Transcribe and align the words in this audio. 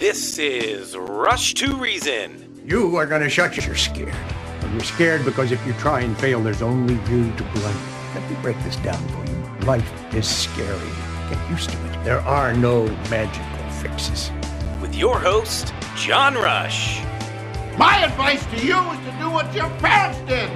This 0.00 0.38
is 0.38 0.96
Rush 0.96 1.52
to 1.52 1.76
Reason. 1.76 2.62
You 2.64 2.96
are 2.96 3.04
going 3.04 3.20
to 3.20 3.28
shut 3.28 3.54
your... 3.54 3.66
You're 3.66 3.74
scared. 3.74 4.14
And 4.62 4.72
you're 4.72 4.82
scared 4.82 5.26
because 5.26 5.52
if 5.52 5.64
you 5.66 5.74
try 5.74 6.00
and 6.00 6.16
fail, 6.16 6.42
there's 6.42 6.62
only 6.62 6.94
you 6.94 7.30
to 7.36 7.42
blame. 7.52 7.76
Let 8.14 8.30
me 8.30 8.34
break 8.40 8.56
this 8.64 8.76
down 8.76 9.06
for 9.08 9.30
you. 9.30 9.66
Life 9.66 10.14
is 10.14 10.26
scary. 10.26 10.88
Get 11.28 11.50
used 11.50 11.68
to 11.68 11.76
it. 11.76 12.02
There 12.02 12.20
are 12.20 12.54
no 12.54 12.86
magical 13.10 13.70
fixes. 13.82 14.30
With 14.80 14.94
your 14.94 15.18
host, 15.18 15.74
John 15.96 16.34
Rush. 16.34 17.02
My 17.76 18.02
advice 18.02 18.42
to 18.46 18.66
you 18.66 18.78
is 18.78 18.98
to 19.00 19.16
do 19.20 19.28
what 19.28 19.54
your 19.54 19.68
parents 19.80 20.18
did. 20.20 20.50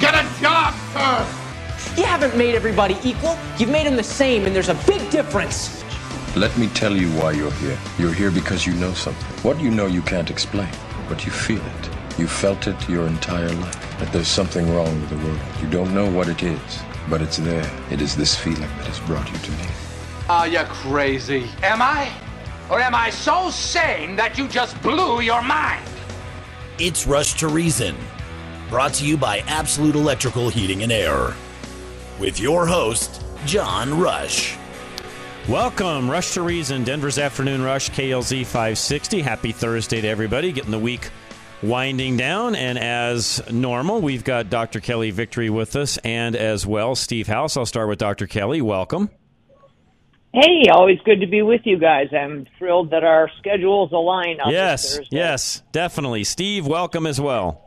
Get 0.00 0.14
a 0.14 0.40
job 0.40 0.72
first. 0.72 1.98
You 1.98 2.04
haven't 2.04 2.34
made 2.34 2.54
everybody 2.54 2.96
equal. 3.04 3.36
You've 3.58 3.68
made 3.68 3.86
them 3.86 3.96
the 3.96 4.02
same, 4.02 4.46
and 4.46 4.56
there's 4.56 4.70
a 4.70 4.80
big 4.86 5.10
difference. 5.10 5.84
Let 6.36 6.58
me 6.58 6.68
tell 6.68 6.94
you 6.94 7.08
why 7.12 7.32
you're 7.32 7.50
here. 7.52 7.78
You're 7.98 8.12
here 8.12 8.30
because 8.30 8.66
you 8.66 8.74
know 8.74 8.92
something. 8.92 9.26
What 9.42 9.58
you 9.58 9.70
know 9.70 9.86
you 9.86 10.02
can't 10.02 10.28
explain, 10.30 10.68
but 11.08 11.24
you 11.24 11.32
feel 11.32 11.64
it. 11.64 11.90
You 12.18 12.26
felt 12.26 12.66
it 12.66 12.88
your 12.90 13.06
entire 13.06 13.48
life. 13.48 13.98
That 13.98 14.12
there's 14.12 14.28
something 14.28 14.70
wrong 14.74 15.00
with 15.00 15.08
the 15.08 15.16
world. 15.16 15.40
You 15.62 15.70
don't 15.70 15.94
know 15.94 16.10
what 16.10 16.28
it 16.28 16.42
is, 16.42 16.60
but 17.08 17.22
it's 17.22 17.38
there. 17.38 17.66
It 17.90 18.02
is 18.02 18.14
this 18.14 18.36
feeling 18.36 18.60
that 18.60 18.86
has 18.86 19.00
brought 19.00 19.32
you 19.32 19.38
to 19.38 19.50
me. 19.52 19.66
Are 20.28 20.46
you 20.46 20.62
crazy? 20.64 21.48
Am 21.62 21.80
I? 21.80 22.12
Or 22.68 22.80
am 22.80 22.94
I 22.94 23.08
so 23.08 23.48
sane 23.48 24.14
that 24.16 24.36
you 24.36 24.46
just 24.46 24.78
blew 24.82 25.22
your 25.22 25.40
mind? 25.40 25.88
It's 26.78 27.06
Rush 27.06 27.32
to 27.40 27.48
Reason, 27.48 27.96
brought 28.68 28.92
to 28.94 29.06
you 29.06 29.16
by 29.16 29.38
Absolute 29.46 29.94
Electrical 29.94 30.50
Heating 30.50 30.82
and 30.82 30.92
Air. 30.92 31.34
With 32.20 32.38
your 32.38 32.66
host, 32.66 33.22
John 33.46 33.98
Rush. 33.98 34.58
Welcome, 35.48 36.10
Rush 36.10 36.34
to 36.34 36.42
Reason, 36.42 36.82
Denver's 36.82 37.20
Afternoon 37.20 37.62
Rush, 37.62 37.88
KLZ 37.90 38.44
560. 38.44 39.22
Happy 39.22 39.52
Thursday 39.52 40.00
to 40.00 40.08
everybody. 40.08 40.50
Getting 40.50 40.72
the 40.72 40.78
week 40.78 41.08
winding 41.62 42.16
down. 42.16 42.56
And 42.56 42.76
as 42.76 43.40
normal, 43.52 44.00
we've 44.00 44.24
got 44.24 44.50
Dr. 44.50 44.80
Kelly 44.80 45.12
Victory 45.12 45.48
with 45.48 45.76
us 45.76 45.98
and 45.98 46.34
as 46.34 46.66
well 46.66 46.96
Steve 46.96 47.28
House. 47.28 47.56
I'll 47.56 47.64
start 47.64 47.88
with 47.88 48.00
Dr. 48.00 48.26
Kelly. 48.26 48.60
Welcome. 48.60 49.08
Hey, 50.32 50.64
always 50.68 50.98
good 51.04 51.20
to 51.20 51.28
be 51.28 51.42
with 51.42 51.60
you 51.62 51.78
guys. 51.78 52.08
I'm 52.12 52.48
thrilled 52.58 52.90
that 52.90 53.04
our 53.04 53.30
schedules 53.38 53.92
align. 53.92 54.40
On 54.40 54.52
yes, 54.52 54.98
yes, 55.12 55.62
definitely. 55.70 56.24
Steve, 56.24 56.66
welcome 56.66 57.06
as 57.06 57.20
well. 57.20 57.65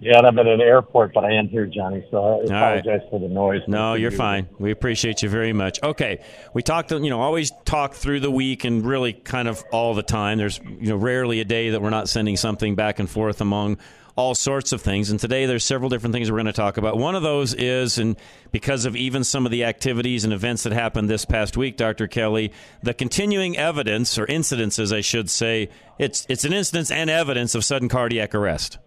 Yeah, 0.00 0.16
and 0.18 0.26
I'm 0.26 0.38
at 0.38 0.46
an 0.46 0.62
airport, 0.62 1.12
but 1.12 1.24
I 1.24 1.32
am 1.32 1.48
here, 1.48 1.66
Johnny. 1.66 2.04
So 2.10 2.40
I 2.40 2.44
apologize 2.44 2.86
right. 2.86 3.10
for 3.10 3.20
the 3.20 3.28
noise. 3.28 3.60
No, 3.68 3.94
you're 3.94 4.10
fine. 4.10 4.48
We 4.58 4.70
appreciate 4.70 5.22
you 5.22 5.28
very 5.28 5.52
much. 5.52 5.82
Okay, 5.82 6.20
we 6.54 6.62
talked. 6.62 6.90
You 6.90 7.10
know, 7.10 7.20
always 7.20 7.52
talk 7.66 7.94
through 7.94 8.20
the 8.20 8.30
week 8.30 8.64
and 8.64 8.84
really 8.84 9.12
kind 9.12 9.46
of 9.46 9.62
all 9.70 9.92
the 9.94 10.02
time. 10.02 10.38
There's 10.38 10.58
you 10.58 10.88
know 10.88 10.96
rarely 10.96 11.40
a 11.40 11.44
day 11.44 11.70
that 11.70 11.82
we're 11.82 11.90
not 11.90 12.08
sending 12.08 12.38
something 12.38 12.76
back 12.76 12.98
and 12.98 13.10
forth 13.10 13.42
among 13.42 13.76
all 14.16 14.34
sorts 14.34 14.72
of 14.72 14.80
things. 14.80 15.10
And 15.10 15.20
today 15.20 15.46
there's 15.46 15.64
several 15.64 15.90
different 15.90 16.14
things 16.14 16.30
we're 16.30 16.36
going 16.36 16.46
to 16.46 16.52
talk 16.52 16.76
about. 16.76 16.96
One 16.96 17.14
of 17.14 17.22
those 17.22 17.54
is, 17.54 17.98
and 17.98 18.16
because 18.52 18.84
of 18.84 18.96
even 18.96 19.22
some 19.22 19.46
of 19.46 19.52
the 19.52 19.64
activities 19.64 20.24
and 20.24 20.32
events 20.32 20.64
that 20.64 20.72
happened 20.72 21.08
this 21.08 21.24
past 21.24 21.56
week, 21.56 21.76
Dr. 21.76 22.06
Kelly, 22.06 22.52
the 22.82 22.94
continuing 22.94 23.56
evidence 23.56 24.18
or 24.18 24.26
incidences, 24.26 24.94
I 24.94 25.00
should 25.00 25.30
say, 25.30 25.68
it's 25.98 26.26
it's 26.28 26.44
an 26.44 26.52
incidence 26.52 26.90
and 26.90 27.10
evidence 27.10 27.54
of 27.54 27.64
sudden 27.64 27.88
cardiac 27.88 28.34
arrest. 28.34 28.78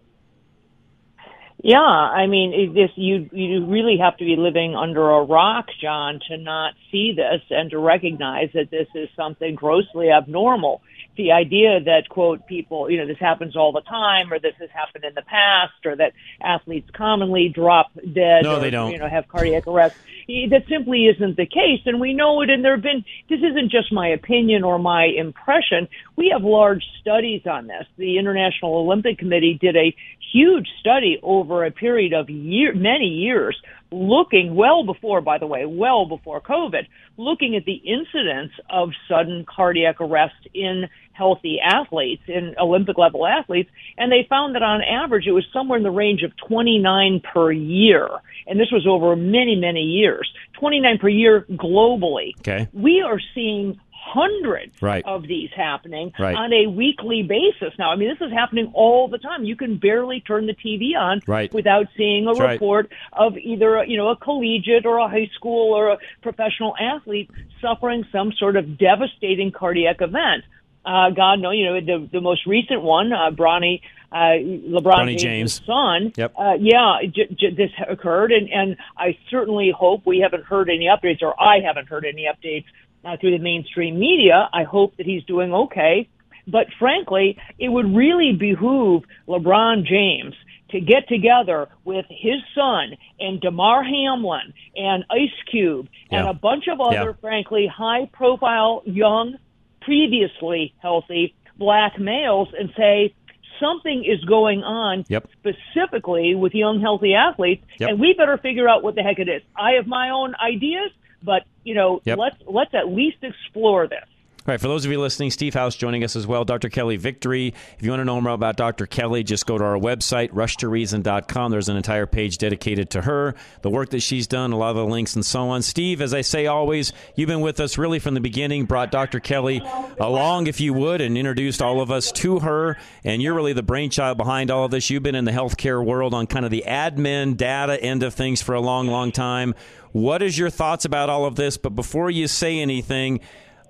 Yeah, 1.66 1.78
I 1.78 2.26
mean, 2.26 2.74
this 2.74 2.90
you 2.94 3.30
you 3.32 3.64
really 3.64 3.96
have 3.98 4.18
to 4.18 4.24
be 4.26 4.36
living 4.36 4.76
under 4.76 5.12
a 5.12 5.24
rock, 5.24 5.64
John, 5.80 6.20
to 6.28 6.36
not 6.36 6.74
see 6.92 7.14
this 7.16 7.40
and 7.48 7.70
to 7.70 7.78
recognize 7.78 8.50
that 8.52 8.70
this 8.70 8.86
is 8.94 9.08
something 9.16 9.54
grossly 9.54 10.10
abnormal. 10.10 10.82
The 11.16 11.32
idea 11.32 11.80
that 11.80 12.08
quote 12.08 12.46
people, 12.46 12.90
you 12.90 12.98
know, 12.98 13.06
this 13.06 13.18
happens 13.18 13.56
all 13.56 13.72
the 13.72 13.82
time, 13.82 14.32
or 14.32 14.38
this 14.38 14.54
has 14.58 14.70
happened 14.70 15.04
in 15.04 15.14
the 15.14 15.22
past, 15.22 15.74
or 15.84 15.94
that 15.96 16.12
athletes 16.42 16.90
commonly 16.92 17.48
drop 17.48 17.92
dead, 17.94 18.42
no, 18.42 18.56
or, 18.56 18.60
they 18.60 18.70
don't. 18.70 18.90
you 18.90 18.98
know, 18.98 19.08
have 19.08 19.28
cardiac 19.28 19.66
arrest. 19.66 19.96
That 20.26 20.64
simply 20.68 21.06
isn't 21.06 21.36
the 21.36 21.46
case, 21.46 21.82
and 21.86 22.00
we 22.00 22.14
know 22.14 22.40
it. 22.42 22.50
And 22.50 22.64
there 22.64 22.74
have 22.74 22.82
been. 22.82 23.04
This 23.28 23.40
isn't 23.40 23.70
just 23.70 23.92
my 23.92 24.08
opinion 24.08 24.64
or 24.64 24.78
my 24.78 25.04
impression. 25.04 25.88
We 26.16 26.30
have 26.32 26.42
large 26.42 26.84
studies 27.00 27.42
on 27.46 27.66
this. 27.66 27.86
The 27.96 28.18
International 28.18 28.76
Olympic 28.76 29.18
Committee 29.18 29.58
did 29.60 29.76
a 29.76 29.94
huge 30.32 30.66
study 30.80 31.20
over 31.22 31.64
a 31.64 31.70
period 31.70 32.12
of 32.12 32.28
year, 32.28 32.74
many 32.74 33.06
years, 33.06 33.60
looking 33.94 34.54
well 34.54 34.84
before, 34.84 35.20
by 35.20 35.38
the 35.38 35.46
way, 35.46 35.64
well 35.66 36.06
before 36.06 36.40
COVID, 36.40 36.86
looking 37.16 37.56
at 37.56 37.64
the 37.64 37.74
incidence 37.74 38.52
of 38.68 38.90
sudden 39.08 39.44
cardiac 39.44 40.00
arrest 40.00 40.34
in 40.52 40.88
healthy 41.12 41.58
athletes, 41.64 42.22
in 42.26 42.54
Olympic 42.60 42.98
level 42.98 43.26
athletes, 43.26 43.70
and 43.96 44.10
they 44.10 44.26
found 44.28 44.56
that 44.56 44.62
on 44.62 44.82
average 44.82 45.26
it 45.26 45.32
was 45.32 45.46
somewhere 45.52 45.78
in 45.78 45.84
the 45.84 45.90
range 45.90 46.22
of 46.22 46.32
29 46.48 47.20
per 47.32 47.52
year. 47.52 48.08
And 48.46 48.58
this 48.58 48.70
was 48.72 48.86
over 48.86 49.14
many, 49.16 49.56
many 49.56 49.82
years. 49.82 50.30
29 50.58 50.98
per 50.98 51.08
year 51.08 51.46
globally. 51.50 52.36
Okay. 52.40 52.68
We 52.72 53.00
are 53.02 53.20
seeing 53.34 53.80
hundreds 54.04 54.80
right. 54.82 55.02
of 55.06 55.22
these 55.22 55.50
happening 55.56 56.12
right. 56.18 56.36
on 56.36 56.52
a 56.52 56.66
weekly 56.66 57.22
basis 57.22 57.72
now. 57.78 57.90
I 57.90 57.96
mean, 57.96 58.08
this 58.08 58.26
is 58.26 58.32
happening 58.32 58.70
all 58.74 59.08
the 59.08 59.18
time. 59.18 59.44
You 59.44 59.56
can 59.56 59.78
barely 59.78 60.20
turn 60.20 60.46
the 60.46 60.54
TV 60.54 60.94
on 60.96 61.22
right. 61.26 61.52
without 61.52 61.86
seeing 61.96 62.26
a 62.26 62.34
That's 62.34 62.52
report 62.52 62.92
of 63.12 63.36
either 63.38 63.84
you 63.84 63.96
know 63.96 64.10
a 64.10 64.16
collegiate 64.16 64.84
or 64.84 64.98
a 64.98 65.08
high 65.08 65.30
school 65.34 65.72
or 65.72 65.92
a 65.92 65.98
professional 66.22 66.74
athlete 66.78 67.30
suffering 67.62 68.04
some 68.12 68.32
sort 68.32 68.56
of 68.56 68.78
devastating 68.78 69.52
cardiac 69.52 70.00
event. 70.00 70.44
Uh, 70.84 71.08
God, 71.10 71.40
no, 71.40 71.50
you 71.50 71.64
know 71.64 71.80
the 71.80 72.08
the 72.12 72.20
most 72.20 72.46
recent 72.46 72.82
one, 72.82 73.12
uh, 73.12 73.30
Bronny. 73.30 73.80
Uh, 74.12 74.38
LeBron 74.38 75.06
James, 75.08 75.22
James' 75.22 75.62
son. 75.66 76.12
Yep. 76.16 76.34
Uh, 76.38 76.52
yeah, 76.60 76.98
j- 77.02 77.34
j- 77.36 77.50
this 77.50 77.70
occurred, 77.88 78.30
and, 78.30 78.48
and 78.48 78.76
I 78.96 79.18
certainly 79.28 79.72
hope 79.76 80.06
we 80.06 80.20
haven't 80.20 80.44
heard 80.44 80.70
any 80.70 80.86
updates, 80.86 81.20
or 81.20 81.34
I 81.42 81.58
haven't 81.58 81.88
heard 81.88 82.04
any 82.04 82.28
updates 82.32 82.66
uh, 83.04 83.16
through 83.20 83.36
the 83.36 83.42
mainstream 83.42 83.98
media. 83.98 84.48
I 84.52 84.64
hope 84.64 84.96
that 84.96 85.06
he's 85.06 85.24
doing 85.24 85.52
okay. 85.52 86.08
But 86.46 86.66
frankly, 86.78 87.38
it 87.58 87.68
would 87.68 87.94
really 87.94 88.32
behoove 88.32 89.04
LeBron 89.28 89.86
James 89.86 90.34
to 90.70 90.80
get 90.80 91.08
together 91.08 91.68
with 91.84 92.04
his 92.10 92.40
son 92.54 92.96
and 93.20 93.40
Damar 93.40 93.84
Hamlin 93.84 94.52
and 94.76 95.04
Ice 95.10 95.30
Cube 95.50 95.88
yeah. 96.10 96.20
and 96.20 96.28
a 96.28 96.34
bunch 96.34 96.64
of 96.68 96.80
other, 96.80 97.10
yeah. 97.10 97.20
frankly, 97.20 97.66
high 97.66 98.10
profile, 98.12 98.82
young, 98.84 99.36
previously 99.80 100.74
healthy 100.80 101.34
black 101.56 101.98
males 101.98 102.48
and 102.58 102.70
say, 102.76 103.14
something 103.60 104.04
is 104.04 104.22
going 104.24 104.62
on 104.64 105.04
yep. 105.08 105.28
specifically 105.38 106.34
with 106.34 106.54
young 106.54 106.80
healthy 106.80 107.14
athletes 107.14 107.64
yep. 107.78 107.90
and 107.90 108.00
we 108.00 108.12
better 108.12 108.36
figure 108.38 108.68
out 108.68 108.82
what 108.82 108.96
the 108.96 109.02
heck 109.02 109.18
it 109.18 109.28
is. 109.28 109.42
I 109.56 109.72
have 109.72 109.86
my 109.86 110.10
own 110.10 110.34
ideas, 110.34 110.90
but 111.24 111.44
you 111.64 111.74
know, 111.74 112.00
yep. 112.04 112.18
let's 112.18 112.36
let's 112.46 112.74
at 112.74 112.88
least 112.88 113.18
explore 113.22 113.86
this. 113.86 114.04
All 114.46 114.52
right, 114.52 114.60
for 114.60 114.68
those 114.68 114.84
of 114.84 114.92
you 114.92 115.00
listening, 115.00 115.30
Steve 115.30 115.54
House 115.54 115.74
joining 115.74 116.04
us 116.04 116.16
as 116.16 116.26
well. 116.26 116.44
Dr. 116.44 116.68
Kelly 116.68 116.96
Victory. 116.96 117.54
If 117.78 117.82
you 117.82 117.88
want 117.88 118.00
to 118.00 118.04
know 118.04 118.20
more 118.20 118.34
about 118.34 118.58
Dr. 118.58 118.84
Kelly, 118.84 119.24
just 119.24 119.46
go 119.46 119.56
to 119.56 119.64
our 119.64 119.78
website, 119.78 120.32
rushtoreason.com. 120.32 121.50
There's 121.50 121.70
an 121.70 121.78
entire 121.78 122.04
page 122.04 122.36
dedicated 122.36 122.90
to 122.90 123.00
her, 123.00 123.36
the 123.62 123.70
work 123.70 123.88
that 123.88 124.00
she's 124.00 124.26
done, 124.26 124.52
a 124.52 124.58
lot 124.58 124.68
of 124.68 124.76
the 124.76 124.84
links 124.84 125.14
and 125.14 125.24
so 125.24 125.48
on. 125.48 125.62
Steve, 125.62 126.02
as 126.02 126.12
I 126.12 126.20
say 126.20 126.46
always, 126.46 126.92
you've 127.14 127.28
been 127.28 127.40
with 127.40 127.58
us 127.58 127.78
really 127.78 127.98
from 127.98 128.12
the 128.12 128.20
beginning, 128.20 128.66
brought 128.66 128.90
Dr. 128.90 129.18
Kelly 129.18 129.62
along, 129.98 130.46
if 130.46 130.60
you 130.60 130.74
would, 130.74 131.00
and 131.00 131.16
introduced 131.16 131.62
all 131.62 131.80
of 131.80 131.90
us 131.90 132.12
to 132.12 132.40
her. 132.40 132.76
And 133.02 133.22
you're 133.22 133.32
really 133.32 133.54
the 133.54 133.62
brainchild 133.62 134.18
behind 134.18 134.50
all 134.50 134.66
of 134.66 134.70
this. 134.70 134.90
You've 134.90 135.02
been 135.02 135.14
in 135.14 135.24
the 135.24 135.32
healthcare 135.32 135.82
world 135.82 136.12
on 136.12 136.26
kind 136.26 136.44
of 136.44 136.50
the 136.50 136.64
admin 136.66 137.38
data 137.38 137.82
end 137.82 138.02
of 138.02 138.12
things 138.12 138.42
for 138.42 138.54
a 138.54 138.60
long, 138.60 138.88
long 138.88 139.10
time. 139.10 139.54
What 139.92 140.22
is 140.22 140.36
your 140.36 140.50
thoughts 140.50 140.84
about 140.84 141.08
all 141.08 141.24
of 141.24 141.36
this? 141.36 141.56
But 141.56 141.70
before 141.70 142.10
you 142.10 142.26
say 142.26 142.58
anything, 142.58 143.20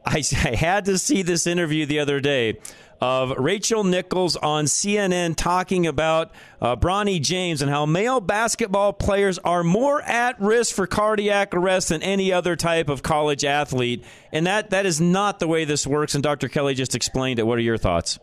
I, 0.04 0.22
I, 0.44 0.54
had 0.54 0.84
to 0.86 0.98
see 0.98 1.22
this 1.22 1.46
interview 1.46 1.86
the 1.86 1.98
other 1.98 2.20
day 2.20 2.58
of 3.00 3.30
Rachel 3.38 3.84
Nichols 3.84 4.36
on 4.36 4.64
CNN 4.64 5.36
talking 5.36 5.86
about 5.86 6.32
uh, 6.60 6.76
Bronny 6.76 7.20
James 7.20 7.60
and 7.60 7.70
how 7.70 7.86
male 7.86 8.20
basketball 8.20 8.92
players 8.92 9.38
are 9.38 9.62
more 9.62 10.00
at 10.02 10.40
risk 10.40 10.74
for 10.74 10.86
cardiac 10.86 11.54
arrest 11.54 11.90
than 11.90 12.02
any 12.02 12.32
other 12.32 12.56
type 12.56 12.88
of 12.88 13.02
college 13.02 13.44
athlete. 13.44 14.04
And 14.32 14.46
that, 14.46 14.70
that 14.70 14.86
is 14.86 15.00
not 15.00 15.38
the 15.38 15.48
way 15.48 15.64
this 15.64 15.86
works. 15.86 16.14
And 16.14 16.22
Dr. 16.22 16.48
Kelly 16.48 16.74
just 16.74 16.94
explained 16.94 17.38
it. 17.38 17.46
What 17.46 17.58
are 17.58 17.62
your 17.62 17.78
thoughts? 17.78 18.18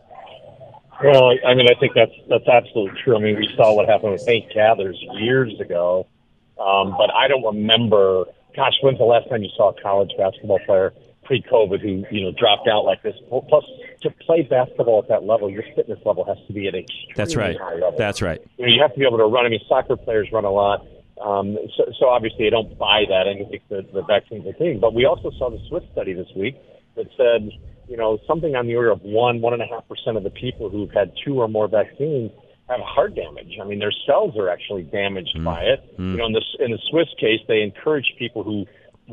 Well, 1.02 1.32
I 1.46 1.54
mean, 1.54 1.66
I 1.68 1.78
think 1.80 1.94
that's 1.94 2.12
that's 2.28 2.46
absolutely 2.46 3.00
true. 3.02 3.16
I 3.16 3.20
mean, 3.20 3.36
we 3.36 3.48
saw 3.56 3.74
what 3.74 3.88
happened 3.88 4.12
with 4.12 4.24
Hank 4.24 4.52
Gathers 4.54 4.96
years 5.14 5.58
ago, 5.58 6.06
um, 6.60 6.94
but 6.96 7.12
I 7.12 7.26
don't 7.26 7.42
remember. 7.42 8.26
Gosh, 8.54 8.74
when's 8.82 8.98
the 8.98 9.04
last 9.04 9.28
time 9.28 9.42
you 9.42 9.50
saw 9.56 9.70
a 9.70 9.82
college 9.82 10.10
basketball 10.16 10.60
player 10.60 10.92
pre-COVID 11.24 11.80
who 11.80 12.04
you 12.10 12.24
know 12.24 12.32
dropped 12.38 12.68
out 12.68 12.84
like 12.84 13.02
this? 13.02 13.14
Plus, 13.28 13.64
to 14.02 14.10
play 14.10 14.42
basketball 14.42 15.00
at 15.02 15.08
that 15.08 15.24
level, 15.24 15.50
your 15.50 15.64
fitness 15.74 15.98
level 16.04 16.24
has 16.24 16.36
to 16.46 16.52
be 16.52 16.68
at 16.68 16.74
extremely 16.74 17.14
That's 17.16 17.36
right. 17.36 17.58
high 17.58 17.74
level. 17.74 17.94
That's 17.96 18.22
right. 18.22 18.40
You, 18.58 18.66
know, 18.66 18.72
you 18.72 18.82
have 18.82 18.92
to 18.92 18.98
be 18.98 19.06
able 19.06 19.18
to 19.18 19.26
run. 19.26 19.46
I 19.46 19.48
mean, 19.48 19.60
soccer 19.68 19.96
players 19.96 20.28
run 20.32 20.44
a 20.44 20.50
lot. 20.50 20.86
Um, 21.24 21.56
so, 21.76 21.84
so 21.98 22.06
obviously, 22.06 22.46
I 22.46 22.50
don't 22.50 22.76
buy 22.78 23.04
that. 23.08 23.28
I 23.28 23.48
think 23.48 23.62
the, 23.68 23.86
the 23.92 24.02
vaccine's 24.02 24.46
a 24.46 24.52
thing. 24.52 24.80
But 24.80 24.94
we 24.94 25.04
also 25.04 25.30
saw 25.38 25.50
the 25.50 25.60
Swiss 25.68 25.84
study 25.92 26.14
this 26.14 26.28
week 26.34 26.56
that 26.96 27.06
said, 27.16 27.50
you 27.88 27.96
know, 27.96 28.18
something 28.26 28.56
on 28.56 28.66
the 28.66 28.74
order 28.74 28.90
of 28.90 29.02
one, 29.02 29.40
one 29.40 29.52
and 29.52 29.62
a 29.62 29.66
half 29.66 29.86
percent 29.88 30.16
of 30.16 30.24
the 30.24 30.30
people 30.30 30.68
who've 30.68 30.90
had 30.90 31.12
two 31.24 31.40
or 31.40 31.48
more 31.48 31.68
vaccines 31.68 32.30
have 32.68 32.80
heart 32.80 33.14
damage. 33.14 33.58
I 33.60 33.64
mean, 33.64 33.78
their 33.78 33.92
cells 34.06 34.36
are 34.36 34.48
actually 34.48 34.82
damaged 34.84 35.36
mm. 35.36 35.44
by 35.44 35.60
it. 35.62 35.98
Mm. 35.98 36.12
You 36.12 36.16
know, 36.18 36.26
in 36.26 36.32
the 36.32 36.42
in 36.60 36.70
the 36.70 36.78
Swiss 36.90 37.08
case, 37.18 37.40
they 37.48 37.62
encouraged 37.62 38.12
people 38.18 38.42
who, 38.42 38.66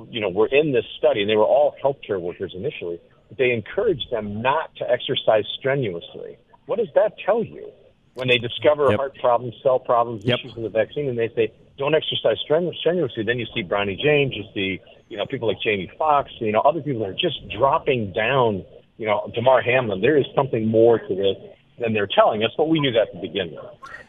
you 0.10 0.20
know, 0.20 0.30
were 0.30 0.48
in 0.48 0.72
this 0.72 0.86
study, 0.98 1.22
and 1.22 1.30
they 1.30 1.36
were 1.36 1.46
all 1.46 1.76
healthcare 1.84 2.20
workers 2.20 2.54
initially. 2.56 3.00
But 3.30 3.38
they 3.38 3.52
encouraged 3.52 4.08
them 4.12 4.42
not 4.42 4.76
to 4.78 4.90
exercise 4.90 5.46
strenuously. 5.58 6.38
What 6.66 6.80
does 6.80 6.90
that 6.96 7.14
tell 7.26 7.44
you? 7.44 7.72
When 8.16 8.28
they 8.28 8.38
discover 8.38 8.90
yep. 8.90 9.00
heart 9.00 9.16
problems, 9.20 9.56
cell 9.64 9.80
problems, 9.80 10.26
yep. 10.26 10.40
issues 10.40 10.56
with 10.56 10.64
the 10.64 10.70
vaccine, 10.70 11.08
and 11.08 11.18
they 11.18 11.30
say 11.36 11.54
don't 11.78 11.96
exercise 11.96 12.38
strenuously, 12.44 13.24
then 13.24 13.40
you 13.40 13.46
see 13.54 13.64
Bronny 13.64 13.98
James, 13.98 14.34
you 14.36 14.44
see 14.54 14.82
you 15.08 15.18
know 15.18 15.26
people 15.26 15.48
like 15.48 15.62
Jamie 15.64 15.90
Foxx, 15.98 16.30
you 16.40 16.52
know 16.52 16.60
other 16.62 16.82
people 16.82 17.02
that 17.02 17.10
are 17.10 17.14
just 17.14 17.40
dropping 17.58 18.12
down. 18.14 18.66
You 18.98 19.06
know, 19.06 19.32
Damar 19.34 19.62
Hamlin. 19.62 20.02
There 20.02 20.18
is 20.18 20.26
something 20.36 20.68
more 20.68 21.00
to 21.00 21.16
this 21.16 21.38
than 21.80 21.94
they're 21.94 22.08
telling 22.08 22.44
us, 22.44 22.52
but 22.58 22.70
we 22.70 22.80
knew 22.80 22.92
that 22.92 23.12
to 23.14 23.20
begin 23.20 23.52
with. 23.52 23.66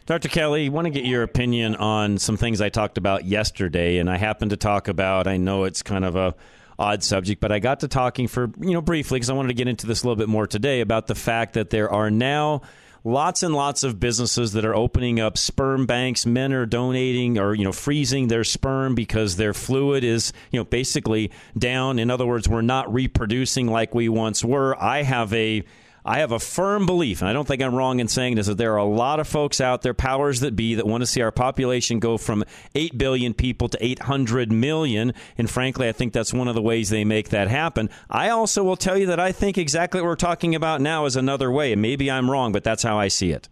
Dr. 0.06 0.28
Kelly, 0.28 0.66
I 0.66 0.68
want 0.70 0.86
to 0.86 0.90
get 0.90 1.04
your 1.04 1.22
opinion 1.22 1.76
on 1.76 2.18
some 2.18 2.36
things 2.36 2.60
I 2.60 2.68
talked 2.68 2.98
about 2.98 3.24
yesterday, 3.24 3.98
and 3.98 4.10
I 4.10 4.16
happened 4.16 4.50
to 4.50 4.56
talk 4.56 4.88
about. 4.88 5.26
I 5.26 5.36
know 5.36 5.64
it's 5.64 5.82
kind 5.82 6.04
of 6.04 6.16
a 6.16 6.34
odd 6.78 7.04
subject, 7.04 7.40
but 7.40 7.52
I 7.52 7.58
got 7.58 7.80
to 7.80 7.88
talking 7.88 8.26
for 8.26 8.50
you 8.58 8.72
know 8.72 8.80
briefly 8.80 9.16
because 9.16 9.30
I 9.30 9.34
wanted 9.34 9.48
to 9.48 9.54
get 9.54 9.68
into 9.68 9.86
this 9.86 10.02
a 10.02 10.06
little 10.06 10.16
bit 10.16 10.28
more 10.28 10.46
today 10.46 10.80
about 10.80 11.06
the 11.06 11.14
fact 11.14 11.54
that 11.54 11.70
there 11.70 11.90
are 11.90 12.10
now 12.10 12.62
lots 13.04 13.42
and 13.42 13.54
lots 13.54 13.82
of 13.82 14.00
businesses 14.00 14.52
that 14.52 14.64
are 14.64 14.74
opening 14.74 15.20
up 15.20 15.38
sperm 15.38 15.86
banks. 15.86 16.26
Men 16.26 16.52
are 16.52 16.66
donating 16.66 17.38
or 17.38 17.54
you 17.54 17.64
know 17.64 17.72
freezing 17.72 18.28
their 18.28 18.44
sperm 18.44 18.94
because 18.94 19.36
their 19.36 19.54
fluid 19.54 20.04
is 20.04 20.32
you 20.50 20.58
know 20.58 20.64
basically 20.64 21.30
down. 21.56 21.98
In 21.98 22.10
other 22.10 22.26
words, 22.26 22.48
we're 22.48 22.62
not 22.62 22.92
reproducing 22.92 23.66
like 23.66 23.94
we 23.94 24.08
once 24.08 24.44
were. 24.44 24.80
I 24.82 25.02
have 25.02 25.32
a 25.34 25.62
I 26.04 26.20
have 26.20 26.32
a 26.32 26.38
firm 26.38 26.86
belief, 26.86 27.20
and 27.20 27.28
I 27.28 27.32
don't 27.32 27.46
think 27.46 27.62
I'm 27.62 27.74
wrong 27.74 28.00
in 28.00 28.08
saying 28.08 28.36
this, 28.36 28.46
that 28.46 28.56
there 28.58 28.72
are 28.74 28.78
a 28.78 28.84
lot 28.84 29.20
of 29.20 29.28
folks 29.28 29.60
out 29.60 29.82
there, 29.82 29.94
powers 29.94 30.40
that 30.40 30.56
be, 30.56 30.74
that 30.76 30.86
want 30.86 31.02
to 31.02 31.06
see 31.06 31.20
our 31.20 31.32
population 31.32 31.98
go 31.98 32.16
from 32.16 32.44
8 32.74 32.96
billion 32.96 33.34
people 33.34 33.68
to 33.68 33.84
800 33.84 34.50
million. 34.50 35.12
And 35.36 35.50
frankly, 35.50 35.88
I 35.88 35.92
think 35.92 36.12
that's 36.12 36.32
one 36.32 36.48
of 36.48 36.54
the 36.54 36.62
ways 36.62 36.88
they 36.88 37.04
make 37.04 37.28
that 37.30 37.48
happen. 37.48 37.90
I 38.08 38.30
also 38.30 38.64
will 38.64 38.76
tell 38.76 38.96
you 38.96 39.06
that 39.06 39.20
I 39.20 39.32
think 39.32 39.58
exactly 39.58 40.00
what 40.00 40.06
we're 40.06 40.16
talking 40.16 40.54
about 40.54 40.80
now 40.80 41.04
is 41.04 41.16
another 41.16 41.50
way. 41.50 41.72
And 41.72 41.82
maybe 41.82 42.10
I'm 42.10 42.30
wrong, 42.30 42.52
but 42.52 42.64
that's 42.64 42.82
how 42.82 42.98
I 42.98 43.08
see 43.08 43.32
it. 43.32 43.48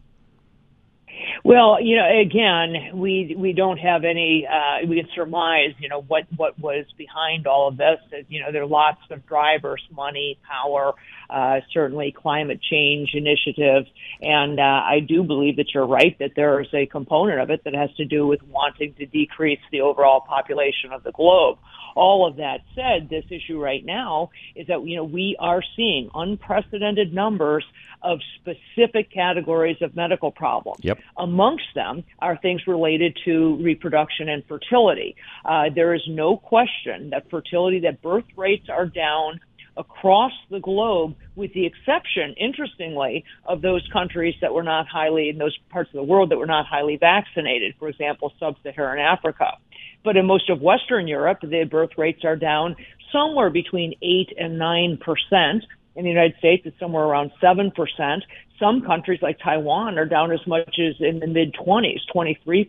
Well, 1.44 1.80
you 1.80 1.96
know, 1.96 2.20
again, 2.20 2.98
we 2.98 3.34
we 3.38 3.52
don't 3.52 3.78
have 3.78 4.04
any. 4.04 4.46
Uh, 4.46 4.86
we 4.86 5.00
can 5.00 5.08
surmise, 5.14 5.70
you 5.78 5.88
know, 5.88 6.02
what 6.02 6.24
what 6.36 6.58
was 6.58 6.84
behind 6.96 7.46
all 7.46 7.68
of 7.68 7.76
this. 7.76 7.98
You 8.28 8.40
know, 8.40 8.52
there 8.52 8.62
are 8.62 8.66
lots 8.66 9.00
of 9.10 9.24
drivers, 9.26 9.82
money, 9.90 10.38
power, 10.46 10.94
uh, 11.30 11.60
certainly 11.72 12.12
climate 12.12 12.60
change 12.62 13.10
initiatives, 13.14 13.88
and 14.20 14.58
uh, 14.58 14.62
I 14.62 15.00
do 15.06 15.22
believe 15.22 15.56
that 15.56 15.74
you're 15.74 15.86
right 15.86 16.16
that 16.18 16.32
there 16.36 16.60
is 16.60 16.68
a 16.72 16.86
component 16.86 17.40
of 17.40 17.50
it 17.50 17.64
that 17.64 17.74
has 17.74 17.94
to 17.96 18.04
do 18.04 18.26
with 18.26 18.42
wanting 18.44 18.94
to 18.94 19.06
decrease 19.06 19.60
the 19.70 19.80
overall 19.82 20.20
population 20.20 20.92
of 20.92 21.02
the 21.02 21.12
globe. 21.12 21.58
All 21.94 22.26
of 22.26 22.36
that 22.36 22.60
said, 22.74 23.08
this 23.10 23.24
issue 23.30 23.60
right 23.60 23.84
now 23.84 24.30
is 24.54 24.68
that 24.68 24.86
you 24.86 24.96
know 24.96 25.04
we 25.04 25.36
are 25.38 25.62
seeing 25.76 26.10
unprecedented 26.14 27.12
numbers 27.12 27.64
of 28.02 28.20
specific 28.40 29.10
categories 29.12 29.76
of 29.80 29.96
medical 29.96 30.30
problems. 30.30 30.80
Yep. 30.82 30.98
Amongst 31.16 31.66
them 31.74 32.04
are 32.20 32.36
things 32.36 32.66
related 32.66 33.18
to 33.24 33.56
reproduction 33.56 34.28
and 34.28 34.44
fertility. 34.46 35.16
Uh, 35.44 35.64
there 35.74 35.94
is 35.94 36.02
no 36.08 36.36
question 36.36 37.10
that 37.10 37.28
fertility, 37.30 37.80
that 37.80 38.00
birth 38.00 38.24
rates 38.36 38.68
are 38.68 38.86
down 38.86 39.40
across 39.78 40.32
the 40.50 40.60
globe, 40.60 41.14
with 41.36 41.52
the 41.54 41.64
exception, 41.64 42.34
interestingly, 42.38 43.24
of 43.46 43.62
those 43.62 43.88
countries 43.92 44.34
that 44.42 44.52
were 44.52 44.62
not 44.62 44.86
highly, 44.88 45.30
in 45.30 45.38
those 45.38 45.56
parts 45.70 45.88
of 45.90 45.94
the 45.94 46.02
world 46.02 46.30
that 46.30 46.36
were 46.36 46.46
not 46.46 46.66
highly 46.66 46.96
vaccinated, 46.96 47.74
for 47.78 47.88
example, 47.88 48.32
sub 48.38 48.56
Saharan 48.62 48.98
Africa. 48.98 49.56
But 50.04 50.16
in 50.16 50.26
most 50.26 50.50
of 50.50 50.60
Western 50.60 51.06
Europe, 51.08 51.38
the 51.42 51.64
birth 51.64 51.90
rates 51.96 52.24
are 52.24 52.36
down 52.36 52.76
somewhere 53.12 53.50
between 53.50 53.94
8 54.02 54.32
and 54.36 54.58
9 54.58 54.98
percent. 54.98 55.64
In 55.96 56.04
the 56.04 56.10
United 56.10 56.36
States, 56.38 56.62
it's 56.64 56.78
somewhere 56.78 57.04
around 57.04 57.32
7%. 57.42 57.72
Some 58.60 58.82
countries 58.82 59.20
like 59.22 59.38
Taiwan 59.38 59.98
are 59.98 60.04
down 60.04 60.32
as 60.32 60.44
much 60.46 60.78
as 60.78 60.94
in 61.00 61.20
the 61.20 61.26
mid 61.26 61.54
20s, 61.54 62.00
23% 62.14 62.68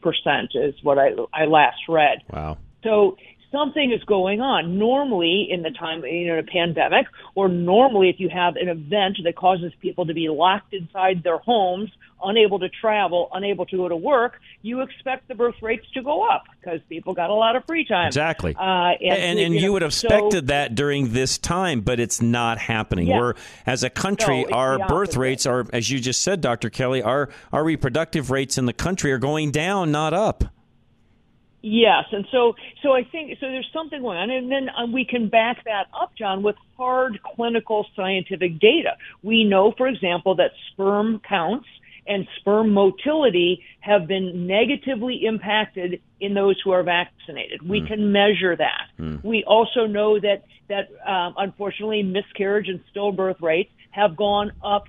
is 0.55 0.75
what 0.83 0.97
I, 0.97 1.11
I 1.33 1.45
last 1.45 1.77
read. 1.87 2.19
Wow. 2.31 2.57
So 2.83 3.17
something 3.51 3.91
is 3.91 4.03
going 4.03 4.41
on. 4.41 4.77
Normally, 4.77 5.47
in 5.49 5.61
the 5.61 5.71
time 5.71 6.03
you 6.03 6.27
know 6.27 6.39
a 6.39 6.43
pandemic, 6.43 7.07
or 7.35 7.49
normally 7.49 8.09
if 8.09 8.19
you 8.19 8.29
have 8.29 8.55
an 8.55 8.67
event 8.67 9.17
that 9.23 9.35
causes 9.35 9.73
people 9.81 10.05
to 10.05 10.13
be 10.13 10.29
locked 10.29 10.73
inside 10.73 11.23
their 11.23 11.37
homes, 11.37 11.89
unable 12.23 12.59
to 12.59 12.69
travel, 12.69 13.29
unable 13.33 13.65
to 13.65 13.77
go 13.77 13.87
to 13.87 13.95
work, 13.95 14.39
you 14.61 14.81
expect 14.81 15.27
the 15.27 15.35
birth 15.35 15.55
rates 15.61 15.85
to 15.93 16.01
go 16.01 16.27
up 16.27 16.43
because 16.59 16.79
people 16.89 17.13
got 17.13 17.29
a 17.29 17.33
lot 17.33 17.55
of 17.55 17.65
free 17.65 17.85
time. 17.85 18.07
Exactly. 18.07 18.55
Uh, 18.55 18.59
and 18.59 19.01
and, 19.01 19.39
and 19.39 19.55
you, 19.55 19.61
know, 19.61 19.73
would 19.73 19.81
have 19.81 19.91
expected 19.91 20.31
so, 20.31 20.41
that 20.41 20.75
during 20.75 21.13
this 21.13 21.37
time, 21.37 21.81
but 21.81 21.99
it's 21.99 22.21
not 22.21 22.57
happening. 22.57 23.07
Yeah. 23.07 23.19
We're 23.19 23.33
as 23.65 23.83
a 23.83 23.89
country, 23.89 24.45
no, 24.49 24.57
our 24.57 24.87
birth 24.87 25.15
rates 25.15 25.45
are, 25.45 25.65
as 25.73 25.89
you 25.89 25.99
just 25.99 26.21
said, 26.21 26.41
Dr. 26.41 26.69
Kelly, 26.69 27.01
our 27.01 27.29
our 27.51 27.63
reproductive 27.63 28.31
rates 28.31 28.57
in 28.57 28.65
the 28.65 28.73
country 28.73 29.11
are 29.11 29.17
going 29.17 29.51
down, 29.51 29.91
not 29.91 30.13
up. 30.13 30.43
Yes, 31.61 32.05
and 32.11 32.25
so 32.31 32.55
so 32.81 32.93
I 32.93 33.03
think 33.03 33.37
so. 33.39 33.47
There's 33.47 33.69
something 33.73 34.01
going 34.01 34.17
on, 34.17 34.29
and 34.29 34.49
then 34.49 34.69
um, 34.77 34.93
we 34.93 35.03
can 35.03 35.27
back 35.27 35.65
that 35.65 35.87
up, 35.99 36.11
John, 36.17 36.41
with 36.41 36.55
hard 36.77 37.19
clinical 37.35 37.85
scientific 37.95 38.59
data. 38.59 38.95
We 39.23 39.43
know, 39.43 39.73
for 39.77 39.87
example, 39.87 40.35
that 40.35 40.51
sperm 40.71 41.21
counts 41.27 41.67
and 42.07 42.27
sperm 42.39 42.71
motility 42.71 43.63
have 43.81 44.07
been 44.07 44.47
negatively 44.47 45.25
impacted 45.25 46.01
in 46.19 46.33
those 46.33 46.55
who 46.63 46.71
are 46.71 46.83
vaccinated. 46.83 47.61
We 47.61 47.81
mm. 47.81 47.87
can 47.87 48.11
measure 48.11 48.55
that. 48.55 48.87
Mm. 48.97 49.23
We 49.23 49.43
also 49.45 49.85
know 49.85 50.19
that 50.19 50.43
that 50.69 50.87
um, 51.05 51.33
unfortunately 51.37 52.03
miscarriage 52.03 52.69
and 52.69 52.79
stillbirth 52.93 53.41
rates 53.41 53.71
have 53.91 54.15
gone 54.15 54.51
up 54.63 54.87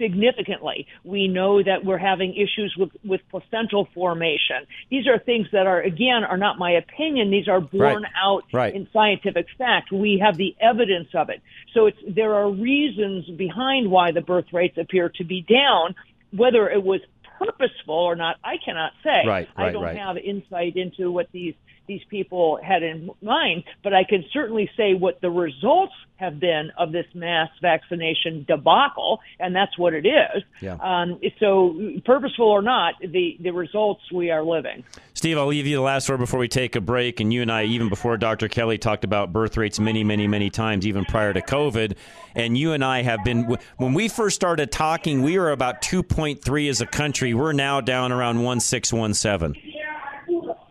significantly. 0.00 0.86
We 1.04 1.28
know 1.28 1.62
that 1.62 1.84
we're 1.84 1.98
having 1.98 2.34
issues 2.34 2.74
with, 2.78 2.90
with 3.04 3.20
placental 3.30 3.88
formation. 3.94 4.66
These 4.90 5.06
are 5.06 5.18
things 5.18 5.46
that 5.52 5.66
are, 5.66 5.80
again, 5.80 6.24
are 6.24 6.36
not 6.36 6.58
my 6.58 6.72
opinion. 6.72 7.30
These 7.30 7.48
are 7.48 7.60
borne 7.60 8.02
right. 8.02 8.12
out 8.20 8.44
right. 8.52 8.74
in 8.74 8.88
scientific 8.92 9.46
fact. 9.58 9.92
We 9.92 10.22
have 10.24 10.36
the 10.36 10.56
evidence 10.60 11.08
of 11.14 11.28
it. 11.28 11.42
So 11.74 11.86
it's, 11.86 11.98
there 12.08 12.34
are 12.34 12.50
reasons 12.50 13.28
behind 13.36 13.90
why 13.90 14.12
the 14.12 14.22
birth 14.22 14.52
rates 14.52 14.78
appear 14.78 15.10
to 15.16 15.24
be 15.24 15.42
down. 15.42 15.94
Whether 16.32 16.68
it 16.70 16.82
was 16.82 17.00
purposeful 17.38 17.94
or 17.94 18.16
not, 18.16 18.36
I 18.44 18.56
cannot 18.64 18.92
say. 19.02 19.26
Right, 19.26 19.48
right, 19.56 19.68
I 19.68 19.72
don't 19.72 19.82
right. 19.82 19.96
have 19.96 20.16
insight 20.16 20.76
into 20.76 21.10
what 21.10 21.28
these 21.32 21.54
these 21.90 22.04
people 22.08 22.60
had 22.62 22.84
in 22.84 23.10
mind, 23.20 23.64
but 23.82 23.92
I 23.92 24.04
can 24.04 24.24
certainly 24.32 24.70
say 24.76 24.94
what 24.94 25.20
the 25.20 25.28
results 25.28 25.92
have 26.18 26.38
been 26.38 26.70
of 26.78 26.92
this 26.92 27.06
mass 27.14 27.48
vaccination 27.60 28.44
debacle, 28.46 29.18
and 29.40 29.56
that's 29.56 29.76
what 29.76 29.92
it 29.92 30.06
is. 30.06 30.44
Yeah. 30.60 30.76
Um, 30.80 31.18
so, 31.40 31.76
purposeful 32.04 32.46
or 32.46 32.62
not, 32.62 32.94
the, 33.00 33.36
the 33.40 33.50
results 33.50 34.02
we 34.12 34.30
are 34.30 34.44
living. 34.44 34.84
Steve, 35.14 35.36
I'll 35.36 35.48
leave 35.48 35.66
you 35.66 35.76
the 35.76 35.82
last 35.82 36.08
word 36.08 36.18
before 36.18 36.38
we 36.38 36.46
take 36.46 36.76
a 36.76 36.80
break. 36.80 37.18
And 37.18 37.32
you 37.32 37.42
and 37.42 37.50
I, 37.50 37.64
even 37.64 37.88
before 37.88 38.16
Dr. 38.16 38.46
Kelly, 38.46 38.78
talked 38.78 39.02
about 39.02 39.32
birth 39.32 39.56
rates 39.56 39.80
many, 39.80 40.04
many, 40.04 40.28
many 40.28 40.48
times, 40.48 40.86
even 40.86 41.04
prior 41.04 41.32
to 41.32 41.40
COVID. 41.40 41.96
And 42.36 42.56
you 42.56 42.72
and 42.72 42.84
I 42.84 43.02
have 43.02 43.24
been, 43.24 43.56
when 43.78 43.94
we 43.94 44.06
first 44.06 44.36
started 44.36 44.70
talking, 44.70 45.22
we 45.22 45.40
were 45.40 45.50
about 45.50 45.82
2.3 45.82 46.70
as 46.70 46.80
a 46.80 46.86
country. 46.86 47.34
We're 47.34 47.52
now 47.52 47.80
down 47.80 48.12
around 48.12 48.38
1.6, 48.38 49.79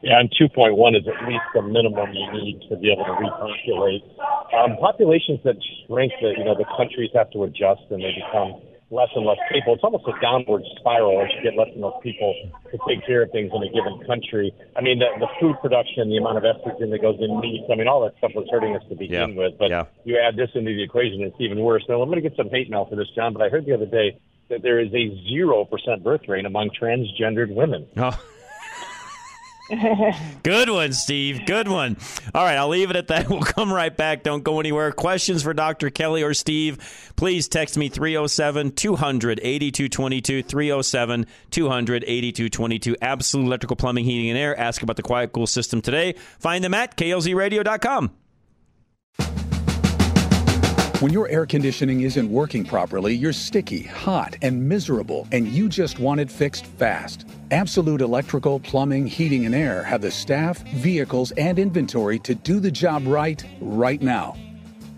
yeah, 0.09 0.19
and 0.19 0.33
2.1 0.33 0.73
is 0.97 1.05
at 1.05 1.21
least 1.29 1.45
the 1.53 1.61
minimum 1.61 2.09
you 2.13 2.25
need 2.33 2.65
to 2.67 2.75
be 2.77 2.89
able 2.91 3.05
to 3.05 3.13
repopulate. 3.13 4.01
Um, 4.57 4.73
populations 4.81 5.37
that 5.45 5.61
shrink, 5.85 6.13
that 6.21 6.33
you 6.33 6.43
know, 6.43 6.57
the 6.57 6.65
countries 6.73 7.11
have 7.13 7.29
to 7.37 7.43
adjust 7.43 7.85
and 7.93 8.01
they 8.01 8.17
become 8.17 8.57
less 8.89 9.09
and 9.13 9.21
less 9.25 9.37
people. 9.53 9.77
It's 9.77 9.83
almost 9.83 10.09
a 10.09 10.17
downward 10.17 10.63
spiral 10.81 11.21
as 11.21 11.29
you 11.37 11.45
get 11.45 11.53
less 11.53 11.69
and 11.73 11.85
less 11.85 11.93
people 12.01 12.33
to 12.73 12.77
take 12.89 13.05
care 13.05 13.21
of 13.21 13.29
things 13.29 13.51
in 13.53 13.61
a 13.61 13.69
given 13.69 14.01
country. 14.09 14.49
I 14.75 14.81
mean, 14.81 14.97
the, 14.97 15.13
the 15.21 15.29
food 15.39 15.61
production, 15.61 16.09
the 16.09 16.17
amount 16.17 16.41
of 16.41 16.43
estrogen 16.43 16.89
that 16.89 17.01
goes 17.05 17.21
in 17.21 17.29
meat, 17.39 17.69
I 17.69 17.75
mean, 17.75 17.87
all 17.87 18.01
that 18.01 18.17
stuff 18.17 18.31
was 18.33 18.49
hurting 18.49 18.75
us 18.75 18.81
to 18.89 18.95
begin 18.95 19.37
yeah. 19.37 19.45
with. 19.45 19.61
But 19.61 19.69
yeah. 19.69 19.85
you 20.05 20.17
add 20.17 20.35
this 20.35 20.49
into 20.55 20.73
the 20.73 20.81
equation, 20.81 21.21
it's 21.21 21.37
even 21.37 21.61
worse. 21.61 21.85
Now, 21.87 22.01
I'm 22.01 22.09
going 22.09 22.21
to 22.21 22.27
get 22.27 22.35
some 22.35 22.49
hate 22.49 22.69
mail 22.69 22.89
for 22.89 22.95
this, 22.95 23.13
John, 23.13 23.33
but 23.33 23.43
I 23.43 23.49
heard 23.49 23.65
the 23.65 23.77
other 23.77 23.85
day 23.85 24.17
that 24.49 24.63
there 24.63 24.79
is 24.81 24.89
a 24.89 25.13
0% 25.29 26.03
birth 26.03 26.21
rate 26.27 26.45
among 26.45 26.71
transgendered 26.73 27.53
women. 27.53 27.85
Oh. 27.97 28.17
Good 30.43 30.69
one, 30.69 30.93
Steve. 30.93 31.45
Good 31.45 31.67
one. 31.67 31.97
All 32.33 32.43
right, 32.43 32.57
I'll 32.57 32.69
leave 32.69 32.89
it 32.89 32.95
at 32.95 33.07
that. 33.07 33.29
We'll 33.39 33.41
come 33.41 33.71
right 33.71 33.95
back. 33.95 34.23
Don't 34.23 34.43
go 34.43 34.59
anywhere. 34.59 34.91
Questions 34.91 35.43
for 35.43 35.53
Dr. 35.53 35.89
Kelly 35.91 36.23
or 36.23 36.33
Steve, 36.33 37.11
please 37.15 37.47
text 37.47 37.77
me 37.77 37.87
307 37.89 38.71
200 38.71 39.39
8222. 39.43 40.43
307 40.43 41.25
200 41.51 42.03
8222. 42.03 42.95
Absolute 43.01 43.45
Electrical 43.45 43.75
Plumbing, 43.75 44.05
Heating, 44.05 44.29
and 44.29 44.37
Air. 44.37 44.59
Ask 44.59 44.81
about 44.81 44.95
the 44.95 45.03
Quiet 45.03 45.31
Cool 45.31 45.47
system 45.47 45.81
today. 45.81 46.15
Find 46.39 46.63
them 46.63 46.73
at 46.73 46.97
klzradio.com. 46.97 48.11
When 50.99 51.13
your 51.13 51.29
air 51.29 51.45
conditioning 51.45 52.01
isn't 52.01 52.29
working 52.29 52.65
properly, 52.65 53.15
you're 53.15 53.31
sticky, 53.31 53.83
hot, 53.83 54.35
and 54.41 54.67
miserable, 54.67 55.27
and 55.31 55.47
you 55.47 55.69
just 55.69 55.97
want 55.97 56.19
it 56.19 56.29
fixed 56.29 56.65
fast. 56.65 57.25
Absolute 57.51 58.01
Electrical, 58.01 58.59
Plumbing, 58.59 59.07
Heating, 59.07 59.47
and 59.47 59.55
Air 59.55 59.81
have 59.83 60.01
the 60.01 60.11
staff, 60.11 60.61
vehicles, 60.67 61.31
and 61.31 61.57
inventory 61.57 62.19
to 62.19 62.35
do 62.35 62.59
the 62.59 62.69
job 62.69 63.07
right, 63.07 63.43
right 63.59 64.01
now. 64.03 64.37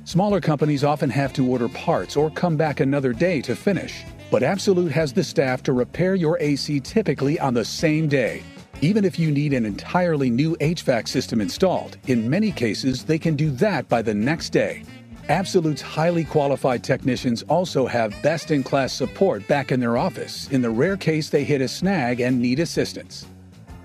Smaller 0.03 0.41
companies 0.41 0.83
often 0.83 1.09
have 1.09 1.31
to 1.33 1.47
order 1.47 1.69
parts 1.69 2.17
or 2.17 2.29
come 2.29 2.57
back 2.57 2.81
another 2.81 3.13
day 3.13 3.39
to 3.41 3.55
finish, 3.55 4.03
but 4.29 4.43
Absolute 4.43 4.91
has 4.91 5.13
the 5.13 5.23
staff 5.23 5.63
to 5.63 5.71
repair 5.71 6.15
your 6.15 6.37
AC 6.39 6.81
typically 6.81 7.39
on 7.39 7.53
the 7.53 7.63
same 7.63 8.09
day. 8.09 8.43
Even 8.81 9.05
if 9.05 9.17
you 9.17 9.31
need 9.31 9.53
an 9.53 9.65
entirely 9.65 10.29
new 10.29 10.57
HVAC 10.57 11.07
system 11.07 11.39
installed, 11.39 11.97
in 12.07 12.29
many 12.29 12.51
cases 12.51 13.05
they 13.05 13.19
can 13.19 13.37
do 13.37 13.49
that 13.51 13.87
by 13.87 14.01
the 14.01 14.13
next 14.13 14.49
day. 14.49 14.83
Absolute's 15.31 15.81
highly 15.81 16.25
qualified 16.25 16.83
technicians 16.83 17.41
also 17.43 17.87
have 17.87 18.21
best 18.21 18.51
in 18.51 18.63
class 18.63 18.91
support 18.91 19.47
back 19.47 19.71
in 19.71 19.79
their 19.79 19.95
office 19.95 20.49
in 20.49 20.61
the 20.61 20.69
rare 20.69 20.97
case 20.97 21.29
they 21.29 21.45
hit 21.45 21.61
a 21.61 21.69
snag 21.69 22.19
and 22.19 22.41
need 22.41 22.59
assistance. 22.59 23.25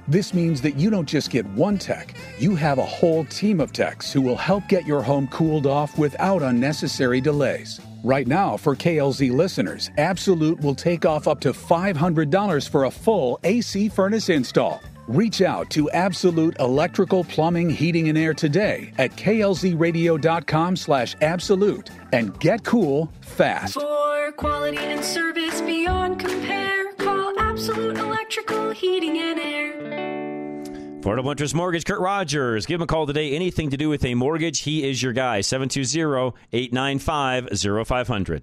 This 0.09 0.35
means 0.35 0.61
that 0.63 0.75
you 0.75 0.91
don't 0.91 1.09
just 1.09 1.31
get 1.31 1.47
one 1.51 1.79
tech, 1.79 2.17
you 2.41 2.57
have 2.57 2.79
a 2.79 2.85
whole 2.85 3.25
team 3.27 3.61
of 3.61 3.73
techs 3.73 4.13
who 4.13 4.21
will 4.21 4.35
help 4.35 4.67
get 4.67 4.87
your 4.87 5.03
home 5.03 5.29
cooled 5.29 5.69
off 5.69 5.97
without 5.97 6.43
unnecessary 6.43 7.21
delays. 7.21 7.81
Right 8.03 8.27
now, 8.27 8.57
for 8.57 8.75
KLZ 8.75 9.31
listeners, 9.31 9.93
Absolute 9.99 10.61
will 10.63 10.75
take 10.75 11.07
off 11.07 11.29
up 11.29 11.39
to 11.43 11.53
$500 11.53 12.69
for 12.69 12.87
a 12.87 12.91
full 12.91 13.39
AC 13.45 13.89
furnace 13.89 14.31
install. 14.31 14.83
Reach 15.09 15.41
out 15.41 15.71
to 15.71 15.89
Absolute 15.91 16.59
Electrical 16.59 17.23
Plumbing, 17.23 17.71
Heating, 17.71 18.09
and 18.09 18.19
Air 18.19 18.35
today 18.35 18.93
at 18.99 19.13
klzradio.com 19.13 20.77
slash 20.77 21.15
absolute 21.21 21.91
and 22.13 22.39
get 22.41 22.65
cool 22.65 23.13
fast. 23.21 23.75
For 23.75 24.33
quality 24.33 24.79
and 24.79 25.05
service 25.05 25.61
beyond 25.61 26.19
compare, 26.19 26.93
call 26.95 27.39
Absolute 27.39 27.97
Electrical 27.99 28.71
Heating 28.71 29.19
and 29.19 29.39
Air. 29.39 29.57
Affordable 31.01 31.31
Interest 31.31 31.55
Mortgage, 31.55 31.85
Kurt 31.85 32.01
Rogers. 32.01 32.67
Give 32.67 32.81
him 32.81 32.83
a 32.83 32.87
call 32.89 33.07
today. 33.07 33.37
Anything 33.37 33.71
to 33.71 33.77
do 33.77 33.89
with 33.89 34.05
a 34.05 34.17
mortgage, 34.17 34.63
he 34.63 34.89
is 34.89 35.01
your 35.01 35.13
guy. 35.13 35.41
720 35.41 36.35
895 36.53 37.49
0500. 37.87 38.43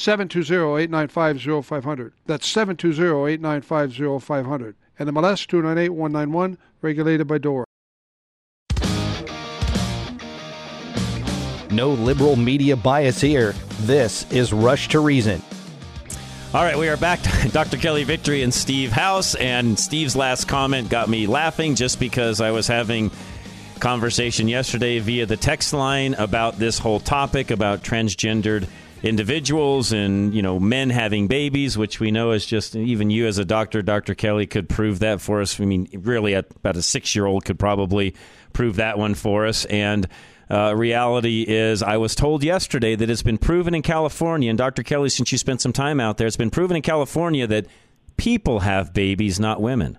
720-895-0500. 0.00 2.12
That's 2.24 2.50
720-895-0500. 2.52 4.74
And 4.98 5.10
MLS 5.10 5.46
298-191, 5.46 6.56
regulated 6.80 7.28
by 7.28 7.36
DORA. 7.38 7.66
No 11.70 11.90
liberal 11.90 12.36
media 12.36 12.76
bias 12.76 13.20
here. 13.20 13.54
This 13.80 14.30
is 14.32 14.54
Rush 14.54 14.88
to 14.88 15.00
Reason. 15.00 15.42
All 16.52 16.64
right, 16.64 16.76
we 16.76 16.88
are 16.88 16.96
back. 16.96 17.20
Dr. 17.52 17.76
Kelly 17.76 18.02
Victory 18.04 18.42
and 18.42 18.52
Steve 18.52 18.90
House. 18.90 19.36
And 19.36 19.78
Steve's 19.78 20.16
last 20.16 20.48
comment 20.48 20.88
got 20.88 21.10
me 21.10 21.26
laughing 21.26 21.74
just 21.74 22.00
because 22.00 22.40
I 22.40 22.50
was 22.50 22.66
having 22.66 23.10
conversation 23.78 24.48
yesterday 24.48 24.98
via 24.98 25.26
the 25.26 25.36
text 25.36 25.72
line 25.72 26.14
about 26.14 26.58
this 26.58 26.78
whole 26.78 27.00
topic 27.00 27.50
about 27.50 27.82
transgendered 27.82 28.66
individuals 29.02 29.92
and 29.92 30.34
you 30.34 30.42
know 30.42 30.60
men 30.60 30.90
having 30.90 31.26
babies 31.26 31.78
which 31.78 32.00
we 32.00 32.10
know 32.10 32.32
is 32.32 32.44
just 32.44 32.76
even 32.76 33.08
you 33.08 33.26
as 33.26 33.38
a 33.38 33.44
doctor 33.44 33.80
dr 33.80 34.14
kelly 34.16 34.46
could 34.46 34.68
prove 34.68 34.98
that 34.98 35.20
for 35.20 35.40
us. 35.40 35.58
I 35.60 35.64
mean 35.64 35.88
really 35.92 36.34
about 36.34 36.76
a 36.76 36.82
six 36.82 37.14
year 37.14 37.26
old 37.26 37.44
could 37.44 37.58
probably 37.58 38.14
prove 38.52 38.76
that 38.76 38.98
one 38.98 39.14
for 39.14 39.46
us. 39.46 39.64
And 39.66 40.06
uh, 40.50 40.74
reality 40.76 41.44
is 41.46 41.82
i 41.82 41.96
was 41.96 42.14
told 42.14 42.42
yesterday 42.42 42.96
that 42.96 43.08
it's 43.08 43.22
been 43.22 43.38
proven 43.38 43.72
in 43.72 43.82
california 43.82 44.50
and 44.50 44.58
dr 44.58 44.82
kelly 44.82 45.08
since 45.08 45.30
you 45.30 45.38
spent 45.38 45.60
some 45.60 45.72
time 45.72 46.00
out 46.00 46.16
there 46.18 46.26
it's 46.26 46.36
been 46.36 46.50
proven 46.50 46.76
in 46.76 46.82
california 46.82 47.46
that 47.46 47.66
people 48.20 48.60
have 48.60 48.92
babies 48.92 49.40
not 49.40 49.62
women. 49.62 49.98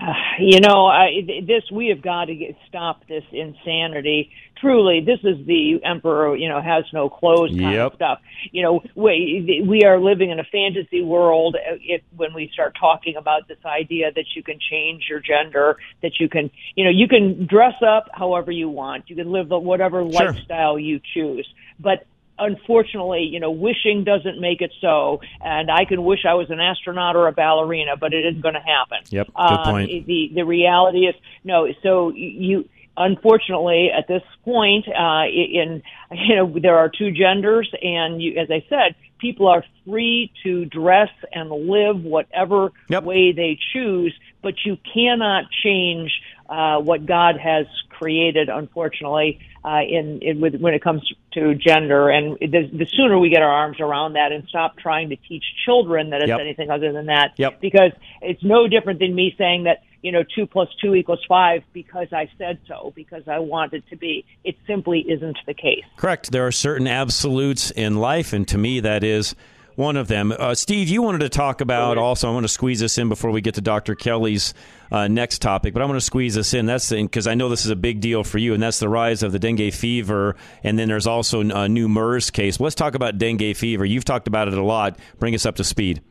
Uh, 0.00 0.12
you 0.40 0.60
know, 0.60 0.86
I, 0.86 1.22
this 1.46 1.62
we 1.72 1.88
have 1.88 2.02
got 2.02 2.26
to 2.26 2.34
get, 2.34 2.56
stop 2.68 3.06
this 3.08 3.24
insanity. 3.32 4.30
Truly, 4.60 5.00
this 5.00 5.20
is 5.22 5.46
the 5.46 5.80
emperor. 5.84 6.36
You 6.36 6.48
know, 6.48 6.60
has 6.60 6.84
no 6.92 7.08
clothes 7.08 7.50
kind 7.50 7.74
Yep. 7.74 7.92
of 7.92 7.94
stuff. 7.96 8.18
You 8.50 8.62
know, 8.62 8.80
we 8.94 9.62
we 9.66 9.84
are 9.84 10.00
living 10.00 10.30
in 10.30 10.40
a 10.40 10.44
fantasy 10.44 11.02
world. 11.02 11.56
uh, 11.56 11.76
If 11.80 12.02
when 12.16 12.34
we 12.34 12.48
start 12.52 12.76
talking 12.78 13.16
about 13.16 13.46
this 13.48 13.58
idea 13.64 14.10
that 14.12 14.24
you 14.34 14.42
can 14.42 14.58
change 14.70 15.04
your 15.08 15.20
gender, 15.20 15.76
that 16.02 16.18
you 16.18 16.28
can, 16.28 16.50
you 16.74 16.84
know, 16.84 16.90
you 16.90 17.06
can 17.08 17.46
dress 17.46 17.74
up 17.86 18.08
however 18.12 18.50
you 18.50 18.68
want. 18.68 19.08
You 19.08 19.16
can 19.16 19.30
live 19.30 19.48
the 19.48 19.58
whatever 19.58 20.02
Sure. 20.02 20.10
lifestyle 20.10 20.78
you 20.78 21.00
choose, 21.14 21.46
but 21.78 22.06
unfortunately, 22.40 23.22
you 23.22 23.40
know, 23.40 23.50
wishing 23.50 24.04
doesn't 24.04 24.40
make 24.40 24.60
it 24.60 24.72
so. 24.80 25.20
And 25.40 25.70
I 25.70 25.84
can 25.84 26.04
wish 26.04 26.20
I 26.24 26.34
was 26.34 26.50
an 26.50 26.60
astronaut 26.60 27.16
or 27.16 27.26
a 27.28 27.32
ballerina, 27.32 27.96
but 27.96 28.12
it 28.14 28.24
isn't 28.26 28.42
going 28.42 28.54
to 28.54 28.60
happen. 28.60 28.98
Yep, 29.10 29.26
good 29.26 29.34
Um, 29.36 29.64
point. 29.64 30.06
The 30.06 30.30
the 30.34 30.44
reality 30.44 31.06
is 31.06 31.14
no. 31.44 31.68
So 31.82 32.12
you 32.14 32.68
unfortunately 32.98 33.90
at 33.96 34.08
this 34.08 34.22
point 34.44 34.86
uh, 34.88 35.24
in 35.26 35.82
you 36.10 36.36
know 36.36 36.58
there 36.60 36.78
are 36.78 36.88
two 36.88 37.10
genders, 37.10 37.72
and 37.82 38.22
you, 38.22 38.36
as 38.38 38.50
I 38.50 38.64
said, 38.68 38.94
people 39.18 39.48
are 39.48 39.64
free 39.86 40.32
to 40.42 40.64
dress 40.64 41.10
and 41.32 41.50
live 41.50 42.02
whatever 42.02 42.72
way 43.02 43.32
they 43.32 43.58
choose, 43.72 44.14
but 44.42 44.54
you 44.64 44.76
cannot 44.94 45.44
change 45.62 46.10
uh, 46.48 46.78
what 46.78 47.04
God 47.04 47.38
has 47.38 47.66
created. 47.90 48.48
Unfortunately, 48.48 49.40
uh, 49.68 49.80
in, 49.82 50.20
in 50.22 50.40
with, 50.40 50.54
when 50.56 50.72
it 50.72 50.82
comes 50.82 51.02
to 51.32 51.54
gender, 51.54 52.08
and 52.08 52.38
the, 52.40 52.70
the 52.72 52.86
sooner 52.96 53.18
we 53.18 53.28
get 53.28 53.42
our 53.42 53.50
arms 53.50 53.78
around 53.80 54.14
that 54.14 54.32
and 54.32 54.44
stop 54.48 54.78
trying 54.78 55.10
to 55.10 55.16
teach 55.16 55.44
children 55.66 56.10
that 56.10 56.22
it's 56.22 56.28
Yep. 56.28 56.40
anything 56.40 56.70
other 56.70 56.92
than 56.92 57.06
that, 57.06 57.34
Yep. 57.36 57.60
because 57.60 57.92
it's 58.22 58.42
no 58.42 58.66
different 58.66 58.98
than 58.98 59.14
me 59.14 59.34
saying 59.36 59.64
that 59.64 59.82
you 60.00 60.12
know 60.12 60.22
two 60.34 60.46
plus 60.46 60.68
two 60.80 60.94
equals 60.94 61.22
five 61.28 61.64
because 61.72 62.08
I 62.12 62.30
said 62.38 62.60
so 62.66 62.92
because 62.94 63.24
I 63.28 63.40
want 63.40 63.74
it 63.74 63.84
to 63.90 63.96
be. 63.96 64.24
It 64.42 64.56
simply 64.66 65.00
isn't 65.00 65.36
the 65.46 65.54
case. 65.54 65.84
Correct. 65.96 66.30
There 66.32 66.46
are 66.46 66.52
certain 66.52 66.86
absolutes 66.86 67.70
in 67.70 67.96
life, 67.96 68.32
and 68.32 68.48
to 68.48 68.56
me, 68.56 68.80
that 68.80 69.04
is 69.04 69.34
one 69.78 69.96
of 69.96 70.08
them. 70.08 70.32
Uh, 70.36 70.56
Steve, 70.56 70.88
you 70.88 71.02
wanted 71.02 71.20
to 71.20 71.28
talk 71.28 71.60
about 71.60 71.98
also. 71.98 72.28
I 72.28 72.32
want 72.32 72.42
to 72.42 72.48
squeeze 72.48 72.80
this 72.80 72.98
in 72.98 73.08
before 73.08 73.30
we 73.30 73.40
get 73.40 73.54
to 73.54 73.60
Dr. 73.60 73.94
Kelly's 73.94 74.52
uh, 74.90 75.06
next 75.06 75.40
topic, 75.40 75.72
but 75.72 75.80
I 75.80 75.84
want 75.84 75.96
to 75.96 76.04
squeeze 76.04 76.34
this 76.34 76.52
in. 76.52 76.66
That's 76.66 76.90
because 76.90 77.28
I 77.28 77.34
know 77.34 77.48
this 77.48 77.64
is 77.64 77.70
a 77.70 77.76
big 77.76 78.00
deal 78.00 78.24
for 78.24 78.38
you, 78.38 78.54
and 78.54 78.62
that's 78.62 78.80
the 78.80 78.88
rise 78.88 79.22
of 79.22 79.30
the 79.30 79.38
dengue 79.38 79.72
fever. 79.72 80.34
And 80.64 80.76
then 80.76 80.88
there's 80.88 81.06
also 81.06 81.42
a 81.42 81.68
new 81.68 81.88
MERS 81.88 82.30
case. 82.30 82.58
Let's 82.58 82.74
talk 82.74 82.96
about 82.96 83.18
dengue 83.18 83.54
fever. 83.54 83.84
You've 83.84 84.04
talked 84.04 84.26
about 84.26 84.48
it 84.48 84.54
a 84.54 84.64
lot. 84.64 84.98
Bring 85.20 85.36
us 85.36 85.46
up 85.46 85.54
to 85.56 85.64
speed. 85.64 86.02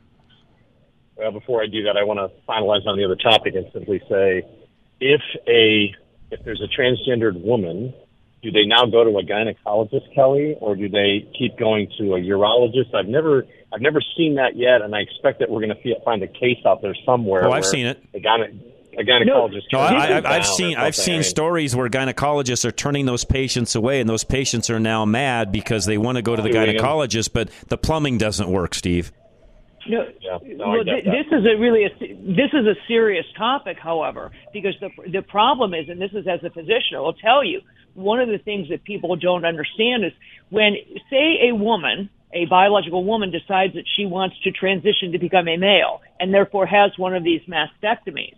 Well, 1.17 1.31
before 1.31 1.61
I 1.61 1.67
do 1.67 1.83
that, 1.83 1.97
I 1.97 2.05
want 2.05 2.19
to 2.19 2.31
finalize 2.49 2.87
on 2.87 2.97
the 2.97 3.03
other 3.03 3.17
topic 3.17 3.55
and 3.55 3.65
simply 3.73 4.01
say, 4.09 4.43
if 5.01 5.21
a 5.45 5.93
if 6.31 6.43
there's 6.45 6.61
a 6.61 6.81
transgendered 6.81 7.41
woman, 7.43 7.93
do 8.43 8.51
they 8.51 8.65
now 8.65 8.85
go 8.85 9.03
to 9.03 9.17
a 9.17 9.23
gynecologist, 9.23 10.13
Kelly, 10.13 10.55
or 10.59 10.75
do 10.75 10.87
they 10.89 11.27
keep 11.37 11.57
going 11.57 11.91
to 11.97 12.13
a 12.15 12.19
urologist? 12.19 12.93
I've 12.93 13.07
never 13.07 13.45
I've 13.73 13.81
never 13.81 13.99
seen 14.15 14.35
that 14.35 14.55
yet, 14.55 14.81
and 14.81 14.95
I 14.95 14.99
expect 14.99 15.39
that 15.39 15.49
we're 15.49 15.61
going 15.61 15.75
to 15.75 15.99
find 16.05 16.23
a 16.23 16.27
case 16.27 16.59
out 16.65 16.81
there 16.81 16.95
somewhere. 17.05 17.45
Oh, 17.45 17.51
I've 17.51 17.65
seen 17.65 17.85
it. 17.85 18.01
A 18.13 18.19
gyne- 18.19 18.61
a 18.97 19.03
gynecologist. 19.03 19.63
No, 19.71 19.87
turns 19.87 20.03
I, 20.03 20.07
them 20.07 20.25
I, 20.25 20.35
I've 20.37 20.45
seen 20.45 20.75
I've 20.77 20.95
something. 20.95 21.01
I 21.03 21.05
seen 21.05 21.13
mean, 21.15 21.23
stories 21.23 21.75
where 21.75 21.89
gynecologists 21.89 22.65
are 22.65 22.71
turning 22.71 23.05
those 23.05 23.23
patients 23.25 23.75
away, 23.75 23.99
and 23.99 24.09
those 24.09 24.23
patients 24.23 24.69
are 24.69 24.79
now 24.79 25.05
mad 25.05 25.51
because 25.51 25.85
they 25.85 25.97
want 25.97 26.15
to 26.17 26.21
go 26.21 26.35
to 26.35 26.41
the 26.41 26.49
gynecologist, 26.49 27.31
but 27.33 27.49
the 27.67 27.77
plumbing 27.77 28.17
doesn't 28.17 28.49
work. 28.49 28.73
Steve, 28.73 29.11
No, 29.87 30.05
Yeah, 30.19 30.37
no, 30.55 30.69
well, 30.69 30.83
th- 30.83 31.05
this 31.05 31.27
is 31.31 31.45
a 31.45 31.59
really 31.59 31.83
a, 31.85 31.89
this 31.99 32.51
is 32.53 32.65
a 32.65 32.75
serious 32.87 33.25
topic, 33.37 33.77
however, 33.79 34.31
because 34.53 34.73
the 34.79 34.89
the 35.11 35.21
problem 35.21 35.73
is, 35.73 35.89
and 35.89 36.01
this 36.01 36.11
is 36.13 36.25
as 36.27 36.43
a 36.43 36.49
physician, 36.49 36.95
I 36.95 36.99
will 36.99 37.13
tell 37.13 37.43
you, 37.43 37.61
one 37.97 38.19
of 38.19 38.29
the 38.29 38.37
things 38.37 38.69
that 38.69 38.83
people 38.83 39.15
don't 39.15 39.43
understand 39.43 40.05
is 40.05 40.13
when, 40.49 40.75
say, 41.09 41.49
a 41.49 41.55
woman, 41.55 42.09
a 42.31 42.45
biological 42.45 43.03
woman, 43.03 43.31
decides 43.31 43.73
that 43.73 43.85
she 43.95 44.05
wants 44.05 44.35
to 44.43 44.51
transition 44.51 45.11
to 45.11 45.19
become 45.19 45.47
a 45.47 45.57
male, 45.57 46.01
and 46.19 46.33
therefore 46.33 46.65
has 46.65 46.91
one 46.97 47.15
of 47.15 47.23
these 47.23 47.41
mastectomies. 47.47 48.35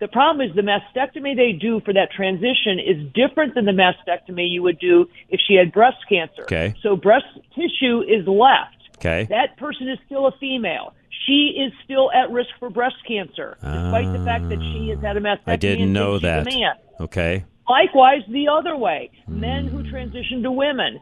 The 0.00 0.08
problem 0.08 0.48
is 0.48 0.54
the 0.56 0.62
mastectomy 0.62 1.36
they 1.36 1.52
do 1.52 1.80
for 1.80 1.92
that 1.92 2.10
transition 2.10 2.78
is 2.78 3.12
different 3.14 3.54
than 3.54 3.64
the 3.64 3.72
mastectomy 3.72 4.50
you 4.50 4.62
would 4.62 4.78
do 4.78 5.08
if 5.28 5.40
she 5.46 5.54
had 5.54 5.72
breast 5.72 5.98
cancer. 6.08 6.42
Okay. 6.42 6.74
So 6.82 6.96
breast 6.96 7.26
tissue 7.54 8.02
is 8.02 8.26
left. 8.26 8.76
Okay. 8.96 9.26
That 9.30 9.56
person 9.56 9.88
is 9.88 9.98
still 10.06 10.26
a 10.26 10.32
female. 10.38 10.94
She 11.26 11.56
is 11.56 11.72
still 11.84 12.10
at 12.12 12.30
risk 12.30 12.50
for 12.58 12.70
breast 12.70 12.96
cancer, 13.06 13.56
despite 13.62 14.12
the 14.12 14.24
fact 14.24 14.48
that 14.50 14.60
she 14.60 14.88
has 14.90 15.00
had 15.00 15.16
a 15.16 15.20
mastectomy. 15.20 15.52
I 15.52 15.56
didn't 15.56 15.92
know 15.92 16.18
that. 16.18 16.46
Okay, 17.00 17.44
Likewise, 17.68 18.22
the 18.28 18.48
other 18.48 18.76
way, 18.76 19.10
men 19.26 19.66
who 19.68 19.88
transition 19.88 20.42
to 20.42 20.50
women 20.50 21.00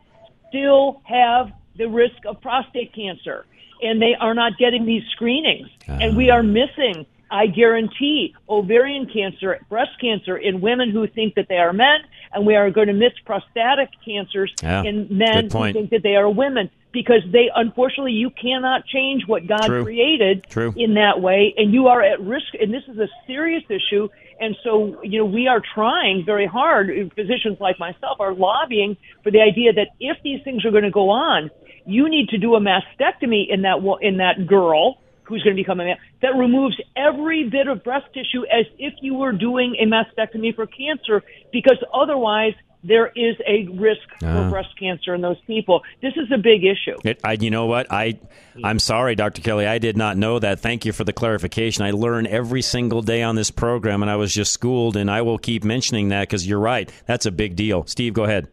still 0.49 1.01
have 1.05 1.51
the 1.77 1.89
risk 1.89 2.25
of 2.27 2.41
prostate 2.41 2.95
cancer, 2.95 3.47
and 3.83 4.01
they 4.01 4.15
are 4.19 4.35
not 4.35 4.59
getting 4.59 4.87
these 4.87 5.03
screenings. 5.13 5.69
And 5.89 6.17
we 6.17 6.31
are 6.31 6.43
missing, 6.43 7.07
I 7.31 7.47
guarantee, 7.47 8.35
ovarian 8.49 9.07
cancer, 9.07 9.59
breast 9.69 9.93
cancer 10.01 10.37
in 10.37 10.61
women 10.61 10.91
who 10.91 11.07
think 11.07 11.35
that 11.35 11.49
they 11.49 11.57
are 11.57 11.73
men, 11.73 12.01
and 12.33 12.47
we 12.47 12.55
are 12.55 12.71
going 12.71 12.89
to 12.89 12.93
miss 12.93 13.13
prostatic 13.25 13.89
cancers 14.05 14.53
Yeah, 14.63 14.83
in 14.83 15.09
men 15.11 15.51
who 15.51 15.73
think 15.73 15.91
that 15.91 16.03
they 16.03 16.17
are 16.17 16.31
women. 16.31 16.71
Because 16.93 17.23
they, 17.33 17.49
unfortunately, 17.55 18.13
you 18.13 18.31
cannot 18.31 18.85
change 18.87 19.27
what 19.27 19.47
God 19.47 19.65
True. 19.65 19.83
created 19.83 20.47
True. 20.51 20.75
in 20.77 20.95
that 20.95 21.21
way, 21.21 21.55
and 21.57 21.73
you 21.73 21.87
are 21.87 22.03
at 22.03 22.21
risk. 22.21 22.55
And 22.61 22.73
this 22.73 22.83
is 22.87 22.99
a 22.99 23.09
serious 23.27 23.65
issue. 23.71 24.09
And 24.39 24.57
so, 24.63 25.03
you 25.03 25.21
know, 25.21 25.25
we 25.25 25.49
are 25.49 25.63
trying 25.75 26.25
very 26.27 26.47
hard. 26.47 26.91
Uh, 26.91 27.09
physicians 27.15 27.59
like 27.61 27.79
myself 27.79 28.21
are 28.21 28.35
lobbying 28.35 28.97
for 29.23 29.31
the 29.31 29.41
idea 29.41 29.73
that 29.73 29.89
if 30.01 30.19
these 30.23 30.43
things 30.43 30.65
are 30.65 30.71
going 30.71 30.85
to 30.85 30.91
go 30.91 31.11
on, 31.11 31.51
you 31.87 32.09
need 32.09 32.29
to 32.29 32.39
do 32.39 32.55
a 32.57 32.61
mastectomy 32.61 33.47
in 33.49 33.63
that 33.63 33.79
in 34.03 34.19
that 34.19 34.47
girl 34.47 34.99
who's 35.25 35.43
going 35.43 35.57
to 35.57 35.63
become 35.63 35.81
a 35.81 35.85
man 35.85 35.97
that 36.21 36.35
removes 36.37 36.79
every 36.97 37.49
bit 37.49 37.69
of 37.69 37.83
breast 37.83 38.07
tissue 38.13 38.43
as 38.53 38.67
if 38.79 38.95
you 39.01 39.15
were 39.15 39.33
doing 39.33 39.77
a 39.81 39.87
mastectomy 39.87 40.55
for 40.55 40.67
cancer, 40.67 41.23
because 41.53 41.79
otherwise 41.95 42.55
there 42.85 43.07
is 43.15 43.37
a 43.47 43.69
risk 43.75 44.01
Ah. 44.25 44.45
for 44.45 44.51
breast 44.51 44.71
cancer 44.79 45.15
in 45.15 45.21
those 45.21 45.41
people. 45.47 45.83
This 46.01 46.15
is 46.17 46.31
a 46.33 46.39
big 46.39 46.65
issue. 46.65 46.99
It, 47.05 47.21
I, 47.23 47.35
you 47.35 47.51
know 47.51 47.67
what? 47.67 47.87
I, 47.93 48.19
I'm 48.65 48.79
sorry, 48.79 49.15
Dr. 49.15 49.41
Kelly. 49.43 49.67
I 49.67 49.79
did 49.79 49.97
not 49.97 50.17
know 50.17 50.39
that. 50.39 50.61
Thank 50.61 50.85
you 50.85 50.93
for 50.93 51.05
the 51.05 51.13
clarification. 51.13 51.85
I 51.85 51.93
learn 51.93 52.27
every 52.27 52.63
single 52.63 53.01
day 53.03 53.23
on 53.23 53.37
this 53.37 53.51
program, 53.51 54.03
and 54.03 54.11
I 54.11 54.17
was 54.17 54.35
just 54.35 54.53
schooled, 54.53 54.97
and 54.97 55.11
I 55.11 55.23
will 55.23 55.39
keep 55.39 55.63
mentioning 55.65 56.09
that 56.09 56.23
because 56.29 56.47
you're 56.47 56.59
right. 56.59 56.91
That's 57.07 57.25
a 57.27 57.31
big 57.33 57.55
deal. 57.57 57.87
Steve, 57.87 58.15
go 58.15 58.25
ahead. 58.25 58.49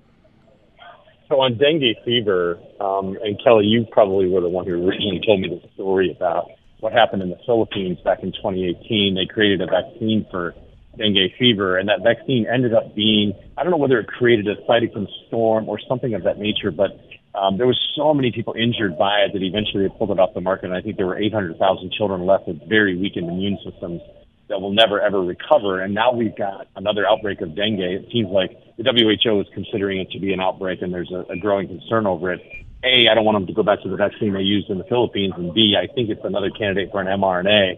So 1.28 1.40
on 1.42 1.58
dengue 1.58 1.96
fever, 2.06 2.60
um, 2.80 3.16
and 3.24 3.40
Kelly, 3.44 3.66
you 3.66 3.86
probably 3.92 4.28
were 4.30 4.42
the 4.42 4.50
one 4.50 4.66
who 4.66 4.74
originally 4.74 5.22
told 5.26 5.42
me 5.42 5.50
the 5.50 5.62
story 5.76 6.12
about 6.16 6.50
what 6.80 6.92
happened 6.94 7.22
in 7.22 7.30
the 7.30 7.38
Philippines 7.46 8.00
back 8.04 8.24
in 8.24 8.32
2018. 8.32 9.14
They 9.16 9.26
created 9.32 9.62
a 9.62 9.68
vaccine 9.68 10.26
for 10.32 10.56
dengue 11.00 11.32
fever, 11.40 11.78
and 11.78 11.90
that 11.90 12.04
vaccine 12.04 12.46
ended 12.46 12.74
up 12.74 12.96
being 12.96 13.34
I 13.58 13.64
don't 13.64 13.72
know 13.72 13.78
whether 13.78 14.00
it 14.00 14.08
created 14.08 14.48
a 14.48 14.56
cytokine 14.68 15.08
storm 15.28 15.68
or 15.68 15.80
something 15.88 16.14
of 16.14 16.24
that 16.24 16.38
nature, 16.38 16.72
but 16.72 16.92
um, 17.36 17.58
there 17.58 17.68
was 17.68 17.80
so 17.96 18.14
many 18.14 18.32
people 18.32 18.54
injured 18.58 18.98
by 18.98 19.20
it 19.20 19.34
that 19.34 19.44
eventually 19.44 19.88
they 19.88 19.94
pulled 19.98 20.12
it 20.12 20.20
off 20.20 20.34
the 20.34 20.42
market. 20.42 20.66
And 20.66 20.74
I 20.74 20.82
think 20.82 20.98
there 20.98 21.06
were 21.06 21.18
800,000 21.18 21.92
children 21.92 22.26
left 22.26 22.48
with 22.48 22.68
very 22.68 22.98
weakened 22.98 23.30
immune 23.30 23.58
systems 23.64 24.02
that 24.50 24.60
will 24.60 24.74
never 24.74 25.00
ever 25.00 25.22
recover. 25.22 25.82
And 25.82 25.94
now 25.94 26.12
we've 26.12 26.36
got 26.36 26.68
another 26.76 27.08
outbreak 27.08 27.42
of 27.42 27.56
dengue. 27.56 27.80
It 27.80 28.10
seems 28.12 28.30
like 28.30 28.52
the 28.78 28.84
WHO 28.84 29.42
is 29.42 29.48
considering 29.54 30.00
it 30.00 30.12
to 30.12 30.20
be 30.20 30.34
an 30.34 30.40
outbreak, 30.40 30.82
and 30.82 30.94
there's 30.94 31.12
a, 31.12 31.32
a 31.32 31.38
growing 31.38 31.68
concern 31.68 32.08
over 32.08 32.34
it. 32.34 32.42
A, 32.84 33.08
I 33.12 33.14
don't 33.14 33.26
want 33.26 33.36
them 33.36 33.48
to 33.48 33.54
go 33.54 33.62
back 33.62 33.82
to 33.84 33.90
the 33.90 33.98
vaccine 33.98 34.34
they 34.34 34.42
used 34.42 34.70
in 34.70 34.78
the 34.78 34.86
Philippines, 34.86 35.34
and 35.38 35.54
B, 35.54 35.76
I 35.78 35.94
think 35.94 36.10
it's 36.10 36.24
another 36.24 36.50
candidate 36.50 36.92
for 36.92 37.02
an 37.02 37.08
mRNA. 37.08 37.78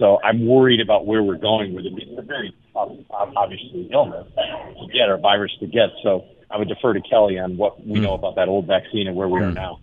So 0.00 0.18
I'm 0.24 0.46
worried 0.46 0.80
about 0.80 1.06
where 1.06 1.22
we're 1.22 1.36
going 1.36 1.74
with 1.74 1.84
it. 1.84 1.92
It's 1.94 2.18
a 2.18 2.22
very 2.22 2.56
tough, 2.72 2.88
obviously, 3.10 3.88
illness 3.92 4.26
to 4.34 4.86
get 4.86 5.10
or 5.10 5.18
virus 5.18 5.52
to 5.60 5.66
get. 5.66 5.90
So 6.02 6.24
I 6.50 6.56
would 6.56 6.68
defer 6.68 6.94
to 6.94 7.02
Kelly 7.02 7.38
on 7.38 7.58
what 7.58 7.86
we 7.86 8.00
know 8.00 8.14
about 8.14 8.34
that 8.36 8.48
old 8.48 8.66
vaccine 8.66 9.06
and 9.06 9.14
where 9.14 9.28
we 9.28 9.40
are 9.40 9.52
now. 9.52 9.80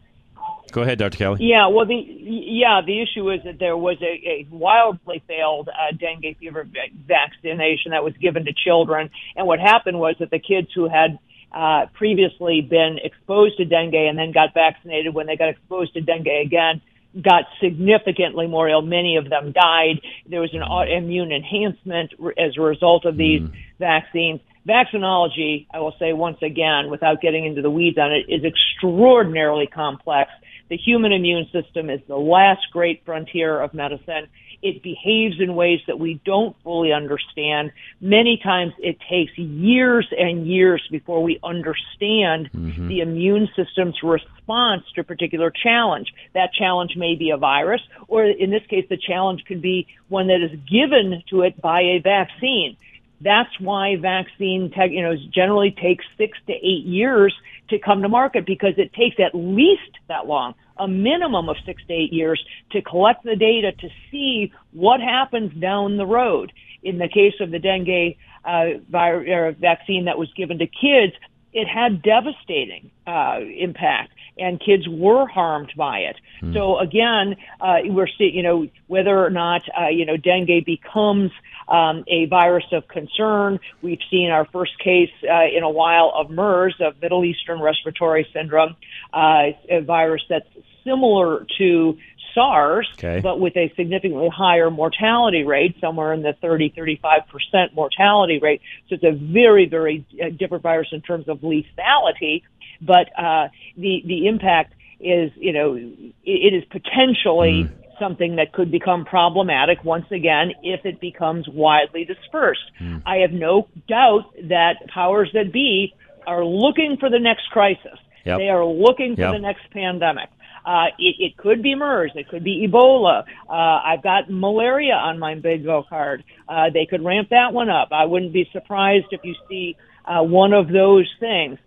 Go 0.72 0.82
ahead, 0.82 0.98
Dr. 0.98 1.18
Kelly. 1.18 1.46
Yeah, 1.46 1.68
well, 1.68 1.86
the 1.86 1.96
yeah, 1.96 2.82
the 2.86 3.02
issue 3.02 3.32
is 3.32 3.42
that 3.46 3.58
there 3.60 3.78
was 3.78 3.98
a, 4.02 4.06
a 4.06 4.48
wildly 4.50 5.24
failed 5.28 5.70
uh, 5.70 5.96
dengue 5.96 6.38
fever 6.40 6.68
vaccination 7.06 7.92
that 7.92 8.04
was 8.04 8.14
given 8.18 8.44
to 8.46 8.54
children, 8.54 9.10
and 9.36 9.48
what 9.48 9.60
happened 9.60 10.00
was 10.00 10.16
that 10.20 10.30
the 10.30 10.40
kids 10.40 10.68
who 10.76 10.90
had 10.90 11.20
uh, 11.54 11.86
previously 11.94 12.62
been 12.62 12.98
exposed 13.02 13.56
to 13.58 13.66
dengue 13.66 13.94
and 13.94 14.18
then 14.18 14.34
got 14.34 14.54
vaccinated 14.54 15.14
when 15.14 15.28
they 15.28 15.38
got 15.38 15.50
exposed 15.50 15.94
to 15.94 16.02
dengue 16.02 16.28
again 16.28 16.82
got 17.22 17.44
significantly 17.62 18.48
more 18.48 18.70
ill. 18.70 18.82
Many 18.82 19.18
of 19.18 19.30
them 19.30 19.52
died. 19.52 20.02
There 20.30 20.42
was 20.42 20.54
an 20.54 20.62
autoimmune 20.62 21.36
enhancement 21.36 22.14
as 22.38 22.58
a 22.58 22.62
result 22.62 23.06
of 23.06 23.18
these 23.18 23.42
mm. 23.42 23.54
vaccines. 23.80 24.42
Vaccinology, 24.68 25.66
I 25.74 25.80
will 25.80 25.96
say 25.98 26.14
once 26.14 26.38
again, 26.42 26.90
without 26.90 27.22
getting 27.22 27.46
into 27.46 27.62
the 27.62 27.70
weeds 27.70 27.98
on 27.98 28.12
it, 28.12 28.26
is 28.28 28.44
extraordinarily 28.44 29.68
complex. 29.68 30.30
The 30.70 30.78
human 30.78 31.14
immune 31.14 31.48
system 31.54 31.90
is 31.90 32.02
the 32.08 32.18
last 32.18 32.68
great 32.74 33.06
frontier 33.06 33.62
of 33.62 33.74
medicine. 33.74 34.28
It 34.62 34.82
behaves 34.82 35.40
in 35.40 35.56
ways 35.56 35.82
that 35.88 36.00
we 36.00 36.20
don't 36.26 36.56
fully 36.64 36.92
understand. 36.92 37.72
Many 38.02 38.38
times 38.38 38.74
it 38.80 38.98
takes 39.10 39.38
years 39.38 40.08
and 40.18 40.48
years 40.48 40.86
before 40.90 41.22
we 41.22 41.40
understand 41.44 42.50
mm-hmm. 42.52 42.88
the 42.88 43.02
immune 43.02 43.50
system's 43.56 44.02
response 44.02 44.84
to 44.96 45.02
a 45.02 45.04
particular 45.04 45.52
challenge. 45.52 46.14
That 46.34 46.54
challenge 46.54 46.96
may 46.96 47.16
be 47.16 47.30
a 47.30 47.38
virus, 47.38 47.82
or 48.08 48.26
in 48.26 48.50
this 48.50 48.66
case, 48.68 48.86
the 48.90 48.98
challenge 48.98 49.46
could 49.46 49.62
be 49.62 49.88
one 50.10 50.28
that 50.28 50.42
is 50.42 50.60
given 50.70 51.24
to 51.30 51.44
it 51.44 51.62
by 51.62 51.82
a 51.82 52.00
vaccine. 52.00 52.78
That's 53.22 53.60
why 53.60 53.96
vaccine 53.96 54.72
tech, 54.72 54.92
you 54.92 55.02
know, 55.02 55.16
generally 55.34 55.72
takes 55.72 56.06
six 56.18 56.38
to 56.48 56.54
eight 56.54 56.86
years 56.86 57.34
to 57.70 57.80
come 57.80 58.02
to 58.02 58.10
market 58.10 58.46
because 58.46 58.76
it 58.78 58.94
takes 58.94 59.20
at 59.20 59.34
least 59.34 59.92
that 60.08 60.28
long, 60.28 60.56
a 60.80 60.88
minimum 60.88 61.50
of 61.50 61.58
six 61.66 61.84
to 61.88 61.94
eight 61.94 62.14
years 62.14 62.44
to 62.72 62.82
collect 62.82 63.24
the 63.24 63.36
data 63.36 63.72
to 63.72 63.90
see 64.12 64.52
what 64.74 65.00
happens 65.00 65.54
down 65.60 65.98
the 65.98 66.06
road. 66.06 66.52
In 66.84 66.98
the 66.98 67.10
case 67.10 67.34
of 67.40 67.52
the 67.52 67.60
dengue 67.60 68.16
uh, 68.46 68.80
vir- 68.90 69.48
or 69.48 69.52
vaccine 69.54 70.06
that 70.06 70.18
was 70.18 70.32
given 70.34 70.60
to 70.60 70.68
kids, 70.68 71.14
it 71.54 71.68
had 71.68 72.02
devastating 72.02 72.92
uh, 73.08 73.40
impact, 73.58 74.12
and 74.38 74.60
kids 74.60 74.88
were 74.88 75.26
harmed 75.28 75.74
by 75.76 76.00
it. 76.00 76.16
So 76.54 76.78
again, 76.78 77.36
uh, 77.60 77.78
we're 77.86 78.08
seeing, 78.18 78.36
you 78.36 78.44
know, 78.44 78.68
whether 78.88 79.26
or 79.26 79.32
not 79.32 79.62
uh, 79.80 79.88
you 79.88 80.06
know 80.06 80.18
dengue 80.18 80.66
becomes 80.66 81.32
um, 81.68 82.04
a 82.08 82.26
virus 82.26 82.66
of 82.72 82.88
concern. 82.88 83.60
We've 83.82 84.00
seen 84.10 84.30
our 84.30 84.46
first 84.46 84.78
case 84.80 85.12
uh, 85.24 85.46
in 85.56 85.64
a 85.64 85.70
while 85.70 86.12
of 86.16 86.30
MERS, 86.30 86.76
of 86.80 87.02
Middle 87.02 87.26
Eastern 87.26 87.60
Respiratory 87.62 88.28
Syndrome, 88.34 88.76
uh, 89.14 89.52
a 89.70 89.82
virus 89.82 90.22
that's 90.30 90.48
similar 90.84 91.46
to 91.58 91.98
SARS, 92.34 92.88
Okay. 92.94 93.20
but 93.20 93.40
with 93.40 93.58
a 93.58 93.74
significantly 93.76 94.30
higher 94.30 94.70
mortality 94.70 95.44
rate, 95.44 95.76
somewhere 95.82 96.14
in 96.14 96.22
the 96.22 96.34
30, 96.42 96.74
35% 96.78 97.74
mortality 97.74 98.40
rate. 98.40 98.62
So 98.90 98.96
it's 98.96 99.04
a 99.04 99.12
very, 99.12 99.68
very 99.68 100.06
uh, 100.24 100.30
different 100.30 100.64
virus 100.64 100.90
in 100.92 101.02
terms 101.02 101.28
of 101.28 101.40
lethality, 101.40 102.44
but 102.80 103.10
uh, 103.18 103.50
the, 103.76 104.04
the 104.06 104.28
impact 104.28 104.74
is, 105.00 105.32
you 105.36 105.54
know, 105.54 105.76
it, 105.76 106.14
it 106.24 106.54
is 106.54 106.64
potentially 106.66 107.70
something 108.00 108.36
that 108.38 108.54
could 108.54 108.72
become 108.72 109.06
problematic 109.06 109.84
once 109.84 110.06
again 110.12 110.52
if 110.64 110.86
it 110.86 111.00
becomes 111.00 111.48
widely 111.50 112.06
dispersed. 112.06 112.72
I 113.06 113.18
have 113.18 113.32
no 113.32 113.68
doubt 113.88 114.26
that 114.50 114.76
powers 114.94 115.30
that 115.34 115.52
be 115.52 115.94
are 116.26 116.44
looking 116.44 116.98
for 117.00 117.10
the 117.10 117.20
next 117.20 117.50
crisis. 117.52 117.98
Yep. 118.26 118.40
They 118.40 118.50
are 118.50 118.66
looking 118.66 119.16
for 119.16 119.22
Yep. 119.22 119.32
the 119.34 119.40
next 119.40 119.72
pandemic. 119.72 120.30
Uh, 120.66 120.88
it, 121.00 121.16
it 121.20 121.38
could 121.38 121.64
be 121.64 121.76
MERS. 121.76 122.12
It 122.16 122.28
could 122.28 122.44
be 122.44 122.68
Ebola. 122.68 123.24
Uh, 123.50 123.54
I've 123.54 124.04
got 124.04 124.30
malaria 124.30 124.96
on 124.96 125.18
my 125.18 125.36
bingo 125.36 125.84
card. 125.88 126.26
Uh, 126.50 126.70
they 126.74 126.86
could 126.86 127.06
ramp 127.06 127.30
that 127.30 127.54
one 127.54 127.70
up. 127.70 127.90
I 127.92 128.04
wouldn't 128.06 128.34
be 128.34 128.50
surprised 128.52 129.06
if 129.12 129.22
you 129.24 129.34
see 129.48 129.78
uh, 130.04 130.24
one 130.24 130.52
of 130.52 130.68
those 130.68 131.10
things. 131.22 131.58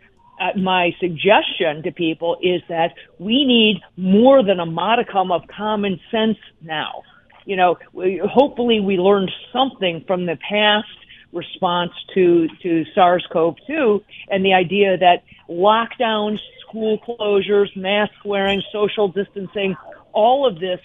Uh, 0.40 0.58
my 0.58 0.90
suggestion 0.98 1.82
to 1.82 1.92
people 1.92 2.38
is 2.42 2.62
that 2.68 2.94
we 3.18 3.44
need 3.44 3.80
more 3.96 4.42
than 4.42 4.58
a 4.58 4.66
modicum 4.66 5.30
of 5.30 5.42
common 5.54 6.00
sense 6.10 6.38
now. 6.62 7.02
you 7.44 7.56
know, 7.56 7.76
we, 7.92 8.20
hopefully 8.24 8.80
we 8.80 8.96
learned 8.96 9.30
something 9.52 10.02
from 10.06 10.26
the 10.26 10.36
past 10.48 10.88
response 11.32 11.92
to 12.14 12.48
to 12.62 12.84
SARS-CoV-2 12.94 14.02
and 14.30 14.44
the 14.44 14.52
idea 14.52 14.96
that 14.98 15.22
lockdowns, 15.48 16.38
school 16.66 16.98
closures, 16.98 17.74
mask 17.76 18.12
wearing, 18.24 18.62
social 18.72 19.08
distancing, 19.08 19.76
all 20.12 20.46
of 20.46 20.58
this 20.58 20.80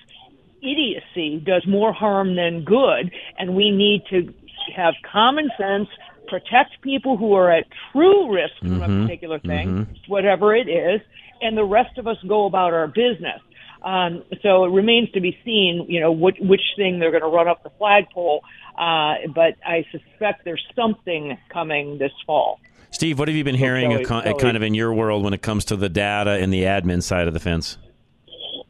idiocy 0.62 1.40
does 1.46 1.66
more 1.68 1.94
harm 1.94 2.36
than 2.36 2.64
good, 2.64 3.12
and 3.38 3.56
we 3.56 3.72
need 3.72 4.04
to 4.10 4.34
have 4.76 4.94
common 5.12 5.50
sense, 5.58 5.88
protect 6.28 6.82
people 6.82 7.18
who 7.18 7.34
are 7.34 7.52
at 7.52 7.66
true 7.92 8.34
risk 8.34 8.56
from 8.60 8.82
a 8.82 8.88
Mhm. 8.88 9.04
particular 9.04 9.40
thing, 9.40 9.68
Mhm. 9.68 9.88
whatever 10.08 10.56
it 10.56 10.68
is, 10.68 11.02
and 11.42 11.58
the 11.58 11.64
rest 11.64 11.98
of 11.98 12.08
us 12.08 12.18
go 12.28 12.46
about 12.46 12.74
our 12.74 12.88
business. 12.88 13.42
Um, 13.84 14.24
so 14.42 14.66
it 14.66 14.72
remains 14.72 15.12
to 15.12 15.20
be 15.22 15.38
seen, 15.46 15.86
you 15.88 16.00
know, 16.00 16.12
which, 16.12 16.38
which 16.40 16.62
thing 16.76 16.98
they're 17.00 17.12
going 17.12 17.22
to 17.22 17.30
run 17.30 17.48
up 17.48 17.62
the 17.64 17.70
flagpole. 17.78 18.42
Uh, 18.78 19.16
but 19.34 19.56
I 19.66 19.86
suspect 19.92 20.44
there's 20.44 20.66
something 20.76 21.38
coming 21.50 21.98
this 22.00 22.12
fall. 22.26 22.60
Steve, 22.90 23.20
what 23.20 23.28
have 23.28 23.36
you 23.38 23.44
been 23.44 23.56
hearing 23.56 23.92
Kelly- 23.92 24.06
con- 24.06 24.24
Kelly- 24.24 24.40
kind 24.40 24.58
of 24.58 24.64
in 24.64 24.74
your 24.74 24.94
world 24.94 25.24
when 25.24 25.34
it 25.34 25.42
comes 25.42 25.66
to 25.66 25.76
the 25.76 25.90
data 25.90 26.32
and 26.32 26.52
the 26.52 26.64
admin 26.64 27.04
side 27.04 27.28
of 27.28 27.34
the 27.34 27.40
fence? 27.40 27.78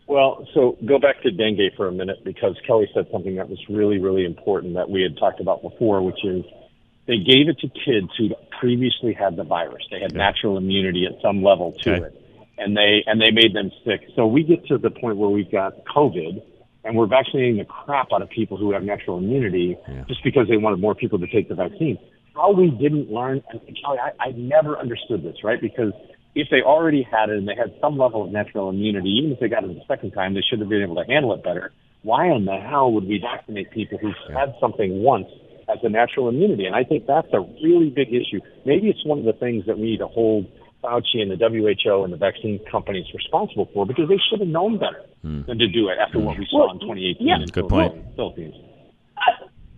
Well, 0.07 0.47
so 0.53 0.77
go 0.85 0.99
back 0.99 1.21
to 1.23 1.31
dengue 1.31 1.73
for 1.75 1.87
a 1.87 1.91
minute 1.91 2.23
because 2.23 2.55
Kelly 2.67 2.87
said 2.93 3.07
something 3.11 3.35
that 3.35 3.49
was 3.49 3.59
really, 3.69 3.97
really 3.99 4.25
important 4.25 4.73
that 4.75 4.89
we 4.89 5.01
had 5.01 5.17
talked 5.17 5.39
about 5.39 5.61
before, 5.61 6.01
which 6.01 6.23
is 6.23 6.43
they 7.07 7.17
gave 7.17 7.49
it 7.49 7.59
to 7.59 7.67
kids 7.67 8.09
who 8.17 8.29
previously 8.59 9.13
had 9.13 9.35
the 9.35 9.43
virus. 9.43 9.83
They 9.91 9.99
had 9.99 10.13
natural 10.13 10.57
immunity 10.57 11.05
at 11.05 11.21
some 11.21 11.43
level 11.43 11.73
to 11.83 11.93
Okay. 11.95 12.05
it, 12.05 12.21
and 12.57 12.75
they 12.75 13.03
and 13.05 13.21
they 13.21 13.31
made 13.31 13.53
them 13.53 13.71
sick. 13.85 14.01
So 14.15 14.25
we 14.25 14.43
get 14.43 14.65
to 14.67 14.77
the 14.77 14.89
point 14.89 15.17
where 15.17 15.29
we've 15.29 15.51
got 15.51 15.85
COVID, 15.85 16.41
and 16.83 16.95
we're 16.95 17.07
vaccinating 17.07 17.57
the 17.57 17.65
crap 17.65 18.07
out 18.13 18.21
of 18.21 18.29
people 18.29 18.57
who 18.57 18.71
have 18.73 18.83
natural 18.83 19.17
immunity 19.17 19.77
just 20.07 20.23
because 20.23 20.47
they 20.47 20.57
wanted 20.57 20.79
more 20.79 20.95
people 20.95 21.19
to 21.19 21.27
take 21.27 21.49
the 21.49 21.55
vaccine. 21.55 21.97
How 22.35 22.51
we 22.51 22.69
didn't 22.69 23.09
learn, 23.11 23.41
and 23.49 23.61
Kelly, 23.81 23.97
I, 23.97 24.11
I 24.27 24.31
never 24.31 24.77
understood 24.77 25.23
this, 25.23 25.37
right? 25.43 25.61
Because 25.61 25.93
if 26.35 26.49
they 26.51 26.61
already 26.61 27.01
had 27.09 27.29
it 27.29 27.37
and 27.37 27.47
they 27.47 27.55
had 27.55 27.73
some 27.79 27.97
level 27.97 28.25
of 28.25 28.31
natural 28.31 28.69
immunity, 28.69 29.09
even 29.09 29.31
if 29.31 29.39
they 29.39 29.47
got 29.47 29.63
it 29.63 29.67
the 29.67 29.81
second 29.87 30.11
time, 30.11 30.33
they 30.33 30.41
should 30.41 30.59
have 30.59 30.67
been 30.67 30.81
able 30.81 30.95
to 30.95 31.05
handle 31.09 31.33
it 31.33 31.43
better. 31.43 31.71
Why 32.03 32.27
in 32.27 32.43
the 32.43 32.57
hell 32.57 32.91
would 32.91 33.05
we 33.07 33.19
vaccinate 33.19 33.71
people 33.71 33.97
who've 33.97 34.13
had 34.35 34.53
something 34.59 35.01
once 35.01 35.27
as 35.69 35.79
a 35.83 35.89
natural 35.89 36.29
immunity? 36.29 36.65
And 36.65 36.75
I 36.75 36.83
think 36.83 37.05
that's 37.07 37.31
a 37.33 37.41
really 37.63 37.89
big 37.89 38.09
issue. 38.09 38.39
Maybe 38.65 38.89
it's 38.89 39.05
one 39.05 39.19
of 39.19 39.25
the 39.25 39.33
things 39.33 39.65
that 39.67 39.77
we 39.77 39.91
need 39.91 39.99
to 39.99 40.07
hold 40.07 40.45
Fauci 40.83 41.21
and 41.21 41.31
the 41.31 41.37
WHO 41.37 42.03
and 42.03 42.13
the 42.13 42.17
vaccine 42.17 42.59
companies 42.69 43.05
responsible 43.13 43.69
for 43.73 43.85
because 43.85 44.07
they 44.07 44.19
should 44.29 44.39
have 44.39 44.49
known 44.49 44.77
better 44.77 45.03
hmm. 45.21 45.41
than 45.47 45.57
to 45.57 45.67
do 45.67 45.89
it 45.89 45.97
after 45.99 46.19
what 46.19 46.37
we 46.37 46.47
saw 46.49 46.67
Well, 46.67 46.71
in 46.71 46.79
2018 46.79 47.27
yeah. 47.27 47.35
in 47.41 47.45
Good 47.47 47.69
point. 47.69 47.93
Philippines. 48.15 48.55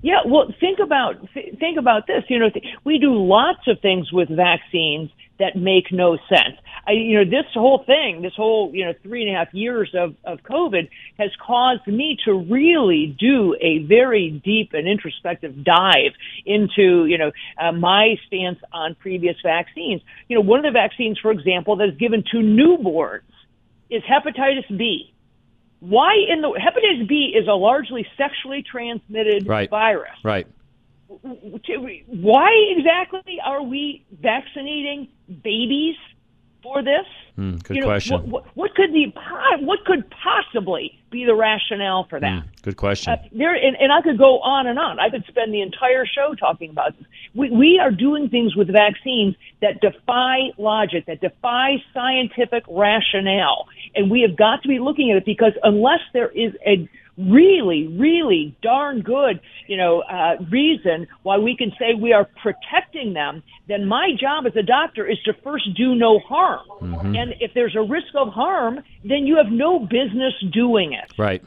Yeah, 0.04 0.22
well, 0.26 0.48
think 0.60 0.80
about 0.80 1.16
th- 1.34 1.58
think 1.58 1.80
about 1.80 2.06
this. 2.06 2.24
You 2.30 2.40
know, 2.40 2.50
th- 2.50 2.64
we 2.84 3.00
do 3.00 3.16
lots 3.16 3.68
of 3.68 3.80
things 3.82 4.12
with 4.14 4.30
vaccines 4.30 5.10
that 5.40 5.56
make 5.56 5.92
no 5.92 6.18
sense. 6.30 6.58
I, 6.88 6.92
you 6.94 7.18
know, 7.18 7.26
this 7.26 7.46
whole 7.54 7.84
thing, 7.86 8.22
this 8.22 8.34
whole 8.36 8.72
you 8.74 8.86
know 8.86 8.94
three 9.04 9.24
and 9.24 9.36
a 9.36 9.38
half 9.38 9.54
years 9.54 9.94
of 9.94 10.16
of 10.24 10.40
COVID 10.44 10.90
has 11.20 11.32
caused 11.46 11.86
me 11.88 12.18
to 12.26 12.34
really 12.34 13.16
do 13.20 13.56
a 13.62 13.80
very 13.80 14.42
deep 14.44 14.72
and 14.74 14.88
introspective 14.88 15.64
dive 15.64 16.14
into 16.46 17.06
you 17.06 17.18
know 17.18 17.32
uh, 17.62 17.72
my 17.72 18.16
stance 18.28 18.60
on 18.72 18.96
previous 18.96 19.36
vaccines. 19.44 20.02
You 20.28 20.38
know, 20.38 20.42
one 20.42 20.60
of 20.60 20.66
the 20.66 20.72
vaccines, 20.78 21.20
for 21.20 21.32
example, 21.32 21.76
that 21.78 21.90
is 21.90 21.98
given 21.98 22.24
to 22.32 22.38
newborns 22.38 23.22
is 23.90 24.04
hepatitis 24.04 24.78
B. 24.78 25.14
Why 25.80 26.16
in 26.30 26.42
the 26.42 26.50
hepatitis 26.50 27.08
B 27.08 27.34
is 27.38 27.48
a 27.48 27.54
largely 27.54 28.06
sexually 28.18 28.64
transmitted 28.64 29.48
Right. 29.48 29.70
virus. 29.70 30.18
Right. 30.24 30.48
Why 32.08 32.50
exactly 32.76 33.40
are 33.44 33.64
we 33.64 34.04
vaccinating 34.12 35.08
babies 35.28 35.96
for 36.64 36.84
this? 36.84 37.06
Hmm, 37.36 37.56
good 37.58 37.76
You 37.76 37.82
know, 37.82 37.88
question. 37.88 38.16
What, 38.16 38.28
what, 38.28 38.46
what 38.56 38.76
could 38.76 38.92
the 38.92 39.14
what 39.60 39.86
could 39.86 40.10
possibly 40.10 41.00
be 41.12 41.26
the 41.26 41.36
rationale 41.36 42.06
for 42.10 42.20
that? 42.20 42.44
Good 42.64 42.78
question. 42.78 43.14
Uh, 43.14 43.18
there, 43.32 43.54
and, 43.54 43.78
and 43.80 43.92
I 43.92 44.02
could 44.02 44.18
go 44.18 44.40
on 44.40 44.68
and 44.68 44.78
on. 44.78 45.00
I 45.00 45.10
could 45.10 45.24
spend 45.28 45.54
the 45.54 45.62
entire 45.62 46.06
show 46.06 46.34
talking 46.36 46.70
about 46.70 46.98
this. 46.98 47.08
We, 47.36 47.50
we 47.52 47.80
are 47.80 47.92
doing 47.92 48.30
things 48.30 48.56
with 48.56 48.72
vaccines 48.72 49.36
that 49.62 49.80
defy 49.82 50.50
logic, 50.58 51.06
that 51.06 51.22
defy 51.22 51.76
scientific 51.94 52.64
rationale, 52.68 53.68
and 53.96 54.10
we 54.10 54.22
have 54.22 54.36
got 54.36 54.64
to 54.64 54.68
be 54.68 54.80
looking 54.80 55.12
at 55.12 55.18
it 55.18 55.26
because 55.26 55.54
unless 55.64 56.02
there 56.14 56.30
is 56.30 56.54
a 56.66 56.90
really, 57.18 57.88
really 57.88 58.56
darn 58.62 59.02
good, 59.02 59.40
you 59.68 59.76
know, 59.78 60.02
uh, 60.02 60.36
reason 60.52 61.08
why 61.24 61.38
we 61.38 61.56
can 61.58 61.72
say 61.80 61.94
we 62.00 62.14
are 62.14 62.28
protecting 62.42 63.14
them, 63.14 63.42
then 63.68 63.86
my 63.86 64.12
job 64.20 64.46
as 64.46 64.56
a 64.56 64.64
doctor 64.64 65.06
is 65.06 65.18
to 65.26 65.34
first 65.44 65.74
do 65.76 65.96
no 65.96 66.20
harm. 66.20 66.62
Mhm. 66.82 67.18
And 67.18 67.34
if 67.40 67.54
there's 67.54 67.76
a 67.76 67.82
risk 67.82 68.14
of 68.16 68.30
harm, 68.30 68.84
then 69.04 69.26
you 69.26 69.38
have 69.38 69.52
no 69.52 69.80
business 69.80 70.34
doing 70.52 70.94
it. 70.94 71.12
Right. 71.18 71.42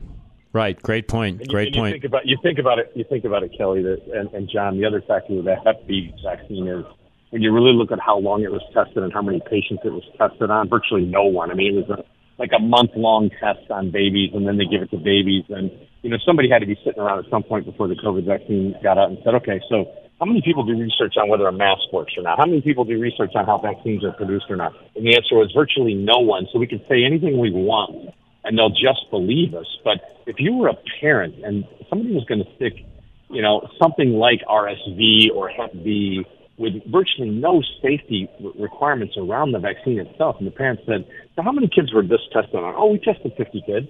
Right. 0.53 0.81
Great 0.83 1.07
point. 1.07 1.39
And 1.39 1.47
you- 1.47 1.53
Great 1.53 1.75
you 1.77 1.81
point. 1.81 1.93
think 1.93 2.05
about 2.05 2.27
you 2.27 2.37
think 2.43 2.59
about 2.59 2.81
it. 2.81 2.91
You 2.97 3.05
think 3.05 3.25
about 3.25 3.45
it, 3.45 3.53
Kelly, 3.57 3.83
that, 3.83 4.03
and, 4.13 4.29
and 4.35 4.49
John. 4.53 4.77
The 4.79 4.85
other 4.85 5.01
factor 5.01 5.35
with 5.35 5.45
the 5.45 5.55
Hep 5.55 5.87
B 5.87 6.13
vaccine 6.25 6.67
is 6.67 6.85
when 7.31 7.41
you 7.43 7.53
really 7.53 7.73
look 7.73 7.93
at 7.93 8.01
how 8.01 8.19
long 8.19 8.43
it 8.43 8.51
was 8.51 8.63
tested 8.75 9.05
and 9.05 9.13
how 9.13 9.23
many 9.23 9.41
patients 9.49 9.83
it 9.85 9.93
was 9.93 10.03
tested 10.19 10.51
on. 10.51 10.69
Virtually 10.69 11.05
no 11.05 11.23
one. 11.23 11.53
I 11.53 11.55
mean, 11.55 11.79
it 11.79 11.89
was 11.89 11.99
a, 12.01 12.05
like 12.41 12.51
a 12.57 12.59
month 12.59 12.93
long 12.97 13.29
test 13.39 13.71
on 13.71 13.93
babies, 13.93 14.31
and 14.33 14.49
then 14.49 14.57
they 14.57 14.65
give 14.65 14.81
it 14.81 14.91
to 14.91 14.97
babies. 14.97 15.45
And 15.51 15.71
you 16.03 16.09
know, 16.09 16.17
somebody 16.25 16.49
had 16.49 16.61
to 16.61 16.67
be 16.67 16.77
sitting 16.83 16.99
around 16.99 17.21
at 17.21 17.31
some 17.31 17.43
point 17.43 17.67
before 17.67 17.87
the 17.87 17.95
COVID 17.95 18.25
vaccine 18.25 18.75
got 18.83 18.97
out 18.97 19.11
and 19.11 19.19
said, 19.23 19.35
okay, 19.37 19.61
so 19.69 19.85
how 20.19 20.25
many 20.25 20.41
people 20.41 20.65
do 20.65 20.73
research 20.73 21.15
on 21.21 21.29
whether 21.29 21.47
a 21.47 21.53
mask 21.53 21.93
works 21.93 22.15
or 22.17 22.23
not? 22.23 22.39
How 22.39 22.47
many 22.47 22.63
people 22.63 22.85
do 22.85 22.99
research 22.99 23.33
on 23.35 23.45
how 23.45 23.59
vaccines 23.59 24.03
are 24.05 24.13
produced 24.13 24.47
or 24.49 24.57
not? 24.57 24.73
And 24.97 25.05
the 25.07 25.15
answer 25.15 25.37
was 25.37 25.53
virtually 25.55 25.95
no 25.95 26.19
one. 26.19 26.49
So 26.53 26.59
we 26.59 26.67
can 26.67 26.81
say 26.89 27.05
anything 27.05 27.39
we 27.39 27.53
want 27.53 28.15
and 28.45 28.59
they'll 28.59 28.71
just 28.71 29.11
believe 29.11 29.55
us. 29.55 29.67
But 29.85 30.01
if 30.27 30.37
you 30.39 30.55
were 30.55 30.69
a 30.69 30.77
parent 31.01 31.45
and 31.45 31.65
somebody 31.89 32.15
was 32.15 32.25
going 32.25 32.43
to 32.43 32.51
stick, 32.57 32.85
you 33.29 33.43
know, 33.43 33.69
something 33.81 34.13
like 34.13 34.41
RSV 34.49 35.35
or 35.35 35.49
Hep 35.49 35.73
B 35.73 36.25
with 36.61 36.75
virtually 36.87 37.31
no 37.31 37.63
safety 37.83 38.29
requirements 38.57 39.17
around 39.17 39.53
the 39.53 39.59
vaccine 39.59 39.99
itself, 39.99 40.37
and 40.39 40.47
the 40.47 40.53
parents 40.53 40.83
said, 40.87 41.07
"So 41.35 41.43
how 41.43 41.51
many 41.51 41.69
kids 41.69 41.93
were 41.93 42.03
this 42.03 42.21
tested 42.33 42.55
on?" 42.55 42.75
Oh, 42.77 42.93
we 42.93 42.99
tested 42.99 43.33
50 43.37 43.63
kids. 43.63 43.89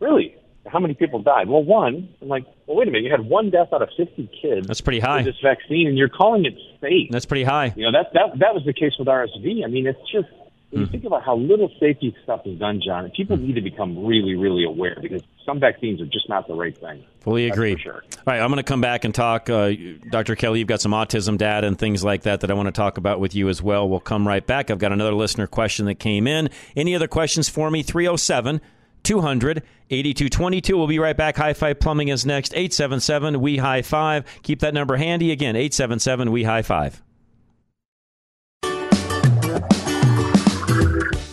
Really? 0.00 0.34
How 0.66 0.78
many 0.78 0.94
people 0.94 1.20
died? 1.22 1.48
Well, 1.48 1.62
one. 1.62 2.08
I'm 2.20 2.28
like, 2.28 2.44
well, 2.66 2.76
wait 2.76 2.88
a 2.88 2.90
minute. 2.90 3.04
You 3.04 3.10
had 3.10 3.24
one 3.28 3.50
death 3.50 3.72
out 3.72 3.82
of 3.82 3.88
50 3.96 4.30
kids. 4.40 4.66
That's 4.66 4.80
pretty 4.80 5.00
high. 5.00 5.18
With 5.18 5.26
this 5.26 5.40
vaccine, 5.42 5.88
and 5.88 5.96
you're 5.96 6.08
calling 6.08 6.44
it 6.44 6.54
safe. 6.80 7.08
That's 7.10 7.26
pretty 7.26 7.44
high. 7.44 7.72
You 7.76 7.90
know, 7.90 7.92
that 7.92 8.12
that 8.14 8.38
that 8.38 8.54
was 8.54 8.64
the 8.64 8.72
case 8.72 8.92
with 8.98 9.08
RSV. 9.08 9.64
I 9.64 9.68
mean, 9.68 9.86
it's 9.86 10.10
just 10.10 10.28
when 10.72 10.82
you 10.82 10.86
think 10.88 11.04
about 11.04 11.22
how 11.22 11.36
little 11.36 11.70
safety 11.78 12.16
stuff 12.24 12.40
is 12.46 12.58
done, 12.58 12.80
John. 12.84 13.10
People 13.10 13.36
need 13.36 13.54
to 13.54 13.60
become 13.60 14.04
really, 14.06 14.34
really 14.34 14.64
aware 14.64 14.96
because 15.00 15.22
some 15.44 15.60
vaccines 15.60 16.00
are 16.00 16.06
just 16.06 16.28
not 16.28 16.48
the 16.48 16.54
right 16.54 16.76
thing. 16.76 17.04
Fully 17.20 17.48
agree. 17.48 17.78
sure. 17.78 18.02
All 18.02 18.22
right, 18.26 18.40
I'm 18.40 18.48
going 18.48 18.56
to 18.56 18.62
come 18.62 18.80
back 18.80 19.04
and 19.04 19.14
talk. 19.14 19.50
Uh, 19.50 19.72
Dr. 20.10 20.34
Kelly, 20.34 20.60
you've 20.60 20.68
got 20.68 20.80
some 20.80 20.92
autism 20.92 21.36
data 21.36 21.66
and 21.66 21.78
things 21.78 22.02
like 22.02 22.22
that 22.22 22.40
that 22.40 22.50
I 22.50 22.54
want 22.54 22.68
to 22.68 22.72
talk 22.72 22.96
about 22.96 23.20
with 23.20 23.34
you 23.34 23.48
as 23.50 23.62
well. 23.62 23.88
We'll 23.88 24.00
come 24.00 24.26
right 24.26 24.44
back. 24.46 24.70
I've 24.70 24.78
got 24.78 24.92
another 24.92 25.14
listener 25.14 25.46
question 25.46 25.86
that 25.86 25.96
came 25.96 26.26
in. 26.26 26.48
Any 26.74 26.96
other 26.96 27.08
questions 27.08 27.48
for 27.50 27.70
me? 27.70 27.82
307 27.82 28.60
200 29.02 29.62
8222. 29.90 30.78
We'll 30.78 30.86
be 30.86 30.98
right 30.98 31.16
back. 31.16 31.36
High 31.36 31.52
Five 31.52 31.80
Plumbing 31.80 32.08
is 32.08 32.24
next. 32.24 32.54
877 32.54 33.40
We 33.40 33.58
High 33.58 33.82
Five. 33.82 34.24
Keep 34.42 34.60
that 34.60 34.72
number 34.72 34.96
handy. 34.96 35.32
Again, 35.32 35.54
877 35.54 36.32
We 36.32 36.44
High 36.44 36.62
Five. 36.62 37.02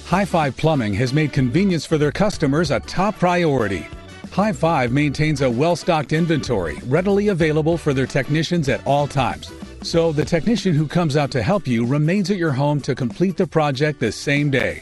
High 0.10 0.26
Five 0.26 0.58
Plumbing 0.58 0.95
has 0.95 1.13
made 1.13 1.32
convenience 1.32 1.86
for 1.86 2.00
their 2.00 2.12
customers 2.12 2.72
a 2.72 2.80
top 2.80 3.19
priority. 3.19 3.86
High 4.32 4.54
Five 4.54 4.91
maintains 4.91 5.41
a 5.41 5.52
well 5.52 5.76
stocked 5.76 6.13
inventory 6.13 6.80
readily 6.86 7.28
available 7.28 7.78
for 7.78 7.93
their 7.93 8.08
technicians 8.08 8.69
at 8.69 8.84
all 8.88 9.06
times. 9.06 9.52
So 9.84 10.12
the 10.12 10.26
technician 10.26 10.74
who 10.74 10.88
comes 10.88 11.15
out 11.15 11.30
to 11.30 11.43
help 11.43 11.67
you 11.67 11.86
remains 11.86 12.32
at 12.32 12.38
your 12.38 12.52
home 12.52 12.82
to 12.82 12.95
complete 12.95 13.38
the 13.38 13.45
project 13.45 14.00
the 14.00 14.12
same 14.12 14.50
day. 14.50 14.82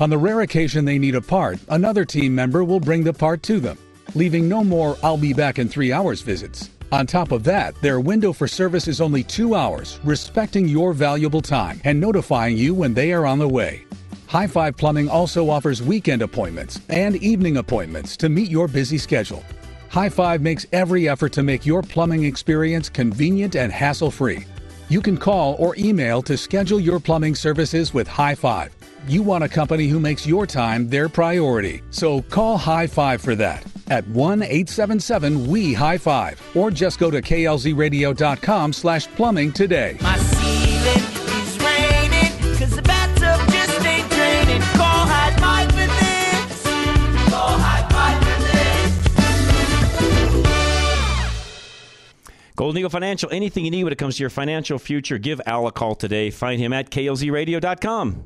On 0.00 0.08
the 0.08 0.16
rare 0.16 0.40
occasion 0.40 0.86
they 0.86 0.98
need 0.98 1.16
a 1.16 1.20
part, 1.20 1.58
another 1.68 2.06
team 2.06 2.34
member 2.34 2.64
will 2.64 2.80
bring 2.80 3.04
the 3.04 3.12
part 3.12 3.42
to 3.42 3.60
them, 3.60 3.76
leaving 4.14 4.48
no 4.48 4.64
more 4.64 4.96
I'll 5.02 5.18
be 5.18 5.34
back 5.34 5.58
in 5.58 5.68
three 5.68 5.92
hours 5.92 6.22
visits. 6.22 6.70
On 6.92 7.06
top 7.06 7.30
of 7.30 7.44
that, 7.44 7.74
their 7.82 8.00
window 8.00 8.32
for 8.32 8.48
service 8.48 8.88
is 8.88 9.02
only 9.02 9.22
two 9.22 9.54
hours, 9.54 10.00
respecting 10.02 10.66
your 10.66 10.94
valuable 10.94 11.42
time 11.42 11.78
and 11.84 12.00
notifying 12.00 12.56
you 12.56 12.72
when 12.72 12.94
they 12.94 13.12
are 13.12 13.26
on 13.26 13.38
the 13.38 13.46
way. 13.46 13.84
High 14.32 14.46
Five 14.46 14.78
Plumbing 14.78 15.10
also 15.10 15.50
offers 15.50 15.82
weekend 15.82 16.22
appointments 16.22 16.80
and 16.88 17.16
evening 17.16 17.58
appointments 17.58 18.16
to 18.16 18.30
meet 18.30 18.50
your 18.50 18.66
busy 18.66 18.96
schedule. 18.96 19.44
High 19.90 20.08
Five 20.08 20.40
makes 20.40 20.64
every 20.72 21.06
effort 21.06 21.32
to 21.32 21.42
make 21.42 21.66
your 21.66 21.82
plumbing 21.82 22.24
experience 22.24 22.88
convenient 22.88 23.56
and 23.56 23.70
hassle 23.70 24.10
free. 24.10 24.46
You 24.88 25.02
can 25.02 25.18
call 25.18 25.56
or 25.58 25.76
email 25.76 26.22
to 26.22 26.38
schedule 26.38 26.80
your 26.80 26.98
plumbing 26.98 27.34
services 27.34 27.92
with 27.92 28.08
High 28.08 28.34
Five. 28.34 28.74
You 29.06 29.20
want 29.20 29.44
a 29.44 29.50
company 29.50 29.88
who 29.88 30.00
makes 30.00 30.26
your 30.26 30.46
time 30.46 30.88
their 30.88 31.10
priority, 31.10 31.82
so 31.90 32.22
call 32.22 32.56
High 32.56 32.86
Five 32.86 33.20
for 33.20 33.34
that 33.34 33.62
at 33.88 34.08
1 34.08 34.42
877 34.44 35.46
We 35.46 35.74
High 35.74 35.98
Five 35.98 36.40
or 36.56 36.70
just 36.70 36.98
go 36.98 37.10
to 37.10 37.20
klzradio.com 37.20 38.72
slash 38.72 39.08
plumbing 39.08 39.52
today. 39.52 39.98
My 40.00 40.16
Golden 52.62 52.78
Eagle 52.78 52.90
Financial, 52.90 53.28
anything 53.32 53.64
you 53.64 53.72
need 53.72 53.82
when 53.82 53.92
it 53.92 53.98
comes 53.98 54.18
to 54.18 54.22
your 54.22 54.30
financial 54.30 54.78
future, 54.78 55.18
give 55.18 55.40
Al 55.46 55.66
a 55.66 55.72
call 55.72 55.96
today. 55.96 56.30
Find 56.30 56.60
him 56.60 56.72
at 56.72 56.90
klzradio.com. 56.90 58.22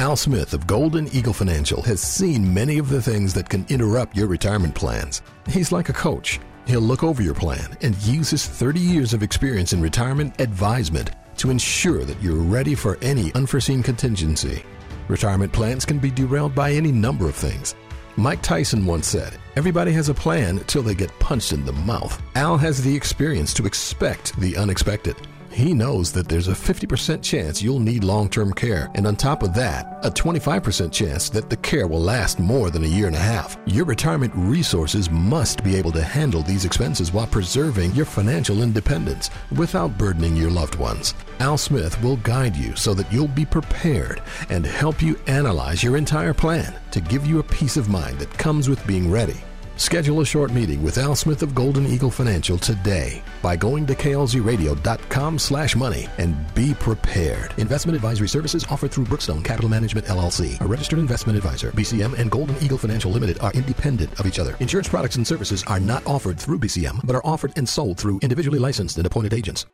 Al 0.00 0.16
Smith 0.16 0.52
of 0.52 0.66
Golden 0.66 1.06
Eagle 1.14 1.32
Financial 1.32 1.80
has 1.82 2.00
seen 2.00 2.52
many 2.52 2.78
of 2.78 2.88
the 2.88 3.00
things 3.00 3.32
that 3.34 3.48
can 3.48 3.64
interrupt 3.68 4.16
your 4.16 4.26
retirement 4.26 4.74
plans. 4.74 5.22
He's 5.48 5.70
like 5.70 5.90
a 5.90 5.92
coach. 5.92 6.40
He'll 6.66 6.80
look 6.80 7.04
over 7.04 7.22
your 7.22 7.34
plan 7.34 7.78
and 7.82 7.96
use 8.02 8.30
his 8.30 8.44
30 8.44 8.80
years 8.80 9.14
of 9.14 9.22
experience 9.22 9.72
in 9.72 9.80
retirement 9.80 10.40
advisement 10.40 11.12
to 11.36 11.50
ensure 11.50 12.02
that 12.04 12.20
you're 12.20 12.34
ready 12.34 12.74
for 12.74 12.98
any 13.00 13.32
unforeseen 13.34 13.80
contingency. 13.80 14.64
Retirement 15.06 15.52
plans 15.52 15.84
can 15.84 16.00
be 16.00 16.10
derailed 16.10 16.52
by 16.52 16.72
any 16.72 16.90
number 16.90 17.28
of 17.28 17.36
things. 17.36 17.76
Mike 18.16 18.42
Tyson 18.42 18.86
once 18.86 19.08
said, 19.08 19.38
Everybody 19.56 19.90
has 19.92 20.08
a 20.08 20.14
plan 20.14 20.60
till 20.66 20.82
they 20.82 20.94
get 20.94 21.18
punched 21.18 21.52
in 21.52 21.64
the 21.64 21.72
mouth. 21.72 22.22
Al 22.36 22.56
has 22.56 22.80
the 22.80 22.94
experience 22.94 23.52
to 23.54 23.66
expect 23.66 24.38
the 24.38 24.56
unexpected. 24.56 25.16
He 25.54 25.72
knows 25.72 26.10
that 26.10 26.26
there's 26.26 26.48
a 26.48 26.52
50% 26.52 27.22
chance 27.22 27.62
you'll 27.62 27.78
need 27.78 28.02
long 28.02 28.28
term 28.28 28.52
care, 28.52 28.90
and 28.96 29.06
on 29.06 29.14
top 29.14 29.44
of 29.44 29.54
that, 29.54 30.00
a 30.02 30.10
25% 30.10 30.90
chance 30.90 31.28
that 31.28 31.48
the 31.48 31.56
care 31.58 31.86
will 31.86 32.00
last 32.00 32.40
more 32.40 32.70
than 32.70 32.82
a 32.82 32.88
year 32.88 33.06
and 33.06 33.14
a 33.14 33.20
half. 33.20 33.56
Your 33.64 33.84
retirement 33.84 34.32
resources 34.34 35.08
must 35.10 35.62
be 35.62 35.76
able 35.76 35.92
to 35.92 36.02
handle 36.02 36.42
these 36.42 36.64
expenses 36.64 37.12
while 37.12 37.28
preserving 37.28 37.92
your 37.92 38.04
financial 38.04 38.64
independence 38.64 39.30
without 39.56 39.96
burdening 39.96 40.34
your 40.36 40.50
loved 40.50 40.74
ones. 40.74 41.14
Al 41.38 41.56
Smith 41.56 42.02
will 42.02 42.16
guide 42.16 42.56
you 42.56 42.74
so 42.74 42.92
that 42.92 43.12
you'll 43.12 43.28
be 43.28 43.46
prepared 43.46 44.24
and 44.50 44.66
help 44.66 45.00
you 45.00 45.16
analyze 45.28 45.84
your 45.84 45.96
entire 45.96 46.34
plan 46.34 46.74
to 46.90 47.00
give 47.00 47.26
you 47.26 47.38
a 47.38 47.44
peace 47.44 47.76
of 47.76 47.88
mind 47.88 48.18
that 48.18 48.38
comes 48.38 48.68
with 48.68 48.84
being 48.88 49.08
ready. 49.08 49.36
Schedule 49.76 50.20
a 50.20 50.24
short 50.24 50.52
meeting 50.52 50.82
with 50.82 50.98
Al 50.98 51.16
Smith 51.16 51.42
of 51.42 51.54
Golden 51.54 51.86
Eagle 51.86 52.10
Financial 52.10 52.56
today 52.56 53.22
by 53.42 53.56
going 53.56 53.86
to 53.86 53.94
klzradio.com 53.94 55.38
slash 55.38 55.74
money 55.74 56.06
and 56.18 56.36
be 56.54 56.74
prepared. 56.74 57.52
Investment 57.58 57.96
advisory 57.96 58.28
services 58.28 58.64
offered 58.70 58.92
through 58.92 59.06
Brookstone 59.06 59.44
Capital 59.44 59.68
Management 59.68 60.06
LLC, 60.06 60.60
a 60.60 60.66
registered 60.66 61.00
investment 61.00 61.36
advisor. 61.36 61.72
BCM 61.72 62.18
and 62.18 62.30
Golden 62.30 62.56
Eagle 62.62 62.78
Financial 62.78 63.10
Limited 63.10 63.38
are 63.40 63.52
independent 63.52 64.18
of 64.20 64.26
each 64.26 64.38
other. 64.38 64.56
Insurance 64.60 64.88
products 64.88 65.16
and 65.16 65.26
services 65.26 65.64
are 65.66 65.80
not 65.80 66.06
offered 66.06 66.38
through 66.38 66.60
BCM, 66.60 67.04
but 67.04 67.16
are 67.16 67.26
offered 67.26 67.52
and 67.56 67.68
sold 67.68 67.98
through 67.98 68.20
individually 68.20 68.60
licensed 68.60 68.96
and 68.98 69.06
appointed 69.06 69.34
agents. 69.34 69.66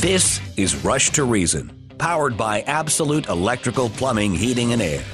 This 0.00 0.40
is 0.56 0.76
Rush 0.84 1.10
to 1.10 1.24
Reason, 1.24 1.88
powered 1.98 2.36
by 2.36 2.60
Absolute 2.62 3.28
Electrical 3.28 3.90
Plumbing, 3.90 4.34
Heating, 4.34 4.72
and 4.72 4.80
Air. 4.80 5.04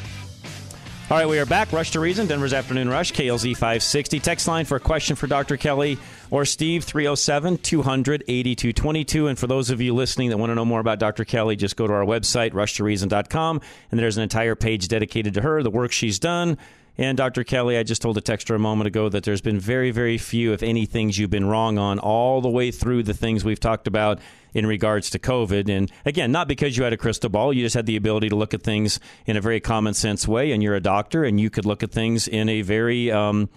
All 1.11 1.19
right, 1.19 1.29
we 1.29 1.38
are 1.38 1.45
back. 1.45 1.73
Rush 1.73 1.91
to 1.91 2.01
Reason, 2.01 2.27
Denver's 2.27 2.55
Afternoon 2.55 2.88
Rush, 2.88 3.12
KLZ 3.12 3.53
560. 3.55 4.19
Text 4.21 4.49
line 4.49 4.65
for 4.65 4.77
a 4.77 4.81
question 4.81 5.15
for 5.15 5.27
Dr. 5.27 5.59
Kelly 5.59 5.99
or 6.31 6.47
Steve, 6.47 6.85
307 6.85 7.59
200 7.59 8.25
8222. 8.27 9.27
And 9.27 9.38
for 9.38 9.47
those 9.47 9.69
of 9.69 9.83
you 9.83 9.95
listening 9.95 10.31
that 10.31 10.38
want 10.38 10.51
to 10.51 10.55
know 10.55 10.65
more 10.65 10.81
about 10.81 10.99
Dr. 10.99 11.27
Kelly, 11.27 11.55
just 11.55 11.77
go 11.77 11.87
to 11.87 11.93
our 11.93 12.05
website, 12.05 12.53
rushtoreason.com, 12.53 13.61
and 13.91 14.01
there's 14.01 14.17
an 14.17 14.23
entire 14.23 14.55
page 14.55 14.88
dedicated 14.88 15.35
to 15.35 15.43
her, 15.43 15.62
the 15.62 15.71
work 15.71 15.93
she's 15.93 16.19
done. 16.19 16.57
And 16.98 17.16
Dr. 17.16 17.42
Kelly, 17.42 17.78
I 17.78 17.85
just 17.85 18.02
told 18.02 18.18
a 18.18 18.20
texter 18.20 18.55
a 18.55 18.59
moment 18.59 18.87
ago 18.87 19.09
that 19.09 19.24
there's 19.24 19.40
been 19.40 19.59
very, 19.59 19.90
very 19.90 20.18
few, 20.18 20.52
if 20.52 20.62
any, 20.62 20.85
things 20.85 21.18
you've 21.18 21.31
been 21.31 21.46
wrong 21.46 21.78
on 21.78 21.98
all 21.98 22.42
the 22.42 22.50
way 22.50 22.70
through 22.70 23.02
the 23.05 23.14
things 23.14 23.44
we've 23.44 23.61
talked 23.61 23.87
about 23.87 24.18
in 24.52 24.66
regards 24.66 25.09
to 25.11 25.18
COVID. 25.18 25.70
And 25.70 25.90
again, 26.05 26.33
not 26.33 26.48
because 26.48 26.76
you 26.76 26.85
had 26.85 26.92
a 26.92 26.98
crystal 26.98 27.31
ball, 27.31 27.52
you 27.55 27.64
just 27.64 27.74
had 27.74 27.87
the 27.87 27.96
ability 27.96 28.28
to 28.28 28.37
look 28.37 28.52
at 28.52 28.62
things 28.62 29.00
in 29.24 29.38
a 29.38 29.40
very 29.40 29.59
common 29.59 29.94
sense 29.94 30.28
way. 30.28 30.52
And 30.52 30.62
you're 30.62 30.74
a 30.74 30.81
doctor, 30.81 31.24
and 31.24 31.40
you 31.40 31.48
could 31.48 31.64
look 31.64 31.83
at 31.83 31.90
things 31.90 32.28
in 32.28 32.50
a 32.50 32.61
very, 32.61 33.11
um, 33.11 33.48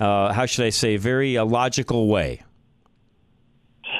uh, 0.00 0.32
how 0.32 0.46
should 0.46 0.64
I 0.64 0.70
say, 0.70 0.96
very 0.96 1.38
uh, 1.38 1.44
logical 1.44 2.08
way. 2.08 2.42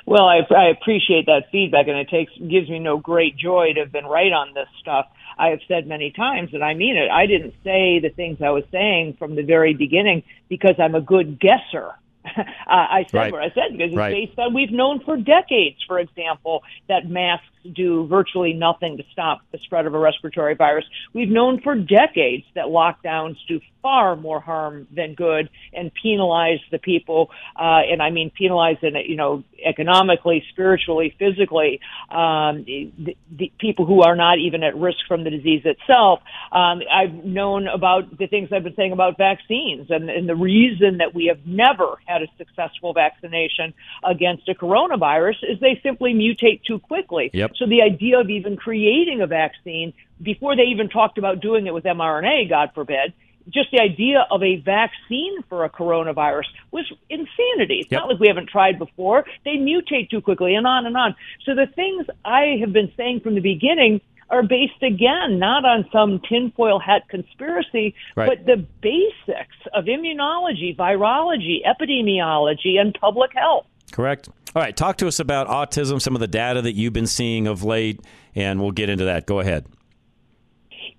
Well, 0.05 0.25
I, 0.25 0.41
I 0.53 0.69
appreciate 0.71 1.27
that 1.27 1.45
feedback, 1.53 1.87
and 1.87 1.97
it 1.97 2.09
takes 2.09 2.33
gives 2.39 2.69
me 2.69 2.81
no 2.81 2.99
great 2.99 3.37
joy 3.37 3.73
to 3.75 3.81
have 3.81 3.93
been 3.93 4.07
right 4.07 4.33
on 4.33 4.55
this 4.55 4.67
stuff. 4.81 5.07
I 5.39 5.49
have 5.49 5.61
said 5.69 5.87
many 5.87 6.11
times, 6.11 6.51
and 6.53 6.63
I 6.63 6.75
mean 6.75 6.97
it. 6.97 7.11
I 7.11 7.27
didn't 7.27 7.55
say 7.65 7.99
the 8.01 8.11
things 8.11 8.39
I 8.43 8.51
was 8.51 8.65
saying 8.71 9.17
from 9.19 9.35
the 9.35 9.43
very 9.43 9.75
beginning 9.75 10.23
because 10.49 10.75
I'm 10.79 10.95
a 10.95 11.01
good 11.01 11.39
guesser. 11.41 11.93
uh, 12.37 12.43
I 12.67 13.07
said 13.11 13.17
Right. 13.17 13.33
what 13.33 13.43
I 13.43 13.51
said 13.51 13.73
because 13.73 13.89
it's 13.93 13.97
Right. 13.97 14.29
based 14.29 14.39
on 14.39 14.53
we've 14.53 14.71
known 14.71 15.01
for 15.01 15.17
decades, 15.17 15.79
for 15.87 15.99
example, 15.99 16.63
that 16.89 17.09
masks 17.09 17.47
do 17.73 18.07
virtually 18.07 18.53
nothing 18.53 18.97
to 18.97 19.05
stop 19.13 19.41
the 19.53 19.59
spread 19.59 19.87
of 19.87 19.95
a 19.95 19.99
respiratory 19.99 20.55
virus. 20.55 20.85
We've 21.13 21.29
known 21.29 21.61
for 21.61 21.75
decades 21.75 22.45
that 22.55 22.67
lockdowns 22.67 23.37
do 23.49 23.61
far 23.83 24.17
more 24.17 24.41
harm 24.41 24.87
than 24.95 25.15
good 25.15 25.49
and 25.73 25.91
penalize 26.03 26.61
the 26.71 26.79
people, 26.79 27.31
uh, 27.57 27.81
and 27.91 28.03
I 28.03 28.11
mean 28.11 28.31
penalize 28.31 28.77
in 28.83 28.95
you 29.07 29.17
know 29.17 29.45
economically, 29.65 30.45
spiritually, 30.51 31.15
physically, 31.19 31.81
um, 32.11 32.65
the, 32.65 33.17
the 33.31 33.53
people 33.59 33.87
who 33.87 34.03
are 34.03 34.17
not 34.17 34.39
even 34.39 34.63
at 34.63 34.77
risk 34.77 34.99
from 35.07 35.25
the 35.25 35.31
disease 35.31 35.63
itself. 35.65 36.21
Um, 36.53 36.81
I've 36.93 37.13
known 37.25 37.69
about 37.69 38.17
the 38.19 38.27
things 38.27 38.51
I've 38.53 38.65
been 38.65 38.77
saying 38.77 38.93
about 38.93 39.19
vaccines, 39.19 39.91
and, 39.91 40.11
and 40.11 40.29
the 40.29 40.37
reason 40.37 40.99
that 40.99 41.15
we 41.15 41.27
have 41.27 41.47
never 41.47 41.97
had 42.07 42.23
a 42.23 42.27
successful 42.39 42.93
vaccination 42.93 43.75
against 44.05 44.49
a 44.49 44.55
coronavirus 44.55 45.37
is 45.43 45.61
they 45.61 45.81
simply 45.83 46.15
mutate 46.15 46.63
too 46.65 46.79
quickly. 46.79 47.31
Yep. 47.33 47.50
So 47.57 47.67
the 47.67 47.83
idea 47.83 48.19
of 48.19 48.31
even 48.31 48.57
creating 48.57 49.21
a 49.21 49.27
vaccine 49.27 49.93
before 50.23 50.57
they 50.57 50.65
even 50.65 50.89
talked 50.89 51.19
about 51.19 51.41
doing 51.41 51.67
it 51.67 51.75
with 51.75 51.85
mRNA, 51.85 52.49
God 52.49 52.71
forbid, 52.75 53.13
just 53.49 53.71
the 53.73 53.81
idea 53.81 54.27
of 54.31 54.43
a 54.43 54.57
vaccine 54.57 55.43
for 55.49 55.65
a 55.65 55.71
coronavirus 55.71 56.45
was 56.71 56.85
insanity. 57.09 57.81
It's 57.81 57.91
Yep. 57.91 58.01
not 58.01 58.09
like 58.11 58.21
we 58.21 58.29
haven't 58.29 58.49
tried 58.49 58.79
before. 58.79 59.25
They 59.45 59.57
mutate 59.57 60.11
too 60.11 60.21
quickly 60.21 60.55
and 60.55 60.67
on 60.67 60.87
and 60.87 60.97
on. 60.97 61.15
So 61.45 61.55
the 61.55 61.67
things 61.67 62.07
I 62.25 62.59
have 62.61 62.73
been 62.73 62.93
saying 62.97 63.21
from 63.21 63.35
the 63.35 63.41
beginning 63.41 64.01
are 64.29 64.43
based 64.45 64.81
again 64.83 65.39
not 65.41 65.65
on 65.65 65.85
some 65.91 66.21
tinfoil 66.21 66.79
hat 66.79 67.09
conspiracy, 67.09 67.95
Right. 68.15 68.29
but 68.29 68.47
the 68.47 68.59
basics 68.81 69.57
of 69.75 69.87
immunology, 69.87 70.77
virology, 70.77 71.63
epidemiology, 71.67 72.79
and 72.81 72.95
public 72.95 73.33
health. 73.35 73.67
Correct. 73.91 74.29
All 74.55 74.61
right, 74.61 74.77
talk 74.77 74.97
to 74.97 75.07
us 75.07 75.21
about 75.21 75.47
autism, 75.47 76.01
some 76.01 76.17
of 76.17 76.21
the 76.21 76.27
data 76.27 76.61
that 76.63 76.73
you've 76.73 76.93
been 76.93 77.07
seeing 77.07 77.47
of 77.47 77.63
late, 77.63 78.01
and 78.35 78.61
we'll 78.61 78.73
get 78.73 78.89
into 78.89 79.05
that. 79.05 79.25
Go 79.27 79.39
ahead. 79.39 79.67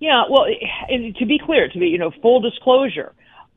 Yeah, 0.00 0.24
well, 0.30 0.46
and 0.88 1.14
to 1.16 1.26
be 1.26 1.38
clear, 1.38 1.68
to 1.68 1.78
be 1.78 1.88
you 1.88 1.98
know 1.98 2.10
full 2.22 2.40
disclosure, 2.40 3.12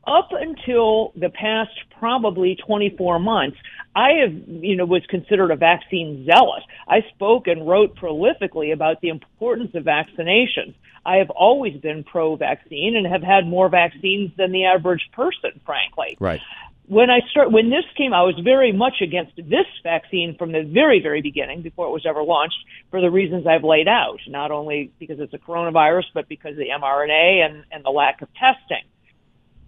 up 0.06 0.28
until 0.32 1.12
the 1.16 1.30
past 1.30 1.70
probably 1.98 2.56
24 2.56 3.18
months, 3.18 3.56
I 3.94 4.10
have 4.20 4.32
you 4.46 4.76
know 4.76 4.84
was 4.84 5.02
considered 5.08 5.50
a 5.50 5.56
vaccine 5.56 6.26
zealot. 6.26 6.62
I 6.86 7.00
spoke 7.14 7.46
and 7.46 7.66
wrote 7.66 7.96
prolifically 7.96 8.74
about 8.74 9.00
the 9.00 9.08
importance 9.08 9.74
of 9.74 9.84
vaccinations. 9.84 10.74
I 11.06 11.16
have 11.16 11.30
always 11.30 11.80
been 11.80 12.04
pro-vaccine 12.04 12.96
and 12.96 13.06
have 13.06 13.22
had 13.22 13.46
more 13.46 13.68
vaccines 13.68 14.32
than 14.36 14.50
the 14.50 14.64
average 14.64 15.08
person, 15.12 15.60
frankly 15.64 16.16
Right. 16.18 16.40
When 16.88 17.10
I 17.10 17.20
start 17.30 17.50
when 17.50 17.70
this 17.70 17.84
came, 17.96 18.12
I 18.12 18.22
was 18.22 18.38
very 18.42 18.72
much 18.72 19.00
against 19.02 19.36
this 19.36 19.66
vaccine 19.82 20.36
from 20.38 20.52
the 20.52 20.62
very 20.62 21.00
very 21.02 21.20
beginning 21.20 21.62
before 21.62 21.86
it 21.88 21.90
was 21.90 22.06
ever 22.08 22.22
launched 22.22 22.58
for 22.90 23.00
the 23.00 23.10
reasons 23.10 23.46
I've 23.46 23.64
laid 23.64 23.88
out. 23.88 24.18
Not 24.28 24.50
only 24.50 24.92
because 24.98 25.18
it's 25.18 25.34
a 25.34 25.38
coronavirus, 25.38 26.04
but 26.14 26.28
because 26.28 26.52
of 26.52 26.58
the 26.58 26.68
mRNA 26.68 27.46
and 27.46 27.64
and 27.72 27.84
the 27.84 27.90
lack 27.90 28.22
of 28.22 28.28
testing. 28.34 28.84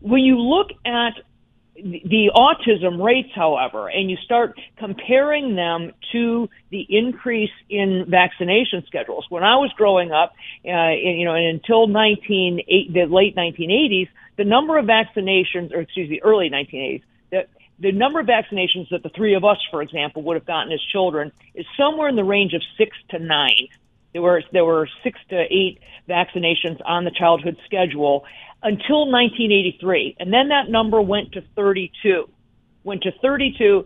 When 0.01 0.23
you 0.23 0.39
look 0.39 0.69
at 0.87 1.15
the 1.83 2.31
autism 2.35 3.03
rates, 3.03 3.31
however, 3.35 3.89
and 3.89 4.11
you 4.11 4.17
start 4.25 4.59
comparing 4.79 5.55
them 5.55 5.93
to 6.13 6.49
the 6.71 6.87
increase 6.89 7.53
in 7.71 8.05
vaccination 8.09 8.83
schedules. 8.87 9.27
When 9.29 9.45
I 9.45 9.57
was 9.57 9.71
growing 9.77 10.11
up, 10.11 10.33
uh, 10.67 10.91
you 10.91 11.25
know, 11.25 11.35
and 11.35 11.47
until 11.47 11.87
19, 11.87 12.63
eight- 12.67 12.93
the 12.93 13.07
late 13.07 13.37
1980s, 13.37 14.09
the 14.39 14.45
number 14.45 14.79
of 14.79 14.87
vaccinations, 14.87 15.75
or 15.75 15.81
excuse 15.81 16.09
me, 16.09 16.21
early 16.23 16.49
1980s, 16.49 17.03
the, 17.31 17.47
the 17.81 17.93
number 17.93 18.21
of 18.21 18.27
vaccinations 18.27 18.89
that 18.91 19.03
the 19.03 19.11
three 19.11 19.35
of 19.35 19.45
us, 19.45 19.59
for 19.71 19.83
example, 19.83 20.23
would 20.23 20.37
have 20.37 20.47
gotten 20.47 20.73
as 20.73 20.81
children 20.93 21.33
is 21.55 21.67
somewhere 21.77 22.09
in 22.09 22.17
the 22.17 22.25
range 22.25 22.55
of 22.55 22.63
six 22.79 22.97
to 23.11 23.19
nine. 23.19 23.69
There 24.13 24.23
were 24.23 24.43
there 24.53 24.65
were 24.65 24.89
six 25.03 25.19
to 25.29 25.37
eight 25.37 25.81
vaccinations 26.09 26.81
on 26.87 27.05
the 27.05 27.11
childhood 27.11 27.59
schedule 27.67 28.25
until 28.63 29.11
1983, 29.11 30.17
and 30.19 30.33
then 30.33 30.49
that 30.49 30.71
number 30.71 31.01
went 31.03 31.33
to 31.33 31.43
32. 31.55 32.29
Went 32.85 33.03
to 33.03 33.13
32. 33.21 33.85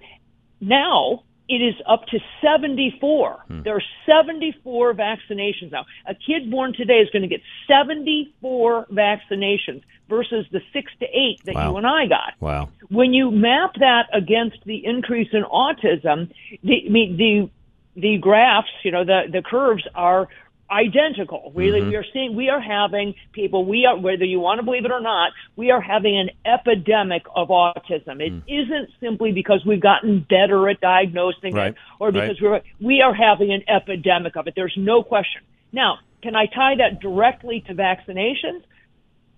Now 0.60 1.24
it 1.48 1.56
is 1.56 1.74
up 1.88 2.06
to 2.06 2.18
74. 2.40 3.44
Hmm. 3.48 3.62
There 3.62 3.76
are 3.76 3.82
74 4.06 4.94
vaccinations 4.94 5.72
now. 5.72 5.84
A 6.06 6.14
kid 6.14 6.50
born 6.50 6.72
today 6.72 6.98
is 7.00 7.10
going 7.10 7.22
to 7.22 7.28
get 7.28 7.40
74 7.68 8.86
vaccinations 8.86 9.82
versus 10.08 10.46
the 10.52 10.60
six 10.72 10.92
to 11.00 11.06
eight 11.06 11.40
that 11.44 11.54
Wow. 11.54 11.70
you 11.70 11.76
and 11.78 11.86
I 11.86 12.06
got. 12.06 12.34
Wow. 12.40 12.68
When 12.88 13.12
you 13.12 13.30
map 13.30 13.74
that 13.78 14.08
against 14.12 14.58
the 14.64 14.84
increase 14.84 15.28
in 15.32 15.42
autism, 15.44 16.30
the 16.62 16.88
the 16.90 17.50
the 17.94 18.16
graphs, 18.18 18.68
you 18.84 18.90
know, 18.90 19.04
the 19.04 19.22
the 19.30 19.42
curves 19.42 19.86
are 19.94 20.28
identical. 20.72 21.52
Really, 21.54 21.80
Mhm. 21.80 21.88
we 21.90 21.96
are 21.96 22.04
seeing 22.12 22.34
we 22.34 22.48
are 22.48 22.60
having 22.60 23.14
people. 23.32 23.64
We 23.64 23.84
are 23.84 23.96
whether 23.96 24.24
you 24.24 24.40
want 24.40 24.58
to 24.58 24.64
believe 24.64 24.84
it 24.84 24.90
or 24.90 25.00
not, 25.00 25.32
we 25.56 25.70
are 25.70 25.80
having 25.80 26.18
an 26.18 26.30
epidemic 26.44 27.22
of 27.36 27.48
autism. 27.48 28.20
It 28.20 28.32
not 28.48 28.90
simply 29.00 29.32
because 29.32 29.64
we've 29.64 29.80
gotten 29.80 30.20
better 30.20 30.68
at 30.68 30.80
diagnosing 30.80 31.54
Right. 31.54 31.72
it, 31.72 31.76
or 32.00 32.10
because 32.10 32.40
Right. 32.40 32.62
we're 32.80 32.86
we 32.88 33.02
are 33.02 33.14
having 33.14 33.52
an 33.52 33.62
epidemic 33.68 34.36
of 34.36 34.48
it. 34.48 34.54
There's 34.54 34.76
no 34.76 35.02
question. 35.02 35.42
Now, 35.72 35.98
can 36.22 36.34
I 36.34 36.46
tie 36.46 36.76
that 36.76 37.00
directly 37.00 37.60
to 37.62 37.74
vaccinations? 37.74 38.62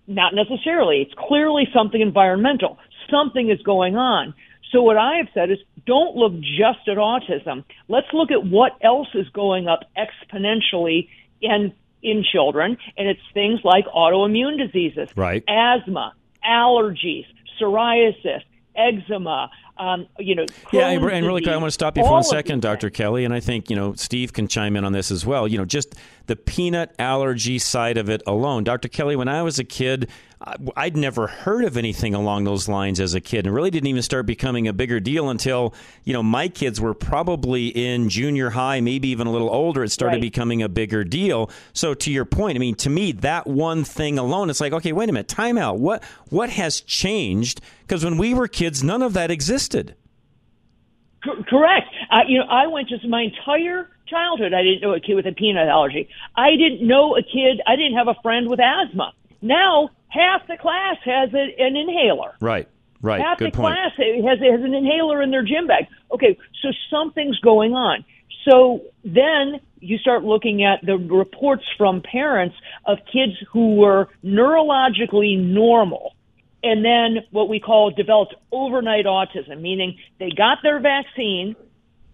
Not 0.07 0.33
necessarily. 0.33 1.01
It's 1.01 1.13
clearly 1.15 1.67
something 1.73 1.99
environmental. 1.99 2.77
Something 3.09 3.49
is 3.49 3.61
going 3.63 3.97
on. 3.97 4.33
So 4.71 4.81
what 4.81 4.97
I 4.97 5.17
have 5.17 5.29
said 5.33 5.51
is 5.51 5.59
don't 5.85 6.15
look 6.15 6.33
just 6.39 6.87
at 6.87 6.97
autism. 6.97 7.63
Let's 7.87 8.11
look 8.13 8.31
at 8.31 8.43
what 8.43 8.73
else 8.81 9.07
is 9.13 9.27
going 9.29 9.67
up 9.67 9.85
exponentially 9.97 11.07
in 11.45 11.73
in 12.03 12.23
children 12.23 12.77
and 12.97 13.07
it's 13.07 13.21
things 13.33 13.59
like 13.63 13.85
autoimmune 13.87 14.57
diseases, 14.57 15.09
Right. 15.15 15.43
asthma, 15.47 16.13
allergies, 16.47 17.25
psoriasis, 17.59 18.41
eczema, 18.75 19.49
um, 19.77 20.07
you 20.19 20.35
know, 20.35 20.45
Yeah, 20.71 20.89
and, 20.89 21.03
and 21.09 21.25
really 21.25 21.41
quick, 21.41 21.53
I 21.53 21.57
want 21.57 21.67
to 21.67 21.71
stop 21.71 21.97
you 21.97 22.03
for 22.03 22.07
all 22.07 22.13
one 22.13 22.19
of 22.21 22.25
second, 22.27 22.61
Dr. 22.61 22.89
Kelly, 22.89 23.25
and 23.25 23.33
I 23.33 23.39
think 23.39 23.69
you 23.69 23.75
know 23.75 23.93
Steve 23.95 24.33
can 24.33 24.47
chime 24.47 24.75
in 24.75 24.85
on 24.85 24.91
this 24.93 25.11
as 25.11 25.25
well. 25.25 25.47
You 25.47 25.57
know, 25.57 25.65
just 25.65 25.95
the 26.27 26.35
peanut 26.35 26.93
allergy 26.99 27.57
side 27.59 27.97
of 27.97 28.09
it 28.09 28.21
alone, 28.27 28.63
Dr. 28.63 28.87
Kelly. 28.87 29.15
When 29.15 29.27
I 29.27 29.41
was 29.41 29.57
a 29.59 29.63
kid, 29.63 30.09
I- 30.34 30.34
I'd 30.77 30.95
never 30.95 31.25
heard 31.27 31.63
of 31.65 31.75
anything 31.75 32.13
along 32.13 32.43
those 32.43 32.67
lines 32.69 32.99
as 32.99 33.15
a 33.15 33.21
kid, 33.21 33.47
and 33.47 33.55
really 33.55 33.71
didn't 33.71 33.87
even 33.87 34.01
start 34.03 34.25
becoming 34.27 34.67
a 34.67 34.73
bigger 34.73 34.99
deal 34.99 35.29
until 35.29 35.73
you 36.03 36.13
know 36.13 36.21
my 36.21 36.47
kids 36.47 36.79
were 36.79 36.93
probably 36.93 37.67
in 37.69 38.09
junior 38.09 38.51
high, 38.51 38.79
maybe 38.79 39.07
even 39.07 39.25
a 39.25 39.31
little 39.31 39.49
older. 39.49 39.83
It 39.83 39.89
started 39.89 40.17
Right. 40.17 40.21
becoming 40.21 40.61
a 40.61 40.69
bigger 40.69 41.03
deal. 41.03 41.49
So 41.73 41.93
to 41.95 42.11
your 42.11 42.25
point, 42.25 42.57
I 42.57 42.59
mean, 42.59 42.75
to 42.75 42.89
me, 42.89 43.11
that 43.13 43.47
one 43.47 43.83
thing 43.83 44.19
alone, 44.19 44.49
it's 44.51 44.61
like, 44.61 44.73
okay, 44.73 44.91
wait 44.93 45.09
a 45.09 45.13
minute, 45.13 45.27
time 45.27 45.57
out. 45.57 45.79
What 45.79 46.03
what 46.29 46.49
has 46.51 46.81
changed? 46.81 47.61
Because 47.81 48.03
when 48.05 48.17
we 48.17 48.33
were 48.33 48.47
kids, 48.47 48.83
none 48.83 49.01
of 49.01 49.13
that 49.13 49.31
existed. 49.31 49.95
Cor- 51.23 51.43
Correct. 51.49 51.87
Uh, 52.11 52.19
you 52.27 52.37
know, 52.39 52.45
I 52.45 52.67
went 52.67 52.89
just 52.89 53.05
my 53.07 53.23
entire 53.23 53.89
childhood. 54.07 54.53
I 54.53 54.61
didn't 54.61 54.81
know 54.81 54.93
a 54.93 54.99
kid 54.99 55.15
with 55.15 55.25
a 55.25 55.31
peanut 55.31 55.67
allergy. 55.67 56.07
I 56.35 56.51
didn't 56.51 56.85
know 56.87 57.15
a 57.17 57.23
kid. 57.23 57.61
I 57.65 57.75
didn't 57.75 57.97
have 57.97 58.07
a 58.07 58.15
friend 58.21 58.47
with 58.49 58.59
asthma. 58.59 59.13
Now 59.41 59.89
half 60.15 60.47
the 60.47 60.57
class 60.57 60.97
has 61.03 61.33
a, 61.33 61.61
an 61.61 61.75
inhaler. 61.75 62.35
Right. 62.39 62.67
Right. 63.01 63.21
Half 63.21 63.39
Good 63.39 63.53
the 63.53 63.57
point. 63.57 63.75
class 63.75 63.91
has 63.97 64.39
has 64.39 64.63
an 64.63 64.73
inhaler 64.73 65.21
in 65.21 65.29
their 65.29 65.43
gym 65.43 65.67
bag. 65.67 65.87
Okay, 66.11 66.37
so 66.61 66.69
something's 66.89 67.37
going 67.39 67.73
on. 67.73 68.03
So 68.49 68.81
then 69.03 69.59
you 69.79 69.97
start 69.97 70.23
looking 70.23 70.63
at 70.63 70.83
the 70.83 70.97
reports 70.97 71.63
from 71.77 72.01
parents 72.01 72.55
of 72.85 72.99
kids 73.11 73.33
who 73.51 73.75
were 73.75 74.09
neurologically 74.23 75.37
normal 75.37 76.15
and 76.65 76.83
then 76.83 77.23
what 77.29 77.47
we 77.47 77.59
call 77.59 77.91
developed 77.91 78.33
overnight 78.51 79.05
autism, 79.05 79.61
meaning 79.61 79.99
they 80.19 80.31
got 80.35 80.59
their 80.63 80.79
vaccine 80.79 81.55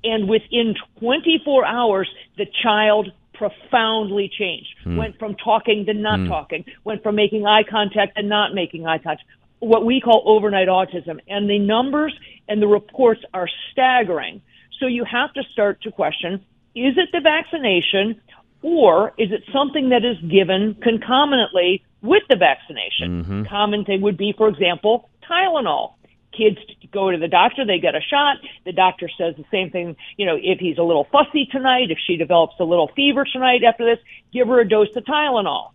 and 0.04 0.28
within 0.28 0.76
24 1.00 1.66
hours, 1.66 2.10
the 2.38 2.46
child 2.62 3.12
profoundly 3.42 4.30
changed. 4.30 4.70
Hmm. 4.84 4.98
Went 4.98 5.18
from 5.18 5.36
talking 5.36 5.86
to 5.88 5.94
not 5.94 6.20
Hmm. 6.20 6.28
talking, 6.28 6.66
went 6.84 7.02
from 7.02 7.16
making 7.16 7.48
eye 7.48 7.64
contact 7.64 8.16
to 8.18 8.24
not 8.24 8.54
making 8.54 8.86
eye 8.86 9.00
contact. 9.00 9.24
What 9.60 9.84
we 9.84 10.00
call 10.00 10.22
overnight 10.26 10.68
autism. 10.68 11.20
And 11.28 11.50
the 11.50 11.58
numbers 11.58 12.14
and 12.48 12.62
the 12.62 12.68
reports 12.68 13.22
are 13.34 13.50
staggering. 13.72 14.42
So 14.80 14.86
you 14.86 15.04
have 15.06 15.34
to 15.34 15.44
start 15.52 15.82
to 15.82 15.92
question, 15.92 16.34
is 16.76 16.98
it 16.98 17.10
the 17.12 17.22
vaccination 17.22 18.22
or 18.62 19.14
is 19.18 19.32
it 19.32 19.44
something 19.52 19.90
that 19.90 20.06
is 20.06 20.18
given 20.30 20.76
concomitantly 20.76 21.84
with 22.02 22.24
the 22.30 22.36
vaccination? 22.36 23.46
Common 23.50 23.86
thing 23.86 24.02
would 24.02 24.18
be, 24.18 24.34
for 24.38 24.48
example, 24.50 25.10
Tylenol. 25.28 25.94
Kids 26.36 26.58
go 26.92 27.12
to 27.12 27.18
the 27.18 27.28
doctor, 27.28 27.66
they 27.66 27.80
get 27.80 27.96
a 27.96 28.02
shot. 28.02 28.38
The 28.66 28.72
doctor 28.72 29.10
says 29.18 29.36
the 29.38 29.46
same 29.52 29.70
thing, 29.70 29.96
you 30.18 30.26
know, 30.26 30.38
if 30.42 30.60
he's 30.60 30.78
a 30.78 30.84
little 30.84 31.08
fussy 31.12 31.46
tonight, 31.52 31.92
if 31.92 31.98
she 32.06 32.16
develops 32.16 32.56
a 32.60 32.64
little 32.64 32.90
fever 32.96 33.26
tonight 33.26 33.64
after 33.64 33.86
this, 33.86 34.04
give 34.32 34.48
her 34.48 34.60
a 34.60 34.68
dose 34.68 34.96
of 34.96 35.04
Tylenol. 35.04 35.72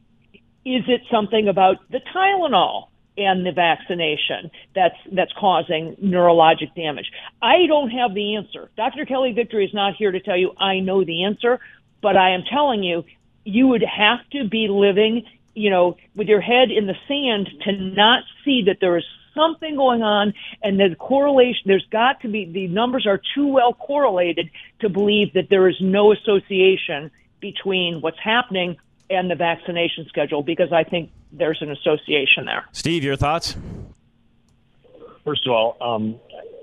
Is 0.64 0.84
it 0.88 1.02
something 1.10 1.48
about 1.48 1.76
the 1.90 2.00
Tylenol 2.14 2.88
and 3.18 3.46
the 3.46 3.52
vaccination 3.52 4.50
that's 4.74 4.96
that's 5.12 5.32
causing 5.38 5.94
neurologic 5.96 6.74
damage? 6.74 7.10
I 7.40 7.66
don't 7.66 7.90
have 7.90 8.14
the 8.14 8.36
answer. 8.36 8.70
Dr. 8.76 9.04
Kelly 9.06 9.32
Victory 9.32 9.66
is 9.66 9.74
not 9.74 9.94
here 9.94 10.10
to 10.10 10.20
tell 10.20 10.36
you 10.36 10.52
I 10.58 10.80
know 10.80 11.04
the 11.04 11.24
answer, 11.24 11.60
but 12.02 12.16
I 12.16 12.30
am 12.30 12.42
telling 12.50 12.82
you 12.82 13.04
you 13.44 13.68
would 13.68 13.84
have 13.84 14.18
to 14.32 14.48
be 14.48 14.68
living, 14.68 15.24
you 15.54 15.70
know, 15.70 15.96
with 16.16 16.28
your 16.28 16.40
head 16.40 16.70
in 16.70 16.86
the 16.86 16.96
sand 17.06 17.48
to 17.62 17.72
not 17.72 18.24
see 18.44 18.64
that 18.66 18.78
there 18.80 18.96
is 18.96 19.04
something 19.36 19.76
going 19.76 20.02
on 20.02 20.34
and 20.62 20.80
the 20.80 20.96
correlation 20.98 21.62
there's 21.66 21.86
got 21.90 22.20
to 22.22 22.28
be 22.28 22.50
the 22.50 22.66
numbers 22.68 23.06
are 23.06 23.20
too 23.34 23.46
well 23.46 23.74
correlated 23.74 24.50
to 24.80 24.88
believe 24.88 25.32
that 25.34 25.48
there 25.50 25.68
is 25.68 25.76
no 25.80 26.12
association 26.12 27.10
between 27.40 28.00
what's 28.00 28.18
happening 28.18 28.76
and 29.10 29.30
the 29.30 29.34
vaccination 29.34 30.06
schedule 30.08 30.42
because 30.42 30.72
I 30.72 30.82
think 30.82 31.10
there's 31.30 31.58
an 31.60 31.70
association 31.70 32.46
there. 32.46 32.64
Steve, 32.72 33.04
your 33.04 33.16
thoughts? 33.16 33.56
First 35.24 35.46
of 35.46 35.52
all, 35.52 35.76
um, 35.80 36.18